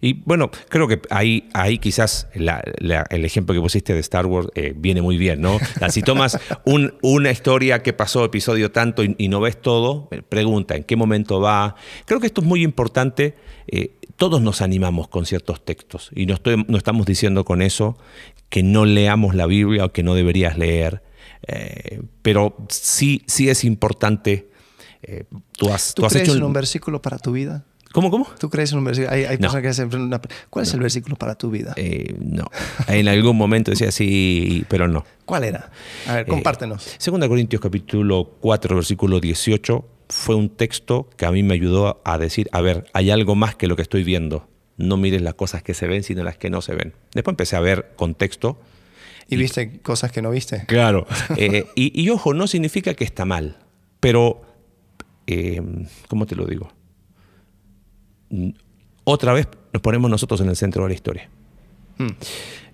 Y 0.00 0.14
bueno, 0.24 0.50
creo 0.68 0.88
que 0.88 1.00
ahí, 1.10 1.48
ahí 1.52 1.78
quizás 1.78 2.26
la- 2.34 2.62
la- 2.78 3.06
el 3.10 3.24
ejemplo 3.24 3.54
que 3.54 3.60
pusiste 3.60 3.92
de 3.92 4.00
Star 4.00 4.24
Wars 4.26 4.48
eh, 4.54 4.72
viene 4.76 5.02
muy 5.02 5.16
bien, 5.18 5.40
¿no? 5.42 5.58
Si 5.90 6.02
tomas 6.02 6.38
un- 6.64 6.94
una 7.02 7.30
historia 7.30 7.82
que 7.82 7.92
pasó 7.92 8.24
episodio 8.24 8.70
tanto 8.72 9.04
y, 9.04 9.14
y 9.18 9.28
no 9.28 9.40
ves 9.40 9.60
todo, 9.60 10.08
eh, 10.10 10.22
pregunta 10.26 10.74
en 10.76 10.84
qué 10.84 10.96
momento 10.96 11.40
va. 11.40 11.74
Creo 12.06 12.18
que 12.20 12.26
esto 12.26 12.40
es 12.40 12.46
muy 12.46 12.62
importante. 12.62 13.34
eh, 13.72 13.94
todos 14.16 14.42
nos 14.42 14.60
animamos 14.62 15.08
con 15.08 15.24
ciertos 15.26 15.64
textos 15.64 16.10
y 16.14 16.26
no, 16.26 16.34
estoy- 16.34 16.64
no 16.68 16.76
estamos 16.76 17.06
diciendo 17.06 17.44
con 17.44 17.62
eso 17.62 17.96
que 18.48 18.62
no 18.62 18.84
leamos 18.84 19.34
la 19.34 19.46
Biblia 19.46 19.84
o 19.86 19.92
que 19.92 20.02
no 20.02 20.14
deberías 20.14 20.58
leer, 20.58 21.02
eh, 21.46 22.02
pero 22.20 22.56
sí, 22.68 23.22
sí 23.26 23.48
es 23.48 23.64
importante. 23.64 24.50
tú 25.56 25.70
has, 25.72 25.94
¿Tú, 25.94 26.02
tú 26.02 26.06
has 26.06 26.12
crees 26.12 26.28
hecho 26.28 26.36
en 26.36 26.42
un 26.44 26.52
versículo 26.52 27.00
para 27.00 27.18
tu 27.18 27.32
vida? 27.32 27.64
¿Cómo, 27.92 28.10
cómo? 28.10 28.26
¿Tú 28.38 28.48
crees 28.50 28.70
en 28.72 28.78
un 28.78 28.84
versículo? 28.84 29.12
Hay, 29.12 29.24
hay 29.24 29.36
No. 29.36 29.40
personas 29.42 29.62
que 29.62 29.68
hacen 29.68 29.94
una... 30.00 30.20
¿Cuál 30.48 30.64
es 30.64 30.72
el 30.74 30.80
versículo 30.80 31.16
para 31.16 31.34
tu 31.34 31.50
vida? 31.50 31.72
Eh, 31.76 32.14
no. 32.20 32.44
En 32.86 33.08
algún 33.08 33.36
momento 33.36 33.72
decía 33.72 33.90
sí, 33.90 34.64
pero 34.68 34.86
no. 34.86 35.04
¿Cuál 35.24 35.44
era? 35.44 35.70
A 36.06 36.14
ver, 36.14 36.26
Eh, 36.26 36.28
compártenos. 36.28 36.94
Segunda 36.98 37.28
Corintios 37.28 37.60
capítulo 37.60 38.36
4, 38.40 38.76
versículo 38.76 39.18
18, 39.18 39.84
fue 40.08 40.36
un 40.36 40.50
texto 40.50 41.10
que 41.16 41.26
a 41.26 41.32
mí 41.32 41.42
me 41.42 41.54
ayudó 41.54 42.00
a 42.04 42.16
decir, 42.18 42.48
a 42.52 42.60
ver, 42.60 42.86
hay 42.92 43.10
algo 43.10 43.34
más 43.34 43.56
que 43.56 43.66
lo 43.66 43.74
que 43.74 43.82
estoy 43.82 44.04
viendo. 44.04 44.48
No 44.76 44.96
mires 44.96 45.20
las 45.22 45.34
cosas 45.34 45.62
que 45.64 45.74
se 45.74 45.86
ven, 45.88 46.04
sino 46.04 46.22
las 46.22 46.38
que 46.38 46.48
no 46.48 46.62
se 46.62 46.74
ven. 46.76 46.94
Después 47.12 47.32
empecé 47.32 47.56
a 47.56 47.60
ver 47.60 47.92
contexto. 47.96 48.58
¿Y 49.28 49.36
viste 49.36 49.80
cosas 49.80 50.10
que 50.12 50.22
no 50.22 50.30
viste? 50.30 50.64
Claro. 50.66 51.06
Eh, 51.36 51.66
y, 51.74 52.00
y 52.00 52.08
ojo, 52.10 52.34
no 52.34 52.46
significa 52.46 52.94
que 52.94 53.04
está 53.04 53.24
mal, 53.24 53.58
pero, 54.00 54.42
eh, 55.26 55.60
¿cómo 56.08 56.26
te 56.26 56.34
lo 56.36 56.46
digo? 56.46 56.72
Otra 59.04 59.32
vez 59.32 59.48
nos 59.72 59.82
ponemos 59.82 60.10
nosotros 60.10 60.40
en 60.40 60.48
el 60.48 60.56
centro 60.56 60.82
de 60.84 60.88
la 60.90 60.94
historia. 60.94 61.28
Mm. 61.98 62.08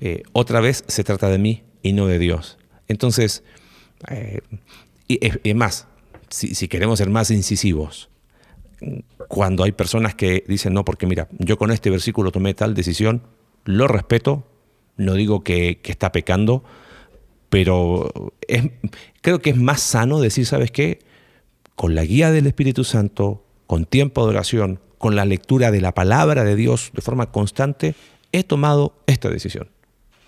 Eh, 0.00 0.22
otra 0.32 0.60
vez 0.60 0.84
se 0.86 1.04
trata 1.04 1.28
de 1.28 1.38
mí 1.38 1.62
y 1.82 1.92
no 1.92 2.06
de 2.06 2.18
Dios. 2.18 2.58
Entonces, 2.88 3.42
eh, 4.10 4.40
y 5.08 5.24
es, 5.24 5.38
es 5.42 5.54
más, 5.54 5.86
si, 6.28 6.54
si 6.54 6.68
queremos 6.68 6.98
ser 6.98 7.10
más 7.10 7.30
incisivos, 7.30 8.08
cuando 9.28 9.64
hay 9.64 9.72
personas 9.72 10.14
que 10.14 10.44
dicen, 10.46 10.74
no, 10.74 10.84
porque 10.84 11.06
mira, 11.06 11.28
yo 11.38 11.56
con 11.56 11.70
este 11.70 11.90
versículo 11.90 12.30
tomé 12.30 12.52
tal 12.54 12.74
decisión, 12.74 13.22
lo 13.64 13.88
respeto, 13.88 14.46
no 14.96 15.14
digo 15.14 15.42
que, 15.42 15.80
que 15.82 15.92
está 15.92 16.12
pecando, 16.12 16.62
pero 17.48 18.12
es- 18.46 18.70
creo 19.22 19.40
que 19.40 19.50
es 19.50 19.56
más 19.56 19.80
sano 19.80 20.20
decir, 20.20 20.44
¿sabes 20.46 20.70
qué? 20.70 20.98
Con 21.74 21.94
la 21.94 22.04
guía 22.04 22.30
del 22.30 22.46
Espíritu 22.46 22.84
Santo, 22.84 23.44
con 23.66 23.84
tiempo 23.86 24.24
de 24.24 24.30
oración, 24.30 24.80
con 24.98 25.16
la 25.16 25.24
lectura 25.24 25.70
de 25.70 25.80
la 25.80 25.92
palabra 25.92 26.44
de 26.44 26.56
Dios 26.56 26.90
de 26.94 27.02
forma 27.02 27.30
constante, 27.30 27.94
he 28.32 28.42
tomado 28.44 28.94
esta 29.06 29.28
decisión. 29.30 29.68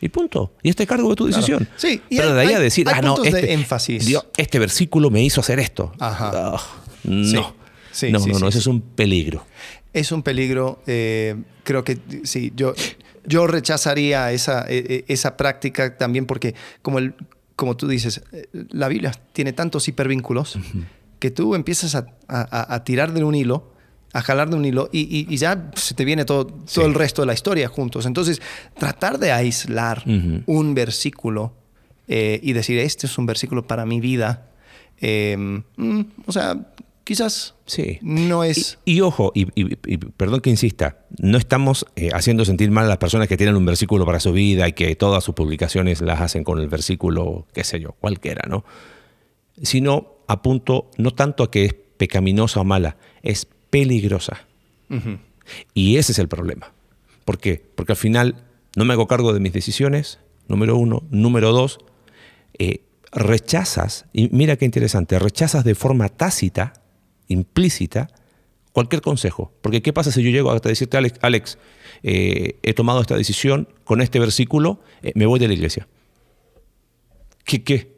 Y 0.00 0.10
punto. 0.10 0.52
Y 0.62 0.68
este 0.70 0.86
cargo 0.86 1.08
de 1.10 1.16
tu 1.16 1.26
decisión. 1.26 1.68
Sí, 1.76 2.00
y 2.08 2.16
Pero 2.18 2.28
hay- 2.30 2.34
de 2.34 2.40
ahí 2.42 2.52
a 2.54 2.60
decir, 2.60 2.88
hay 2.88 2.94
ah, 2.98 3.02
no, 3.02 3.16
de 3.16 3.28
este, 3.30 3.52
énfasis. 3.52 4.06
Dios, 4.06 4.26
este 4.36 4.58
versículo 4.60 5.10
me 5.10 5.22
hizo 5.24 5.40
hacer 5.40 5.58
esto. 5.58 5.92
Ajá. 5.98 6.30
Ah, 6.34 6.60
no. 7.04 7.54
Sí, 7.90 8.12
no, 8.12 8.20
sí, 8.20 8.30
no, 8.30 8.38
no, 8.38 8.48
ese 8.48 8.58
sí. 8.58 8.62
es 8.62 8.66
un 8.68 8.80
peligro. 8.80 9.44
Es 9.92 10.12
un 10.12 10.22
peligro. 10.22 10.80
eh, 10.86 11.34
creo 11.64 11.82
que 11.82 11.98
sí, 12.22 12.52
yo, 12.54 12.74
yo 13.26 13.48
rechazaría 13.48 14.30
esa, 14.30 14.60
eh, 14.68 14.84
eh, 14.88 15.04
esa 15.08 15.36
práctica 15.36 15.96
también 15.96 16.26
porque, 16.26 16.54
como, 16.82 16.98
el, 17.00 17.14
como 17.56 17.76
tú 17.76 17.88
dices, 17.88 18.22
eh, 18.32 18.46
la 18.70 18.86
Biblia 18.86 19.10
tiene 19.32 19.52
tantos 19.52 19.88
hipervínculos 19.88 20.58
que 21.18 21.32
tú 21.32 21.56
empiezas 21.56 21.96
a, 21.96 22.06
a- 22.28 22.72
a 22.74 22.84
tirar 22.84 23.12
de 23.12 23.24
un 23.24 23.34
hilo, 23.34 23.72
a 24.12 24.22
jalar 24.22 24.48
de 24.50 24.56
un 24.56 24.64
hilo 24.64 24.88
y, 24.92 25.00
y- 25.00 25.26
y 25.32 25.36
ya 25.36 25.70
se 25.74 25.94
te 25.94 26.04
viene 26.04 26.24
todo, 26.24 26.46
todo 26.46 26.86
el 26.86 26.94
resto 26.94 27.22
de 27.22 27.26
la 27.26 27.34
historia 27.34 27.68
juntos. 27.68 28.06
Entonces, 28.06 28.40
tratar 28.78 29.18
de 29.18 29.32
aislar 29.32 30.02
Ujú. 30.06 30.42
un 30.46 30.74
versículo 30.74 31.52
eh, 32.08 32.40
y 32.42 32.52
decir, 32.54 32.78
este 32.78 33.06
es 33.06 33.18
un 33.18 33.26
versículo 33.26 33.66
para 33.66 33.84
mi 33.84 34.00
vida, 34.00 34.48
eh, 35.00 35.36
mm, 35.38 36.00
o 36.26 36.32
sea, 36.32 36.56
quizás 37.04 37.54
Sí. 37.66 37.98
no 38.00 38.44
es... 38.44 38.78
Y, 38.86 38.94
y 38.96 39.00
ojo, 39.02 39.30
y 39.34 39.44
perdón 40.16 40.40
que 40.40 40.48
insista, 40.48 40.98
no 41.18 41.36
estamos 41.36 41.84
eh, 41.96 42.08
haciendo 42.14 42.46
sentir 42.46 42.70
mal 42.70 42.86
a 42.86 42.88
las 42.88 42.96
personas 42.98 43.28
que 43.28 43.36
tienen 43.36 43.56
un 43.56 43.66
versículo 43.66 44.06
para 44.06 44.20
su 44.20 44.32
vida 44.32 44.66
y 44.68 44.72
que 44.72 44.96
todas 44.96 45.22
sus 45.22 45.34
publicaciones 45.34 46.00
las 46.00 46.20
hacen 46.22 46.44
con 46.44 46.58
el 46.60 46.68
versículo, 46.68 47.46
qué 47.52 47.62
sé 47.64 47.78
yo, 47.78 47.92
cualquiera, 47.92 48.42
¿no? 48.48 48.64
Sino 49.62 50.18
apunto 50.28 50.90
no 50.98 51.10
tanto 51.12 51.42
a 51.44 51.50
que 51.50 51.64
es 51.66 51.74
pecaminosa 51.96 52.60
o 52.60 52.64
mala, 52.64 52.96
es 53.22 53.46
peligrosa. 53.70 54.46
Y 55.74 55.96
ese 55.96 56.12
es 56.12 56.18
el 56.18 56.28
problema. 56.28 56.72
¿Por 57.24 57.38
qué? 57.38 57.62
Porque 57.74 57.92
al 57.92 57.98
final 57.98 58.44
no 58.76 58.84
me 58.84 58.94
hago 58.94 59.06
cargo 59.06 59.32
de 59.32 59.40
mis 59.40 59.52
decisiones, 59.52 60.18
número 60.46 60.76
uno. 60.76 61.02
Número 61.10 61.52
dos, 61.52 61.78
eh, 62.58 62.80
rechazas, 63.12 64.06
y 64.12 64.28
mira 64.30 64.56
qué 64.56 64.64
interesante, 64.64 65.18
rechazas 65.18 65.64
de 65.64 65.74
forma 65.74 66.08
tácita, 66.08 66.74
implícita, 67.28 68.08
cualquier 68.72 69.02
consejo. 69.02 69.52
Porque 69.62 69.82
¿qué 69.82 69.92
pasa 69.92 70.12
si 70.12 70.22
yo 70.22 70.30
llego 70.30 70.50
a 70.50 70.58
decirte, 70.60 70.96
Alex, 70.96 71.18
Alex 71.22 71.58
eh, 72.02 72.56
he 72.62 72.74
tomado 72.74 73.00
esta 73.00 73.16
decisión 73.16 73.68
con 73.84 74.00
este 74.00 74.18
versículo, 74.20 74.80
eh, 75.02 75.12
me 75.14 75.26
voy 75.26 75.38
de 75.38 75.48
la 75.48 75.54
iglesia? 75.54 75.88
¿Qué, 77.44 77.62
qué? 77.62 77.92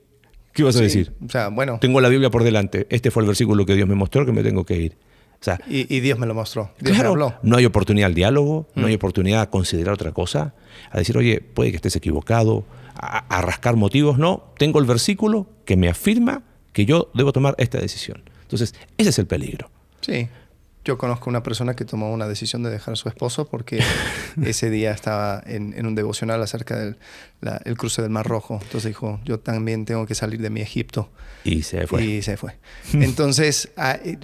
¿Qué 0.52 0.62
vas 0.62 0.74
a 0.76 0.78
Sí, 0.78 0.84
decir? 0.84 1.12
O 1.24 1.28
sea, 1.28 1.48
bueno, 1.48 1.78
Tengo 1.80 2.00
la 2.00 2.08
Biblia 2.08 2.30
por 2.30 2.44
delante, 2.44 2.86
este 2.90 3.10
fue 3.10 3.22
el 3.22 3.26
versículo 3.26 3.66
que 3.66 3.74
Dios 3.74 3.88
me 3.88 3.94
mostró 3.94 4.24
que 4.26 4.32
me 4.32 4.42
tengo 4.42 4.64
que 4.64 4.76
ir. 4.76 4.96
O 5.40 5.44
sea, 5.44 5.58
y, 5.68 5.94
y 5.94 6.00
Dios 6.00 6.18
me 6.18 6.26
lo 6.26 6.34
mostró. 6.34 6.70
Dios 6.80 6.94
Claro, 6.96 7.14
me 7.16 7.24
habló. 7.24 7.38
no 7.42 7.56
hay 7.56 7.64
oportunidad 7.64 8.06
al 8.08 8.14
diálogo, 8.14 8.68
no 8.74 8.82
Mm. 8.82 8.86
hay 8.86 8.94
oportunidad 8.94 9.40
a 9.40 9.48
considerar 9.50 9.94
otra 9.94 10.12
cosa, 10.12 10.54
a 10.90 10.98
decir, 10.98 11.16
oye, 11.16 11.40
puede 11.40 11.70
que 11.70 11.76
estés 11.76 11.96
equivocado, 11.96 12.64
a, 12.94 13.18
a 13.34 13.40
rascar 13.40 13.76
motivos. 13.76 14.18
No, 14.18 14.52
tengo 14.58 14.78
el 14.80 14.84
versículo 14.86 15.46
que 15.64 15.76
me 15.78 15.88
afirma 15.88 16.42
que 16.74 16.84
yo 16.84 17.10
debo 17.14 17.32
tomar 17.32 17.54
esta 17.58 17.78
decisión. 17.80 18.22
Entonces, 18.42 18.74
ese 18.98 19.10
es 19.10 19.18
el 19.18 19.26
peligro. 19.26 19.70
Sí. 20.02 20.28
Yo 20.84 20.96
conozco 20.98 21.28
una 21.30 21.42
persona 21.42 21.74
que 21.74 21.84
tomó 21.84 22.10
una 22.10 22.26
decisión 22.26 22.62
de 22.62 22.70
dejar 22.70 22.92
a 22.92 22.96
su 22.96 23.08
esposo 23.08 23.46
porque 23.46 23.80
ese 24.42 24.70
día 24.70 24.92
estaba 24.92 25.42
en, 25.46 25.72
en 25.74 25.86
un 25.86 25.94
devocional 25.94 26.42
acerca 26.42 26.78
del 26.78 26.96
la- 27.40 27.60
el 27.64 27.76
cruce 27.78 28.00
del 28.02 28.10
Mar 28.10 28.26
Rojo. 28.26 28.58
Entonces 28.62 28.88
dijo, 28.88 29.20
yo 29.24 29.38
también 29.40 29.84
tengo 29.86 30.06
que 30.06 30.14
salir 30.14 30.40
de 30.42 30.50
mi 30.50 30.60
Egipto. 30.60 31.10
Y 31.44 31.62
se 31.62 31.86
fue. 31.86 32.04
Y 32.04 32.22
se 32.22 32.36
fue. 32.36 32.58
Entonces, 32.94 33.70
ah, 33.76 33.98
eh, 34.04 34.18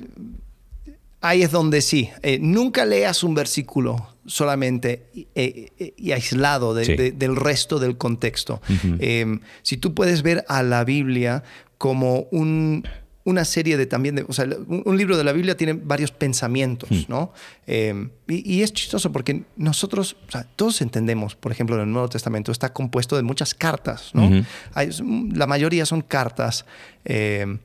ahí 1.29 1.43
es 1.43 1.51
donde 1.51 1.81
sí. 1.81 2.11
eh, 2.23 2.39
nunca 2.41 2.85
leas 2.85 3.23
un 3.25 3.35
versículo 3.35 4.15
solamente 4.27 5.07
eh, 5.35 5.71
eh, 5.79 5.95
y 5.97 6.13
aislado 6.13 6.75
de- 6.75 6.85
Sí. 6.85 6.97
de- 6.97 7.13
del 7.13 7.37
resto 7.37 7.79
del 7.79 7.97
contexto. 7.97 8.61
Eh, 8.99 9.39
si 9.63 9.77
tú 9.77 9.95
puedes 9.95 10.23
ver 10.23 10.45
a 10.49 10.63
la 10.63 10.85
Biblia 10.85 11.43
como 11.79 12.21
un- 12.33 12.87
una 13.25 13.45
serie 13.45 13.77
de 13.77 13.87
también, 13.87 14.15
de, 14.15 14.25
o 14.29 14.33
sea, 14.33 14.45
un, 14.45 14.83
un 14.85 14.97
libro 14.97 15.17
de 15.17 15.25
la 15.25 15.33
Biblia 15.33 15.57
tiene 15.57 15.73
varios 15.73 16.13
pensamientos. 16.13 17.09
¿no? 17.09 17.33
Eh, 17.67 18.09
y, 18.29 18.55
y 18.55 18.63
es 18.63 18.73
chistoso 18.73 19.11
porque 19.11 19.43
nosotros, 19.57 20.17
o 20.29 20.31
sea, 20.31 20.45
todos 20.57 20.81
entendemos, 20.81 21.35
por 21.35 21.51
ejemplo, 21.51 21.75
en 21.77 21.83
el 21.83 21.93
Nuevo 21.93 22.09
Testamento 22.09 22.53
está 22.53 22.73
compuesto 22.73 23.17
de 23.17 23.23
muchas 23.23 23.53
cartas, 23.55 24.11
¿no? 24.15 24.31
Hay- 24.75 24.91
la 25.35 25.47
mayoría 25.49 25.87
son 25.87 26.03
cartas 26.03 26.67
eh, 27.05 27.59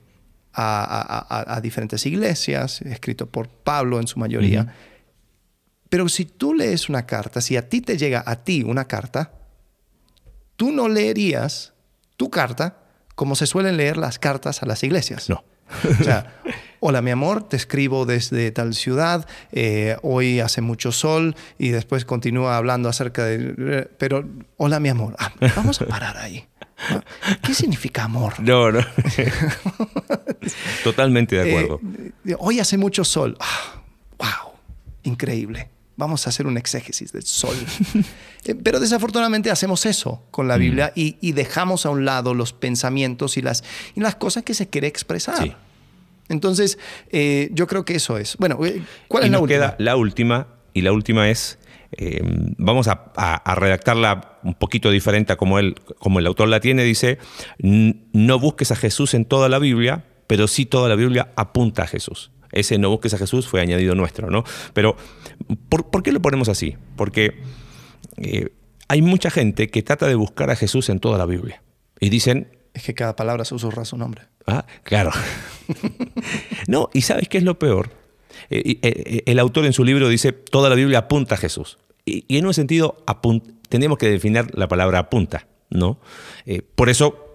a, 0.54 0.84
a- 0.84 1.42
a- 1.42 1.56
a 1.56 1.62
diferentes 1.62 2.06
iglesias, 2.06 2.82
escrito 2.82 3.28
por 3.28 3.48
Pablo 3.50 4.00
en 4.00 4.08
su 4.08 4.20
mayoría. 4.20 4.74
Pero 5.90 6.08
si 6.10 6.26
tú 6.26 6.54
lees 6.54 6.90
una 6.90 7.06
carta, 7.06 7.42
si 7.42 7.58
a 7.58 7.68
ti 7.68 7.82
te 7.82 7.98
llega 7.98 8.24
a 8.26 8.44
ti 8.44 8.64
una 8.64 8.86
carta, 8.86 9.34
tú 10.56 10.72
no 10.72 10.88
leerías 10.88 11.74
tu 12.18 12.30
carta 12.30 12.78
como 13.16 13.36
se 13.36 13.46
suelen 13.46 13.78
leer 13.78 13.98
las 13.98 14.18
cartas 14.20 14.64
a 14.64 14.66
las 14.66 14.84
iglesias. 14.84 15.30
No. 15.30 15.44
O 16.00 16.04
sea, 16.04 16.34
hola 16.84 17.02
mi 17.02 17.12
amor, 17.12 17.48
te 17.48 17.56
escribo 17.56 18.06
desde 18.06 18.52
tal 18.52 18.74
ciudad, 18.74 19.28
eh, 19.52 19.98
hoy 20.02 20.40
hace 20.40 20.62
mucho 20.62 20.92
sol 20.92 21.36
y 21.60 21.70
después 21.70 22.06
continúa 22.06 22.58
hablando 22.58 22.90
acerca 22.90 23.24
de... 23.24 23.88
Pero, 23.98 24.28
hola 24.58 24.80
mi 24.80 24.90
amor, 24.90 25.16
Ah, 25.20 25.32
vamos 25.56 25.80
a 25.82 25.86
parar 25.86 26.18
ahí. 26.18 26.46
¿Qué 27.44 27.54
significa 27.54 28.06
amor? 28.06 28.34
No, 28.40 28.72
no. 28.72 28.80
Totalmente 30.84 31.36
de 31.36 31.50
acuerdo. 31.50 31.80
Eh, 32.26 32.36
hoy 32.40 32.60
hace 32.60 32.78
mucho 32.78 33.04
sol. 33.04 33.38
Ah, 33.40 33.82
wow, 34.18 34.54
increíble. 35.04 35.70
Vamos 35.98 36.26
a 36.26 36.32
hacer 36.32 36.48
un 36.48 36.58
exégesis 36.58 37.12
del 37.12 37.24
sol. 37.24 37.56
Eh, 38.44 38.56
Pero 38.56 38.80
desafortunadamente 38.80 39.52
hacemos 39.52 39.86
eso 39.86 40.24
con 40.32 40.48
Mm. 40.48 40.50
la 40.50 40.58
Biblia 40.58 40.94
y, 40.96 41.16
y 41.22 41.34
dejamos 41.34 41.86
a 41.86 41.92
un 41.92 42.06
lado 42.06 42.34
los 42.34 42.54
pensamientos 42.54 43.38
y 43.38 43.44
las, 43.44 43.64
y 43.94 44.00
las 44.00 44.16
cosas 44.16 44.42
que 44.44 44.56
se 44.56 44.68
quiere 44.68 44.88
expresar. 44.88 45.38
Sí. 45.44 45.54
Entonces, 46.32 46.80
eh, 47.12 47.50
yo 47.54 47.68
creo 47.68 47.86
que 47.86 47.96
eso 47.96 48.18
es. 48.18 48.38
Bueno, 48.38 48.58
eh, 48.66 48.82
¿cuál 49.08 49.24
y 49.24 49.26
es 49.26 49.32
la 49.32 49.38
nos 49.38 49.44
última? 49.44 49.60
queda 49.60 49.76
la 49.80 49.96
última, 49.96 50.48
y 50.74 50.82
la 50.82 50.92
última 50.94 51.30
es, 51.30 51.60
eh, 51.98 52.22
vamos 52.58 52.88
a, 52.88 53.12
a- 53.16 53.36
a 53.36 53.56
redactarla 53.56 54.40
un 54.44 54.54
poquito 54.56 54.90
diferente 54.92 55.34
a 55.34 55.36
como, 55.36 55.60
él, 55.60 55.76
como 56.00 56.20
el 56.20 56.26
autor 56.28 56.48
la 56.48 56.60
tiene, 56.60 56.84
dice, 56.84 57.18
"N- 57.60 58.04
no 58.14 58.40
busques 58.40 58.72
a 58.72 58.76
Jesús 58.76 59.14
en 59.14 59.26
toda 59.26 59.50
la 59.50 59.60
Biblia, 59.60 60.06
pero 60.28 60.48
sí 60.48 60.66
toda 60.66 60.88
la 60.90 60.96
Biblia 60.96 61.32
apunta 61.36 61.84
a 61.84 61.88
Jesús. 61.88 62.32
Ese 62.54 62.78
no 62.78 62.90
busques 62.90 63.14
a 63.14 63.18
Jesús 63.18 63.48
fue 63.48 63.62
añadido 63.62 63.96
nuestro, 63.96 64.30
¿no? 64.30 64.44
Pero, 64.74 64.96
¿por, 65.70 65.90
por 65.90 66.04
qué 66.04 66.12
lo 66.12 66.22
ponemos 66.22 66.50
así? 66.50 66.76
Porque 66.96 67.40
eh, 68.18 68.50
hay 68.88 69.02
mucha 69.02 69.30
gente 69.30 69.68
que 69.70 69.84
trata 69.84 70.08
de 70.08 70.16
buscar 70.16 70.50
a 70.50 70.56
Jesús 70.56 70.90
en 70.90 71.00
toda 71.00 71.18
la 71.18 71.26
Biblia. 71.26 71.62
Y 72.00 72.10
dicen, 72.10 72.48
Es 72.74 72.84
que 72.84 72.94
cada 72.94 73.16
palabra 73.16 73.46
susurra 73.46 73.86
su 73.86 73.98
nombre. 73.98 74.24
Ah, 74.48 74.66
claro. 74.84 75.12
no, 76.68 76.90
y 76.94 77.02
¿sabes 77.02 77.28
qué 77.28 77.38
es 77.38 77.44
lo 77.44 77.60
peor? 77.60 77.92
Eh, 78.50 78.62
y, 78.66 78.80
eh, 78.82 79.24
el 79.26 79.40
autor 79.40 79.66
en 79.66 79.74
su 79.74 79.84
libro 79.84 80.10
dice, 80.10 80.32
toda 80.32 80.70
la 80.70 80.76
Biblia 80.76 81.00
apunta 81.00 81.36
a 81.36 81.38
Jesús. 81.38 81.78
Y, 82.06 82.38
en 82.38 82.46
un 82.46 82.54
sentido, 82.54 83.04
tenemos 83.70 83.98
que 83.98 84.10
definir 84.10 84.48
la 84.58 84.68
palabra 84.68 85.00
apunta, 85.00 85.48
¿no? 85.70 86.00
Eh, 86.46 86.62
por 86.62 86.90
eso 86.90 87.32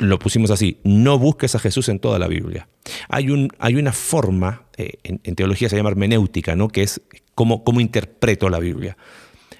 lo 0.00 0.18
pusimos 0.18 0.50
así, 0.50 0.78
no 0.82 1.18
busques 1.18 1.54
a 1.54 1.58
Jesús 1.58 1.88
en 1.88 1.98
toda 1.98 2.18
la 2.18 2.26
Biblia. 2.26 2.68
Hay, 3.08 3.30
un, 3.30 3.50
hay 3.58 3.76
una 3.76 3.92
forma, 3.92 4.64
eh, 4.76 4.94
en, 5.04 5.20
en 5.24 5.34
teología 5.34 5.68
se 5.68 5.76
llama 5.76 5.90
hermenéutica, 5.90 6.56
¿no? 6.56 6.68
que 6.68 6.82
es 6.82 7.02
cómo, 7.34 7.64
cómo 7.64 7.80
interpreto 7.80 8.48
la 8.48 8.58
Biblia. 8.58 8.96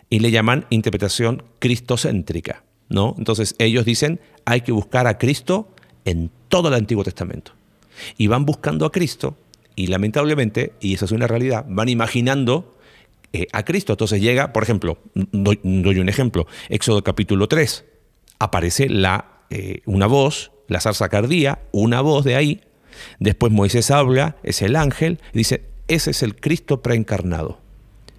Y 0.08 0.20
le 0.20 0.30
llaman 0.30 0.66
interpretación 0.70 1.44
cristocéntrica. 1.58 2.64
¿no? 2.88 3.14
Entonces 3.18 3.54
ellos 3.58 3.84
dicen, 3.84 4.20
hay 4.44 4.62
que 4.62 4.72
buscar 4.72 5.06
a 5.06 5.18
Cristo 5.18 5.68
en 6.04 6.30
todo 6.48 6.68
el 6.68 6.74
Antiguo 6.74 7.04
Testamento. 7.04 7.52
Y 8.16 8.26
van 8.26 8.46
buscando 8.46 8.86
a 8.86 8.92
Cristo 8.92 9.36
y 9.76 9.86
lamentablemente, 9.86 10.74
y 10.80 10.94
esa 10.94 11.04
es 11.04 11.12
una 11.12 11.26
realidad, 11.26 11.64
van 11.68 11.88
imaginando 11.88 12.76
eh, 13.32 13.46
a 13.52 13.64
Cristo. 13.64 13.94
Entonces 13.94 14.20
llega, 14.20 14.52
por 14.52 14.62
ejemplo, 14.62 14.98
doy, 15.14 15.58
un 15.64 16.08
ejemplo, 16.08 16.46
Éxodo 16.68 17.02
capítulo 17.02 17.48
3, 17.48 17.84
aparece 18.38 18.88
la, 18.88 19.42
eh, 19.50 19.82
una 19.86 20.06
voz, 20.06 20.52
la 20.68 20.80
zarza 20.80 21.08
cardía, 21.08 21.60
una 21.72 22.00
voz 22.00 22.24
de 22.24 22.36
ahí, 22.36 22.60
después 23.18 23.52
Moisés 23.52 23.90
habla, 23.90 24.36
es 24.42 24.62
el 24.62 24.76
ángel, 24.76 25.20
y 25.32 25.38
dice, 25.38 25.64
ese 25.88 26.10
es 26.10 26.22
el 26.22 26.36
Cristo 26.36 26.82
preencarnado. 26.82 27.58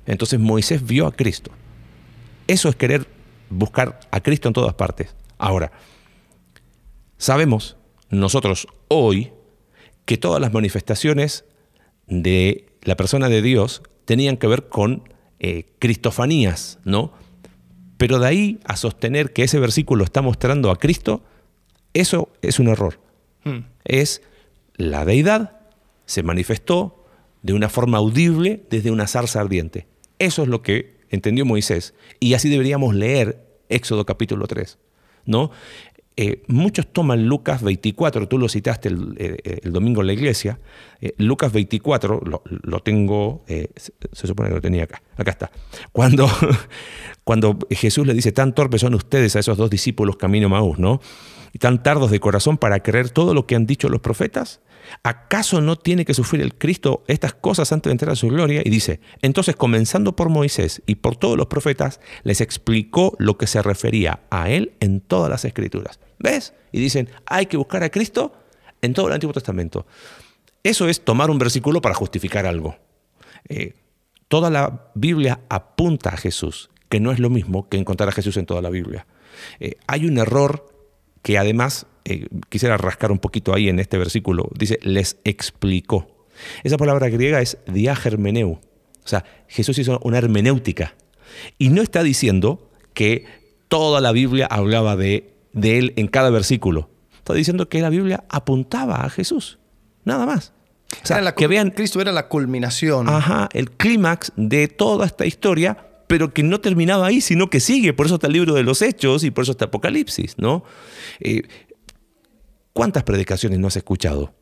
Entonces 0.05 0.39
Moisés 0.39 0.85
vio 0.85 1.07
a 1.07 1.11
Cristo. 1.11 1.51
Eso 2.47 2.69
es 2.69 2.75
querer 2.75 3.07
buscar 3.49 3.99
a 4.11 4.19
Cristo 4.21 4.47
en 4.47 4.53
todas 4.53 4.73
partes. 4.73 5.15
Ahora, 5.37 5.71
sabemos 7.21 7.77
nosotros 8.09 8.67
hoy 8.87 9.31
que 10.05 10.17
todas 10.17 10.41
las 10.41 10.51
manifestaciones 10.51 11.45
de 12.07 12.65
la 12.81 12.97
persona 12.97 13.29
de 13.29 13.43
Dios 13.43 13.83
tenían 14.05 14.37
que 14.37 14.47
ver 14.47 14.69
con 14.69 15.07
eh, 15.39 15.67
cristofanías, 15.77 16.79
¿no? 16.83 17.13
Pero 17.97 18.17
de 18.17 18.27
ahí 18.27 18.59
a 18.65 18.75
sostener 18.75 19.33
que 19.33 19.43
ese 19.43 19.59
versículo 19.59 20.03
está 20.03 20.23
mostrando 20.23 20.71
a 20.71 20.79
Cristo, 20.79 21.23
Eso 21.93 22.29
es 22.41 22.57
un 22.57 22.69
error. 22.69 22.99
Hmm. 23.43 23.65
Es 23.83 24.23
la 24.75 25.05
deidad 25.05 25.59
se 26.05 26.23
manifestó 26.23 27.05
de 27.43 27.53
una 27.53 27.69
forma 27.69 27.99
audible 27.99 28.65
desde 28.69 28.89
una 28.89 29.07
zarza 29.07 29.41
ardiente. 29.41 29.87
Eso 30.17 30.41
es 30.41 30.47
lo 30.47 30.63
que 30.63 30.97
entendió 31.09 31.45
Moisés. 31.45 31.93
Y 32.19 32.33
así 32.33 32.49
deberíamos 32.49 32.95
leer 32.95 33.45
Éxodo 33.69 34.05
capítulo 34.05 34.47
3. 34.47 34.79
¿no? 35.25 35.51
Eh, 36.17 36.43
muchos 36.47 36.91
toman 36.91 37.25
Lucas 37.25 37.63
24, 37.63 38.27
tú 38.27 38.37
lo 38.37 38.49
citaste 38.49 38.89
el, 38.89 39.15
eh, 39.17 39.59
el 39.63 39.71
domingo 39.71 40.01
en 40.01 40.07
la 40.07 40.13
iglesia. 40.13 40.59
eh, 40.99 41.13
Lucas 41.17 41.51
24, 41.53 42.21
lo, 42.45 42.79
tengo, 42.81 43.43
eh, 43.47 43.69
se, 43.75 44.27
supone 44.27 44.49
que 44.49 44.55
lo 44.55 44.61
tenía 44.61 44.83
acá, 44.83 45.01
acá 45.17 45.31
está. 45.31 45.51
Cuando, 45.91 46.27
cuando 47.23 47.57
Jesús 47.69 48.05
le 48.05 48.13
dice, 48.13 48.31
tan 48.31 48.53
torpes 48.53 48.81
son 48.81 48.93
ustedes 48.93 49.35
a 49.35 49.39
esos 49.39 49.57
dos 49.57 49.69
discípulos 49.69 50.17
camino 50.17 50.49
Maús, 50.49 50.79
¿no? 50.79 51.01
Y 51.53 51.59
tan 51.59 51.81
tardos 51.81 52.11
de 52.11 52.19
corazón 52.19 52.57
para 52.57 52.81
creer 52.81 53.09
todo 53.09 53.33
lo 53.33 53.45
que 53.47 53.55
han 53.55 53.65
dicho 53.65 53.89
los 53.89 54.01
profetas. 54.01 54.61
¿Acaso 55.03 55.61
no 55.61 55.77
tiene 55.77 56.05
que 56.05 56.13
sufrir 56.13 56.41
el 56.41 56.55
Cristo 56.55 57.03
estas 57.07 57.33
cosas 57.33 57.71
antes 57.71 57.89
de 57.89 57.93
entrar 57.93 58.11
a 58.11 58.15
su 58.15 58.27
gloria? 58.27 58.61
Y 58.63 58.69
dice, 58.69 58.99
entonces 59.21 59.55
comenzando 59.55 60.15
por 60.15 60.29
Moisés 60.29 60.81
y 60.85 60.95
por 60.95 61.15
todos 61.15 61.37
los 61.37 61.47
profetas, 61.47 61.99
les 62.23 62.41
explicó 62.41 63.15
lo 63.19 63.37
que 63.37 63.47
se 63.47 63.61
refería 63.61 64.21
a 64.29 64.49
él 64.49 64.73
en 64.79 65.01
todas 65.01 65.29
las 65.29 65.45
escrituras. 65.45 65.99
¿Ves? 66.19 66.53
Y 66.71 66.79
dicen, 66.79 67.09
hay 67.25 67.47
que 67.47 67.57
buscar 67.57 67.83
a 67.83 67.89
Cristo 67.89 68.33
en 68.81 68.93
todo 68.93 69.07
el 69.07 69.13
Antiguo 69.13 69.33
Testamento. 69.33 69.85
Eso 70.63 70.87
es 70.87 71.03
tomar 71.03 71.29
un 71.31 71.39
versículo 71.39 71.81
para 71.81 71.95
justificar 71.95 72.45
algo. 72.45 72.75
Eh, 73.49 73.73
toda 74.27 74.49
la 74.49 74.91
Biblia 74.93 75.41
apunta 75.49 76.11
a 76.11 76.17
Jesús, 76.17 76.69
que 76.89 76.99
no 76.99 77.11
es 77.11 77.19
lo 77.19 77.29
mismo 77.29 77.67
que 77.67 77.77
encontrar 77.77 78.09
a 78.09 78.13
Jesús 78.13 78.37
en 78.37 78.45
toda 78.45 78.61
la 78.61 78.69
Biblia. 78.69 79.07
Eh, 79.59 79.75
hay 79.87 80.05
un 80.05 80.17
error 80.17 80.67
que 81.23 81.37
además 81.37 81.87
eh, 82.05 82.27
quisiera 82.49 82.77
rascar 82.77 83.11
un 83.11 83.19
poquito 83.19 83.53
ahí 83.53 83.69
en 83.69 83.79
este 83.79 83.97
versículo. 83.97 84.49
Dice, 84.57 84.79
les 84.81 85.17
explicó. 85.23 86.07
Esa 86.63 86.77
palabra 86.77 87.09
griega 87.09 87.41
es 87.41 87.57
diagermeneu. 87.67 88.59
O 89.03 89.07
sea, 89.07 89.23
Jesús 89.47 89.77
hizo 89.77 89.99
una 90.03 90.17
hermenéutica. 90.17 90.95
Y 91.57 91.69
no 91.69 91.81
está 91.81 92.03
diciendo 92.03 92.69
que 92.93 93.25
toda 93.67 94.01
la 94.01 94.11
Biblia 94.11 94.47
hablaba 94.47 94.95
de, 94.95 95.33
de 95.53 95.77
él 95.79 95.93
en 95.95 96.07
cada 96.07 96.29
versículo. 96.29 96.89
Está 97.17 97.33
diciendo 97.33 97.69
que 97.69 97.81
la 97.81 97.89
Biblia 97.89 98.23
apuntaba 98.29 99.05
a 99.05 99.09
Jesús. 99.09 99.59
Nada 100.03 100.25
más. 100.25 100.53
O 101.01 101.05
sea, 101.05 101.17
Era 101.17 101.25
la 101.25 101.35
que 101.35 101.47
vean 101.47 101.71
Cristo 101.71 102.01
era 102.01 102.11
la 102.11 102.27
culminación. 102.27 103.07
Ajá, 103.07 103.47
el 103.53 103.71
clímax 103.71 104.33
de 104.35 104.67
toda 104.67 105.05
esta 105.05 105.25
historia, 105.25 105.77
pero 106.07 106.33
que 106.33 106.43
no 106.43 106.59
terminaba 106.59 107.07
ahí, 107.07 107.21
sino 107.21 107.49
que 107.49 107.59
sigue. 107.59 107.93
Por 107.93 108.07
eso 108.07 108.15
está 108.15 108.27
el 108.27 108.33
libro 108.33 108.53
de 108.53 108.63
los 108.63 108.81
Hechos 108.81 109.23
y 109.23 109.31
por 109.31 109.43
eso 109.43 109.53
está 109.53 109.65
Apocalipsis, 109.65 110.37
¿no? 110.37 110.63
Eh, 111.19 111.43
¿Cuántas 112.73 113.03
predicaciones 113.03 113.59
no 113.59 113.67
has 113.67 113.75
escuchado 113.77 114.33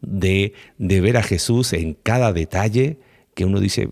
de, 0.00 0.52
de 0.78 1.00
ver 1.00 1.16
a 1.16 1.22
Jesús 1.22 1.72
en 1.72 1.94
cada 1.94 2.32
detalle 2.32 2.98
que 3.34 3.44
uno 3.44 3.60
dice, 3.60 3.90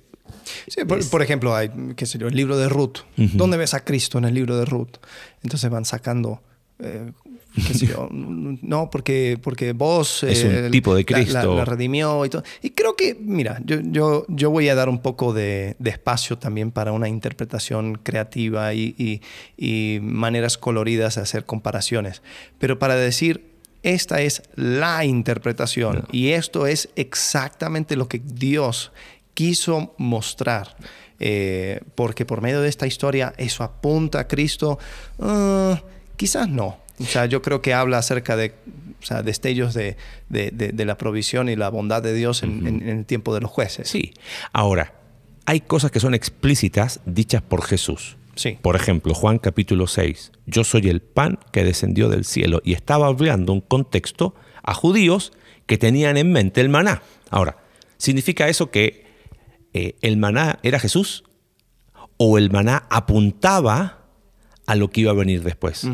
Sí, 0.66 0.84
por, 0.84 1.08
por 1.08 1.22
ejemplo, 1.22 1.54
hay, 1.54 1.70
qué 1.96 2.04
sé 2.06 2.18
yo, 2.18 2.26
el 2.28 2.34
libro 2.34 2.56
de 2.58 2.68
Ruth. 2.68 2.98
¿Dónde 3.16 3.56
ves 3.56 3.74
a 3.74 3.84
Cristo 3.84 4.18
en 4.18 4.24
el 4.24 4.34
libro 4.34 4.56
de 4.56 4.64
Ruth? 4.64 4.96
Entonces 5.42 5.70
van 5.70 5.84
sacando, 5.84 6.42
eh, 6.80 7.12
qué 7.54 7.74
sé 7.74 7.86
yo, 7.86 8.08
no, 8.12 8.90
porque, 8.90 9.38
porque 9.40 9.72
vos... 9.72 10.24
Es 10.24 10.42
un 10.44 10.50
eh, 10.52 10.70
tipo 10.70 10.94
de 10.96 11.04
la- 11.08 11.18
la- 11.18 11.22
Cristo. 11.24 11.56
La, 11.56 11.64
redimió 11.64 12.24
y 12.24 12.28
todo. 12.28 12.42
Y 12.60 12.70
creo 12.70 12.96
que, 12.96 13.14
mira, 13.20 13.60
yo, 13.64 13.78
yo, 13.82 14.24
yo 14.28 14.50
voy 14.50 14.68
a 14.68 14.74
dar 14.74 14.88
un 14.88 14.98
poco 15.00 15.32
de, 15.32 15.76
de 15.78 15.90
espacio 15.90 16.36
también 16.38 16.72
para 16.72 16.90
una 16.92 17.08
interpretación 17.08 17.94
creativa 18.02 18.74
y, 18.74 18.94
y- 18.98 19.20
y 19.56 20.00
maneras 20.00 20.58
coloridas 20.58 21.14
de 21.16 21.22
hacer 21.22 21.44
comparaciones. 21.44 22.22
Pero 22.58 22.78
para 22.78 22.96
decir... 22.96 23.51
Esta 23.82 24.20
es 24.20 24.42
la 24.54 25.04
interpretación 25.04 26.06
y 26.12 26.28
esto 26.30 26.66
es 26.66 26.88
exactamente 26.96 27.96
lo 27.96 28.08
que 28.08 28.20
Dios 28.24 28.92
quiso 29.34 29.94
mostrar. 29.98 30.76
Eh, 31.24 31.80
porque 31.94 32.24
por 32.26 32.40
medio 32.40 32.60
de 32.60 32.68
esta 32.68 32.86
historia 32.86 33.32
eso 33.36 33.62
apunta 33.62 34.20
a 34.20 34.28
Cristo. 34.28 34.78
Ah, 35.20 35.80
quizás 36.16 36.48
no. 36.48 36.78
O 36.98 37.04
sea, 37.04 37.26
yo 37.26 37.42
creo 37.42 37.62
que 37.62 37.74
habla 37.74 37.98
acerca 37.98 38.36
de 38.36 38.54
o 39.00 39.04
sea, 39.04 39.22
destellos 39.22 39.74
de, 39.74 39.96
de- 40.28 40.50
de- 40.52 40.70
de 40.72 40.84
la 40.84 40.96
provisión 40.96 41.48
y 41.48 41.56
la 41.56 41.68
bondad 41.70 42.02
de 42.02 42.14
Dios 42.14 42.42
en, 42.44 42.66
en- 42.66 42.82
en 42.88 42.98
el 42.98 43.04
tiempo 43.04 43.34
de 43.34 43.40
los 43.40 43.50
jueces. 43.50 43.88
sí. 43.88 44.14
Ahora, 44.52 44.94
hay 45.44 45.60
cosas 45.60 45.90
que 45.90 45.98
son 45.98 46.14
explícitas 46.14 47.00
dichas 47.04 47.42
por 47.42 47.64
Jesús. 47.64 48.16
Sí. 48.42 48.58
Por 48.60 48.74
ejemplo, 48.74 49.14
Juan 49.14 49.38
capítulo 49.38 49.86
6, 49.86 50.32
yo 50.46 50.64
soy 50.64 50.88
el 50.88 51.00
pan 51.00 51.38
que 51.52 51.62
descendió 51.62 52.08
del 52.08 52.24
cielo 52.24 52.60
y 52.64 52.72
estaba 52.72 53.06
hablando 53.06 53.52
un 53.52 53.60
contexto 53.60 54.34
a 54.64 54.74
judíos 54.74 55.32
que 55.66 55.78
tenían 55.78 56.16
en 56.16 56.32
mente 56.32 56.60
el 56.60 56.68
maná. 56.68 57.02
Ahora, 57.30 57.58
¿significa 57.98 58.48
eso 58.48 58.72
que 58.72 59.06
eh, 59.74 59.94
el 60.02 60.16
maná 60.16 60.58
era 60.64 60.80
Jesús 60.80 61.22
o 62.16 62.36
el 62.36 62.50
maná 62.50 62.84
apuntaba 62.90 64.06
a 64.66 64.74
lo 64.74 64.90
que 64.90 65.02
iba 65.02 65.12
a 65.12 65.14
venir 65.14 65.44
después? 65.44 65.86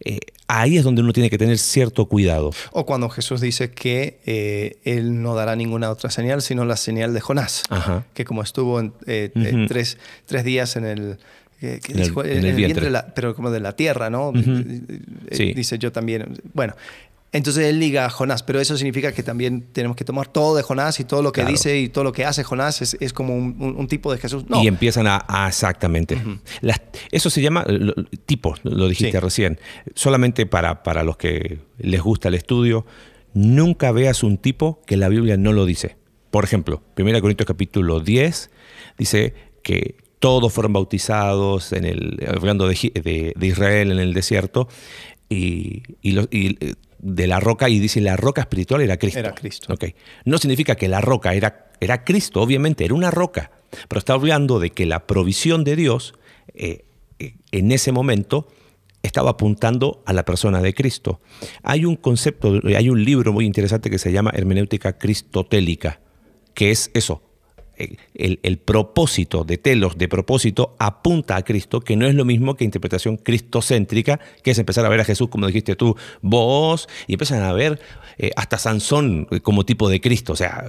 Eh, 0.00 0.18
ahí 0.48 0.76
es 0.76 0.84
donde 0.84 1.00
uno 1.00 1.14
tiene 1.14 1.30
que 1.30 1.38
tener 1.38 1.56
cierto 1.56 2.06
cuidado. 2.06 2.50
O 2.72 2.84
cuando 2.84 3.08
Jesús 3.08 3.40
dice 3.40 3.70
que 3.70 4.20
eh, 4.26 4.80
Él 4.84 5.22
no 5.22 5.34
dará 5.34 5.56
ninguna 5.56 5.90
otra 5.90 6.10
señal, 6.10 6.42
sino 6.42 6.66
la 6.66 6.76
señal 6.76 7.14
de 7.14 7.20
Jonás, 7.20 7.62
Ajá. 7.70 8.04
que 8.12 8.26
como 8.26 8.42
estuvo 8.42 8.80
en, 8.80 8.92
eh, 9.06 9.30
tres 9.66 9.96
días 10.44 10.76
en 10.76 10.84
el... 10.84 11.18
eh, 11.60 11.80
¿qué 11.82 11.92
En 11.92 11.98
el- 11.98 12.04
dijo? 12.08 12.24
en 12.24 12.44
el 12.44 12.54
vientre. 12.56 12.90
la- 12.90 13.14
pero 13.14 13.34
como 13.34 13.50
de 13.50 13.60
la 13.60 13.74
tierra, 13.76 14.10
¿no? 14.10 14.32
Eh, 14.36 14.80
Sí. 15.32 15.52
Dice 15.54 15.78
yo 15.78 15.92
también. 15.92 16.40
Bueno, 16.54 16.74
entonces 17.32 17.66
él 17.66 17.78
liga 17.78 18.06
a 18.06 18.10
Jonás, 18.10 18.42
pero 18.42 18.60
eso 18.60 18.76
significa 18.76 19.12
que 19.12 19.22
también 19.22 19.62
tenemos 19.72 19.96
que 19.96 20.04
tomar 20.04 20.26
todo 20.26 20.56
de 20.56 20.62
Jonás 20.62 20.98
y 20.98 21.04
todo 21.04 21.22
lo 21.22 21.30
que 21.30 21.42
Claro. 21.42 21.52
dice 21.52 21.78
y 21.78 21.88
todo 21.88 22.02
lo 22.02 22.12
que 22.12 22.24
hace 22.24 22.42
Jonás 22.42 22.82
es, 22.82 22.96
es 23.00 23.12
como 23.12 23.36
un, 23.36 23.54
un- 23.60 23.76
un 23.76 23.86
tipo 23.86 24.10
de 24.12 24.18
Jesús. 24.18 24.44
No, 24.48 24.62
Y 24.62 24.66
empiezan 24.66 25.06
a, 25.06 25.24
a- 25.28 25.46
exactamente. 25.48 26.20
Las- 26.60 26.80
eso 27.12 27.30
se 27.30 27.40
llama 27.40 27.64
lo- 27.68 27.94
tipo, 28.26 28.54
lo 28.64 28.88
dijiste 28.88 29.12
Sí. 29.18 29.20
recién. 29.20 29.60
Solamente 29.94 30.44
para, 30.46 30.82
para 30.82 31.04
los 31.04 31.16
que 31.16 31.60
les 31.78 32.00
gusta 32.00 32.28
el 32.28 32.34
estudio, 32.34 32.84
nunca 33.32 33.92
veas 33.92 34.24
un 34.24 34.38
tipo 34.38 34.82
que 34.86 34.96
la 34.96 35.08
Biblia 35.08 35.36
no 35.36 35.52
lo 35.52 35.66
dice. 35.66 35.96
Por 36.32 36.42
ejemplo, 36.44 36.82
1 36.96 37.20
Corintios 37.20 37.46
capítulo 37.46 38.00
10 38.00 38.50
dice 38.98 39.34
que 39.62 39.96
todos 40.20 40.52
fueron 40.52 40.72
bautizados 40.72 41.72
en 41.72 41.84
el, 41.84 42.24
hablando 42.28 42.68
de, 42.68 42.74
Gi- 42.76 42.92
de- 42.92 43.32
de 43.36 43.46
Israel 43.46 43.90
en 43.90 43.98
el 43.98 44.14
desierto 44.14 44.68
y, 45.28 45.82
y 46.02 46.12
lo- 46.12 46.28
y, 46.30 46.56
eh, 46.64 46.74
de 46.98 47.26
la 47.26 47.40
roca 47.40 47.68
y 47.68 47.78
dice 47.78 48.00
la 48.00 48.16
roca 48.16 48.42
espiritual 48.42 48.82
era 48.82 48.98
Cristo. 48.98 49.18
Era 49.72 49.76
Cristo. 49.78 49.94
No 50.26 50.38
significa 50.38 50.74
que 50.76 50.86
la 50.88 51.00
roca 51.00 51.34
era, 51.34 51.70
era 51.80 52.04
Cristo, 52.04 52.42
obviamente, 52.42 52.84
era 52.84 52.94
una 52.94 53.10
roca. 53.10 53.50
Pero 53.88 53.98
está 53.98 54.12
hablando 54.12 54.58
de 54.60 54.70
que 54.70 54.84
la 54.86 55.06
provisión 55.06 55.64
de 55.64 55.76
Dios 55.76 56.14
eh, 56.54 56.84
eh, 57.18 57.34
en 57.52 57.72
ese 57.72 57.90
momento 57.92 58.48
estaba 59.02 59.30
apuntando 59.30 60.02
a 60.04 60.12
la 60.12 60.26
persona 60.26 60.60
de 60.60 60.74
Cristo. 60.74 61.20
Hay 61.62 61.86
un 61.86 61.96
concepto, 61.96 62.60
hay 62.64 62.90
un 62.90 63.02
libro 63.02 63.32
muy 63.32 63.46
interesante 63.46 63.88
que 63.88 63.98
se 63.98 64.12
llama 64.12 64.32
Hermenéutica 64.34 64.98
Cristotélica, 64.98 66.00
que 66.52 66.70
es 66.70 66.90
eso. 66.92 67.22
El, 68.14 68.58
propósito 68.58 69.44
de 69.44 69.58
telos, 69.58 69.96
de 69.96 70.08
propósito, 70.08 70.76
apunta 70.78 71.36
a 71.36 71.42
Cristo, 71.42 71.80
que 71.80 71.96
no 71.96 72.06
es 72.06 72.14
lo 72.14 72.24
mismo 72.24 72.56
que 72.56 72.64
interpretación 72.64 73.16
cristocéntrica, 73.16 74.20
que 74.42 74.50
es 74.50 74.58
empezar 74.58 74.84
a 74.84 74.88
ver 74.88 75.00
a 75.00 75.04
Jesús, 75.04 75.28
como 75.28 75.46
dijiste 75.46 75.76
tú, 75.76 75.96
vos, 76.20 76.88
y 77.06 77.14
empiezan 77.14 77.42
a 77.42 77.52
ver 77.52 77.80
eh, 78.18 78.30
hasta 78.36 78.58
Sansón 78.58 79.26
eh, 79.30 79.40
como 79.40 79.64
tipo 79.64 79.88
de 79.88 80.00
Cristo, 80.00 80.34
o 80.34 80.36
sea, 80.36 80.64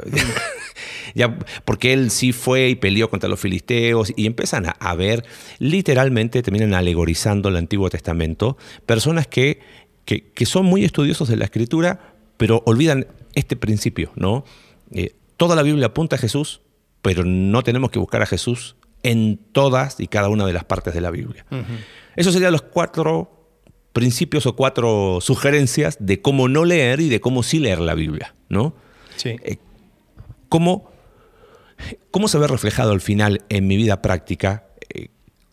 ya, 1.15 1.37
porque 1.65 1.93
él 1.93 2.11
sí 2.11 2.31
fue 2.31 2.69
y 2.69 2.75
peleó 2.75 3.09
contra 3.09 3.29
los 3.29 3.39
filisteos, 3.39 4.13
y 4.15 4.25
empiezan 4.25 4.67
a, 4.79 4.95
ver, 4.95 5.25
literalmente 5.59 6.41
terminan 6.41 6.73
alegorizando 6.73 7.49
el 7.49 7.57
Antiguo 7.57 7.89
Testamento, 7.89 8.57
personas 8.85 9.27
que, 9.27 9.59
que, 10.05 10.31
que 10.31 10.45
son 10.45 10.65
muy 10.65 10.83
estudiosos 10.83 11.27
de 11.27 11.37
la 11.37 11.45
Escritura, 11.45 12.15
pero 12.37 12.63
olvidan 12.65 13.05
este 13.35 13.55
principio, 13.55 14.11
¿no? 14.15 14.43
Eh, 14.91 15.13
toda 15.37 15.55
la 15.55 15.63
Biblia 15.63 15.87
apunta 15.87 16.15
a 16.15 16.19
Jesús, 16.19 16.61
pero 17.01 17.23
no 17.25 17.63
tenemos 17.63 17.91
que 17.91 17.99
buscar 17.99 18.21
a 18.21 18.25
Jesús 18.25 18.75
en 19.03 19.39
todas 19.51 19.99
y 19.99 20.07
cada 20.07 20.29
una 20.29 20.45
de 20.45 20.53
las 20.53 20.63
partes 20.63 20.93
de 20.93 21.01
la 21.01 21.11
Biblia. 21.11 21.45
Esos 22.15 22.33
serían 22.33 22.51
los 22.51 22.61
cuatro 22.61 23.41
principios 23.93 24.45
o 24.45 24.55
cuatro 24.55 25.19
sugerencias 25.21 25.97
de 25.99 26.21
cómo 26.21 26.47
no 26.47 26.65
leer 26.65 27.01
y 27.01 27.09
de 27.09 27.19
cómo 27.19 27.43
sí 27.43 27.59
leer 27.59 27.79
la 27.79 27.93
Biblia, 27.93 28.33
¿no? 28.49 28.73
Sí. 29.17 29.35
Eh, 29.43 29.57
¿Cómo, 30.49 30.91
cómo 32.11 32.27
se 32.27 32.37
ve 32.37 32.47
reflejado 32.47 32.91
al 32.91 33.01
final 33.01 33.43
en 33.49 33.67
mi 33.67 33.77
vida 33.77 34.01
práctica 34.01 34.65
eh, 34.93 35.07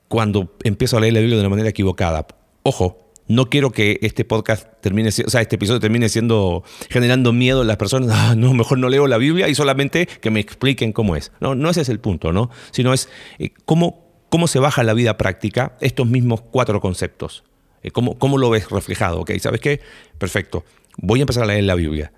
cuando 0.09 0.57
empiezo 0.65 0.97
a 0.97 1.01
leer 1.01 1.15
la 1.15 1.21
Biblia 1.21 1.37
de 1.37 1.43
una 1.43 1.51
manera 1.51 1.69
equivocada? 1.69 2.27
Ojo, 2.63 3.08
no 3.29 3.51
quiero 3.51 3.71
que 3.71 3.99
este 4.03 4.25
podcast 4.25 4.67
termine, 4.81 5.09
o 5.09 5.31
sea, 5.31 5.41
este 5.41 5.57
episodio 5.57 5.81
termine 5.81 6.09
siendo 6.09 6.65
generando 6.91 7.33
miedo 7.33 7.63
en 7.63 7.69
las 7.69 7.77
personas. 7.77 8.11
Ah, 8.13 8.35
no, 8.35 8.55
mejor 8.55 8.79
no 8.79 8.89
leo 8.89 9.07
la 9.07 9.19
Biblia 9.19 9.49
y 9.49 9.55
solamente 9.55 10.07
que 10.07 10.31
me 10.31 10.41
expliquen 10.41 10.93
cómo 10.93 11.15
es. 11.15 11.33
No, 11.41 11.55
no 11.55 11.71
ese 11.71 11.83
es 11.83 11.89
el 11.89 12.01
punto, 12.01 12.33
¿no? 12.33 12.51
Sino 12.71 12.93
es 12.93 13.09
eh, 13.39 13.51
cómo, 13.65 14.25
cómo 14.31 14.49
se 14.49 14.59
baja 14.59 14.83
la 14.83 14.95
vida 14.95 15.19
práctica 15.19 15.77
estos 15.81 16.07
mismos 16.07 16.41
cuatro 16.41 16.81
conceptos. 16.81 17.45
Eh, 17.83 17.91
¿Cómo, 17.91 18.19
¿Cómo 18.19 18.39
lo 18.39 18.51
ves 18.51 18.71
reflejado? 18.71 19.21
¿Ok? 19.21 19.33
¿Sabes 19.39 19.61
qué? 19.61 19.81
Perfecto. 20.19 20.65
Voy 20.97 21.21
a 21.21 21.23
empezar 21.23 21.45
a 21.45 21.47
leer 21.47 21.65
la 21.65 21.75
Biblia. 21.75 22.13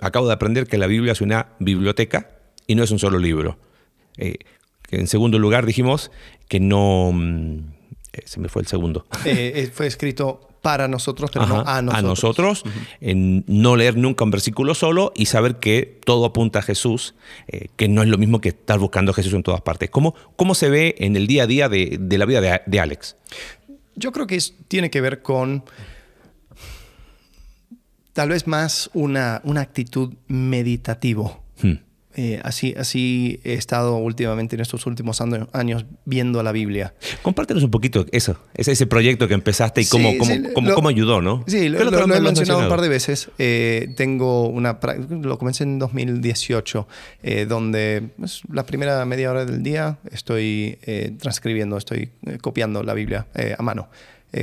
Acabo 0.00 0.26
de 0.26 0.32
aprender 0.32 0.66
que 0.66 0.78
la 0.78 0.86
Biblia 0.86 1.12
es 1.12 1.20
una 1.20 1.50
biblioteca 1.60 2.30
y 2.66 2.74
no 2.74 2.82
es 2.82 2.90
un 2.90 2.98
solo 2.98 3.18
libro. 3.18 3.58
Eh, 4.16 4.38
en 4.90 5.06
segundo 5.06 5.38
lugar 5.38 5.66
dijimos 5.66 6.10
que 6.48 6.58
no... 6.58 7.12
eh, 8.12 8.22
se 8.24 8.40
me 8.40 8.48
fue 8.48 8.62
el 8.62 8.68
segundo. 8.68 9.06
Eh, 9.24 9.52
eh, 9.56 9.70
fue 9.72 9.86
escrito 9.86 10.46
para 10.62 10.88
nosotros, 10.88 11.30
pero 11.32 11.46
no 11.46 11.60
a 11.66 11.80
nosotros. 11.80 12.02
nosotros, 12.04 12.64
en 13.00 13.44
no 13.46 13.76
leer 13.76 13.96
nunca 13.96 14.24
un 14.24 14.30
versículo 14.30 14.74
solo 14.74 15.10
y 15.16 15.24
saber 15.26 15.56
que 15.56 15.98
todo 16.04 16.26
apunta 16.26 16.58
a 16.58 16.62
Jesús, 16.62 17.14
eh, 17.48 17.68
que 17.76 17.88
no 17.88 18.02
es 18.02 18.08
lo 18.08 18.18
mismo 18.18 18.42
que 18.42 18.50
estar 18.50 18.78
buscando 18.78 19.12
a 19.12 19.14
Jesús 19.14 19.32
en 19.32 19.42
todas 19.42 19.62
partes. 19.62 19.88
¿Cómo, 19.88 20.14
cómo 20.36 20.54
se 20.54 20.68
ve 20.68 20.96
en 20.98 21.16
el 21.16 21.26
día 21.26 21.44
a 21.44 21.46
día 21.46 21.68
de, 21.70 21.96
de 21.98 22.18
la 22.18 22.26
vida 22.26 22.42
de, 22.42 22.60
de 22.66 22.80
Alex? 22.80 23.16
Yo 23.96 24.12
creo 24.12 24.26
que 24.26 24.36
es- 24.36 24.54
tiene 24.68 24.90
que 24.90 25.00
ver 25.00 25.22
con 25.22 25.64
tal 28.12 28.28
vez 28.28 28.46
más 28.46 28.90
una, 28.92 29.40
una 29.44 29.60
actitud 29.62 30.14
meditativo. 30.28 31.42
Eh, 32.16 32.40
así, 32.42 32.74
así 32.76 33.40
he 33.44 33.52
estado 33.54 33.96
últimamente 33.96 34.56
en 34.56 34.60
estos 34.62 34.84
últimos 34.86 35.20
años 35.52 35.86
viendo 36.04 36.42
la 36.42 36.50
Biblia. 36.50 36.92
Compártenos 37.22 37.62
un 37.62 37.70
poquito 37.70 38.04
eso, 38.10 38.36
ese, 38.54 38.72
ese 38.72 38.86
proyecto 38.88 39.28
que 39.28 39.34
empezaste 39.34 39.80
y 39.82 39.86
cómo, 39.86 40.10
Sí, 40.10 40.18
cómo, 40.18 40.30
sí, 40.32 40.42
cómo- 40.52 40.68
lo- 40.70 40.74
cómo 40.74 40.88
ayudó, 40.88 41.22
¿no? 41.22 41.44
Sí, 41.46 41.68
lo, 41.68 41.78
lo- 41.84 41.90
lo 41.92 41.98
he 42.14 42.16
has 42.16 42.22
mencionado 42.22 42.60
un 42.62 42.68
par 42.68 42.80
de 42.80 42.88
veces. 42.88 43.30
Eh, 43.38 43.94
tengo 43.96 44.48
una, 44.48 44.80
lo 45.08 45.38
comencé 45.38 45.62
en 45.62 45.78
2018, 45.78 46.88
eh, 47.22 47.46
donde 47.48 48.10
pues, 48.18 48.42
la 48.52 48.66
primera 48.66 49.04
media 49.04 49.30
hora 49.30 49.44
del 49.44 49.62
día 49.62 49.98
estoy 50.10 50.78
eh, 50.82 51.12
transcribiendo, 51.18 51.76
estoy 51.76 52.10
eh, 52.26 52.38
copiando 52.40 52.82
la 52.82 52.94
Biblia 52.94 53.26
eh, 53.36 53.54
a 53.56 53.62
mano 53.62 53.88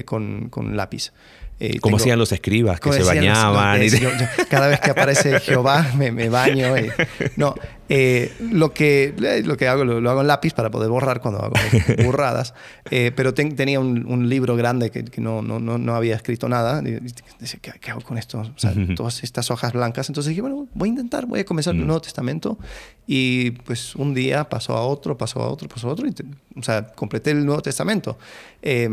con, 0.06 0.50
con 0.50 0.76
lápiz. 0.76 1.12
Eh, 1.60 1.80
Como 1.80 1.98
tengo- 1.98 2.04
hacían 2.04 2.20
los 2.20 2.32
escribas, 2.32 2.80
que 2.80 2.92
se 2.94 3.00
decían 3.00 3.16
los- 3.26 3.34
bañaban. 3.34 3.80
los- 3.80 3.94
y- 3.94 4.00
yo- 4.00 4.12
yo- 4.12 4.26
cada 4.48 4.68
vez 4.68 4.80
que 4.80 4.92
aparece 4.92 5.40
Jehová 5.40 5.92
me, 5.98 6.12
me 6.12 6.30
baño. 6.30 6.78
y- 6.78 6.92
no, 7.36 7.56
eh, 7.90 8.32
lo, 8.52 8.74
que, 8.74 9.16
eh, 9.20 9.42
lo 9.44 9.58
que 9.58 9.68
hago 9.68 9.84
lo, 9.84 10.00
lo 10.00 10.12
hago 10.12 10.22
en 10.22 10.28
lápiz 10.28 10.54
para 10.54 10.70
poder 10.70 10.90
borrar 10.90 11.20
cuando 11.20 11.40
hago 11.42 11.54
burradas. 12.06 12.54
Eh, 12.92 13.12
pero 13.16 13.34
ten- 13.34 13.56
tenía 13.56 13.80
un, 13.80 14.06
un 14.06 14.30
libro 14.30 14.56
grande 14.56 14.92
que, 14.92 15.04
que 15.04 15.20
no, 15.20 15.42
no, 15.42 15.60
no, 15.60 15.80
no 15.80 15.96
había 15.96 16.16
escrito 16.16 16.48
nada. 16.48 16.80
Decía, 16.84 17.60
¿qué, 17.60 17.72
qué 17.82 17.90
hago 17.90 18.02
con 18.02 18.20
esto? 18.20 18.40
O 18.40 18.60
sea, 18.60 18.74
todas 18.96 19.24
estas 19.24 19.50
hojas 19.50 19.74
blancas. 19.74 20.10
Entonces 20.10 20.30
dije, 20.30 20.42
bueno, 20.42 20.68
voy 20.76 20.90
a 20.90 20.92
intentar, 20.92 21.26
voy 21.26 21.40
a 21.40 21.46
comenzar 21.46 21.74
el 21.74 21.86
Nuevo 21.88 22.02
Testamento. 22.02 22.60
Y 23.08 23.52
pues 23.52 23.96
un 23.96 24.14
día 24.14 24.48
pasó 24.48 24.74
a 24.78 24.82
otro, 24.86 25.18
pasó 25.18 25.42
a 25.42 25.48
otro, 25.48 25.68
pasó 25.68 25.90
a 25.90 25.94
otro. 25.94 26.06
Y 26.08 26.12
te- 26.12 26.24
o 26.56 26.62
sea, 26.62 26.86
completé 26.86 27.32
el 27.32 27.46
Nuevo 27.48 27.64
Testamento. 27.64 28.20
Eh, 28.62 28.90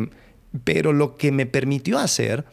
pero 0.62 0.92
lo 0.92 1.16
que 1.16 1.32
me 1.32 1.46
permitió 1.46 1.98
hacer 1.98 2.44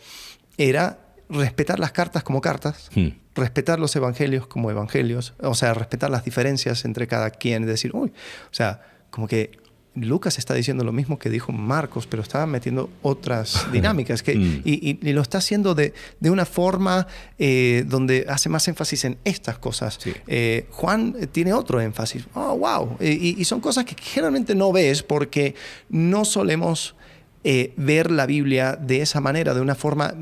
era 0.57 0.99
respetar 1.29 1.79
las 1.79 1.91
cartas 1.91 2.23
como 2.23 2.41
cartas, 2.41 2.89
Hmm. 2.95 3.09
respetar 3.35 3.79
los 3.79 3.95
evangelios 3.95 4.47
como 4.47 4.69
evangelios, 4.71 5.33
o 5.41 5.53
sea, 5.55 5.73
respetar 5.73 6.09
las 6.09 6.25
diferencias 6.25 6.83
entre 6.85 7.07
cada 7.07 7.29
quien, 7.29 7.65
decir, 7.65 7.91
uy, 7.93 8.09
o 8.09 8.53
sea, 8.53 8.81
como 9.09 9.27
que 9.27 9.51
Lucas 9.93 10.37
está 10.37 10.53
diciendo 10.53 10.85
lo 10.85 10.93
mismo 10.93 11.19
que 11.19 11.29
dijo 11.29 11.51
Marcos, 11.51 12.07
pero 12.07 12.21
está 12.23 12.45
metiendo 12.45 12.89
otras 13.01 13.65
dinámicas 13.73 14.23
que, 14.23 14.35
Mm. 14.35 14.61
y, 14.63 14.89
y- 14.91 14.99
y 15.01 15.13
lo 15.13 15.21
está 15.21 15.39
haciendo 15.39 15.75
de, 15.75 15.93
de 16.21 16.29
una 16.29 16.45
forma 16.45 17.07
eh, 17.37 17.83
donde 17.87 18.25
hace 18.29 18.47
más 18.47 18.65
énfasis 18.69 19.03
en 19.05 19.17
estas 19.25 19.57
cosas. 19.57 19.97
Sí. 20.01 20.13
Eh, 20.27 20.65
Juan 20.71 21.15
tiene 21.33 21.51
otro 21.53 21.81
énfasis. 21.81 22.23
Oh, 22.33 22.57
wow. 22.57 22.97
Y, 23.01 23.39
y 23.41 23.43
son 23.45 23.59
cosas 23.59 23.83
que 23.83 23.95
generalmente 24.01 24.55
no 24.55 24.71
ves 24.71 25.03
porque 25.03 25.55
no 25.89 26.23
solemos 26.23 26.95
eh, 27.43 27.73
ver 27.77 28.11
la 28.11 28.25
Biblia 28.25 28.75
de 28.75 29.01
esa 29.01 29.19
manera, 29.21 29.53
de 29.53 29.61
una 29.61 29.75
forma 29.75 30.13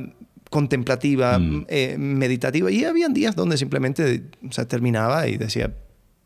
contemplativa, 0.50 1.38
Mm. 1.38 1.66
eh, 1.68 1.96
meditativa. 1.98 2.72
Y 2.72 2.84
habían 2.86 3.14
días 3.14 3.36
donde 3.36 3.58
simplemente 3.58 4.24
o 4.48 4.52
sea, 4.52 4.66
terminaba 4.68 5.28
y 5.28 5.38
decía, 5.38 5.72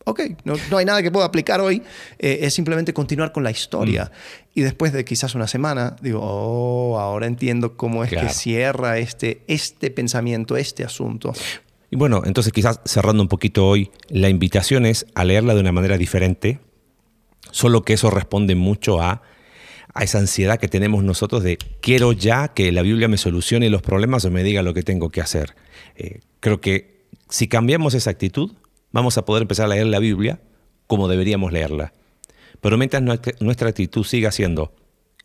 ok, 0.06 0.22
no, 0.46 0.54
no 0.72 0.78
hay 0.78 0.86
nada 0.86 1.02
que 1.02 1.12
pueda 1.12 1.26
aplicar 1.26 1.60
hoy, 1.62 1.82
eh, 2.20 2.40
es 2.42 2.54
simplemente 2.54 2.94
continuar 2.94 3.32
con 3.32 3.44
la 3.44 3.52
historia. 3.52 4.12
Y 4.54 4.62
después 4.62 4.94
de 4.94 5.04
quizás 5.04 5.36
una 5.36 5.48
semana, 5.48 5.96
digo, 6.02 6.20
oh, 6.24 7.00
ahora 7.00 7.28
entiendo 7.28 7.76
cómo 7.76 8.04
es 8.04 8.10
Claro. 8.12 8.28
que 8.28 8.34
cierra 8.34 8.98
este, 8.98 9.42
este 9.48 9.92
pensamiento, 9.92 10.56
este 10.58 10.84
asunto. 10.86 11.34
Y 11.90 11.96
bueno, 11.96 12.22
entonces 12.26 12.52
quizás 12.54 12.80
cerrando 12.86 13.22
un 13.24 13.30
poquito 13.30 13.68
hoy, 13.68 13.92
la 14.10 14.30
invitación 14.30 14.86
es 14.86 15.06
a 15.16 15.24
leerla 15.26 15.54
de 15.54 15.60
una 15.62 15.72
manera 15.72 15.98
diferente, 15.98 16.60
solo 17.52 17.84
que 17.84 17.94
eso 17.94 18.10
responde 18.10 18.56
mucho 18.56 19.02
a, 19.02 19.22
a 19.94 20.04
esa 20.04 20.20
ansiedad 20.20 20.60
que 20.60 20.68
tenemos 20.68 21.04
nosotros 21.04 21.44
de 21.44 21.58
quiero 21.82 22.14
ya 22.14 22.48
que 22.50 22.72
la 22.72 22.82
Biblia 22.82 23.08
me 23.08 23.18
solucione 23.18 23.70
los 23.70 23.82
problemas 23.82 24.26
o 24.26 24.32
me 24.32 24.44
diga 24.44 24.64
lo 24.64 24.74
que 24.74 24.84
tengo 24.84 25.10
que 25.10 25.22
hacer. 25.22 25.56
Eh, 25.96 26.20
creo 26.40 26.62
que 26.62 27.04
si 27.30 27.48
cambiamos 27.48 27.94
esa 27.94 28.10
actitud, 28.10 28.52
vamos 28.92 29.18
a 29.18 29.26
poder 29.26 29.44
empezar 29.44 29.66
a 29.66 29.70
leer 29.70 29.88
la 29.88 30.00
Biblia 30.00 30.40
como 30.88 31.08
deberíamos 31.08 31.52
leerla. 31.52 31.94
Pero 32.62 32.78
mientras 32.78 33.04
nuestra, 33.04 33.70
actitud 33.70 34.04
siga 34.04 34.32
siendo, 34.32 34.74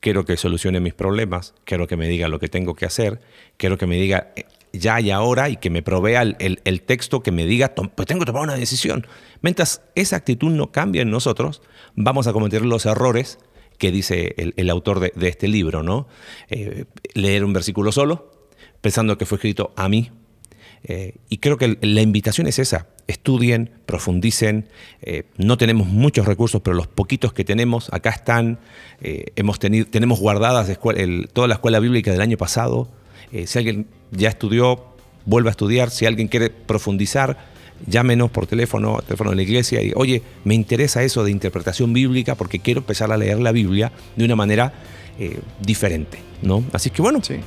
quiero 0.01 0.25
que 0.25 0.37
solucione 0.37 0.81
mis 0.81 0.95
problemas, 0.95 1.55
quiero 1.65 1.87
que 1.87 1.97
me 1.97 2.09
diga 2.09 2.29
lo 2.29 2.39
que 2.41 2.49
tengo 2.49 2.75
que 2.75 2.85
hacer, 2.87 3.21
quiero 3.57 3.79
que 3.79 3.87
me 3.87 3.97
diga 3.97 4.33
eh, 4.37 4.45
ya 4.73 5.01
y 5.01 5.11
ahora 5.11 5.49
y 5.49 5.57
que 5.57 5.71
me 5.71 5.83
provea 5.83 6.23
el, 6.23 6.61
el- 6.65 6.83
texto 6.83 7.23
que 7.23 7.31
me 7.33 7.47
diga, 7.47 7.69
"Tom- 7.75 7.91
pues 7.95 8.07
tengo 8.07 8.21
que 8.21 8.27
tomar 8.27 8.43
una 8.43 8.57
decisión. 8.57 9.07
Mientras 9.41 9.83
esa 9.95 10.17
actitud 10.17 10.51
no 10.51 10.73
cambie 10.73 11.03
en 11.03 11.11
nosotros, 11.11 11.63
vamos 11.95 12.27
a 12.27 12.33
cometer 12.33 12.65
los 12.65 12.85
errores 12.87 13.39
que 13.79 13.93
dice 13.93 14.35
el, 14.37 14.71
autor 14.71 15.01
de, 15.01 15.29
este 15.29 15.49
libro, 15.49 15.83
¿no? 15.83 16.09
Eh, 16.51 16.85
leer 17.15 17.45
un 17.45 17.53
versículo 17.53 17.93
solo, 17.93 18.31
pensando 18.81 19.17
que 19.17 19.25
fue 19.25 19.37
escrito 19.37 19.73
a 19.77 19.89
mí, 19.89 20.11
eh, 20.85 21.15
y 21.29 21.39
creo 21.39 21.57
que 21.57 21.79
la 21.81 22.03
invitación 22.03 22.47
es 22.47 22.59
esa. 22.59 22.87
Estudien, 23.07 23.71
profundicen. 23.87 24.69
Eh, 25.03 25.25
no 25.37 25.57
tenemos 25.57 25.89
muchos 25.89 26.27
recursos, 26.27 26.61
pero 26.63 26.77
los 26.77 26.87
poquitos 26.87 27.33
que 27.33 27.45
tenemos 27.45 27.93
acá 27.93 28.11
están. 28.11 28.59
Hemos 29.01 29.59
tenido, 29.59 29.87
tenemos 29.87 30.21
guardadas 30.21 30.71
toda 31.33 31.49
la 31.49 31.55
escuela 31.55 31.81
bíblica 31.81 32.13
del 32.13 32.21
año 32.21 32.37
pasado. 32.37 32.89
Si 33.47 33.59
alguien 33.59 33.87
ya 34.11 34.29
estudió, 34.29 34.85
vuelva 35.25 35.51
a 35.51 35.53
estudiar. 35.53 35.91
Si 35.91 36.07
alguien 36.07 36.29
quiere 36.29 36.51
profundizar, 36.51 37.39
llámenos 37.87 38.31
por 38.31 38.47
teléfono, 38.47 38.99
teléfono 39.03 39.31
de 39.31 39.37
la 39.37 39.43
iglesia 39.43 39.83
y, 39.83 39.93
oye, 39.95 40.23
me 40.45 40.55
interesa 40.55 41.03
eso 41.03 41.25
de 41.25 41.31
interpretación 41.31 41.93
bíblica 41.93 42.35
porque 42.35 42.59
quiero 42.59 42.81
empezar 42.81 43.13
a 43.13 43.17
leer 43.17 43.39
la 43.41 43.53
Biblia 43.53 43.93
de 44.17 44.25
una 44.25 44.37
manera 44.37 44.73
eh, 45.19 45.39
diferente, 45.61 46.19
¿no? 46.43 46.63
Así 46.73 46.91
que 46.91 47.03
bueno, 47.03 47.21
Sí. 47.23 47.41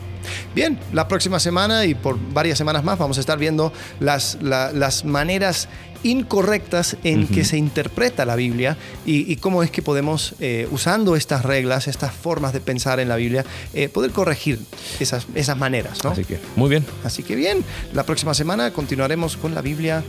Bien, 0.53 0.77
la 0.93 1.07
próxima 1.07 1.39
semana 1.39 1.85
y 1.85 1.95
por 1.95 2.15
varias 2.31 2.55
semanas 2.57 2.83
más 2.83 2.99
vamos 2.99 3.17
a 3.17 3.21
estar 3.21 3.39
viendo 3.39 3.73
las, 3.99 4.37
la- 4.41 4.71
las 4.71 5.03
maneras 5.03 5.67
incorrectas 6.03 6.97
en 7.03 7.27
que 7.27 7.43
se 7.43 7.57
interpreta 7.57 8.25
la 8.25 8.35
Biblia 8.35 8.75
y, 9.05 9.31
y 9.31 9.35
cómo 9.37 9.61
es 9.63 9.71
que 9.71 9.81
podemos, 9.81 10.33
eh, 10.39 10.67
usando 10.71 11.15
estas 11.15 11.43
reglas, 11.43 11.87
estas 11.87 12.11
formas 12.13 12.53
de 12.53 12.59
pensar 12.59 12.99
en 12.99 13.07
la 13.09 13.15
Biblia, 13.15 13.45
eh, 13.73 13.89
poder 13.89 14.11
corregir 14.11 14.59
esas, 14.99 15.25
esas 15.35 15.57
maneras. 15.57 16.03
¿no? 16.03 16.11
así 16.11 16.23
que 16.23 16.39
muy 16.55 16.69
bien. 16.69 16.85
Así 17.03 17.23
que 17.23 17.35
bien, 17.35 17.63
la 17.93 18.03
próxima 18.03 18.33
semana 18.35 18.71
continuaremos 18.73 19.37
con 19.37 19.55
la 19.55 19.61
Biblia 19.61 20.03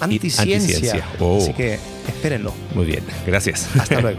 anticiencia. 0.00 0.56
anticiencia. 0.56 1.04
Oh. 1.20 1.38
Así 1.38 1.52
que 1.54 1.78
espérenlo. 2.08 2.52
Muy 2.74 2.86
bien, 2.86 3.02
gracias. 3.26 3.66
Hasta 3.78 4.00
luego. 4.02 4.18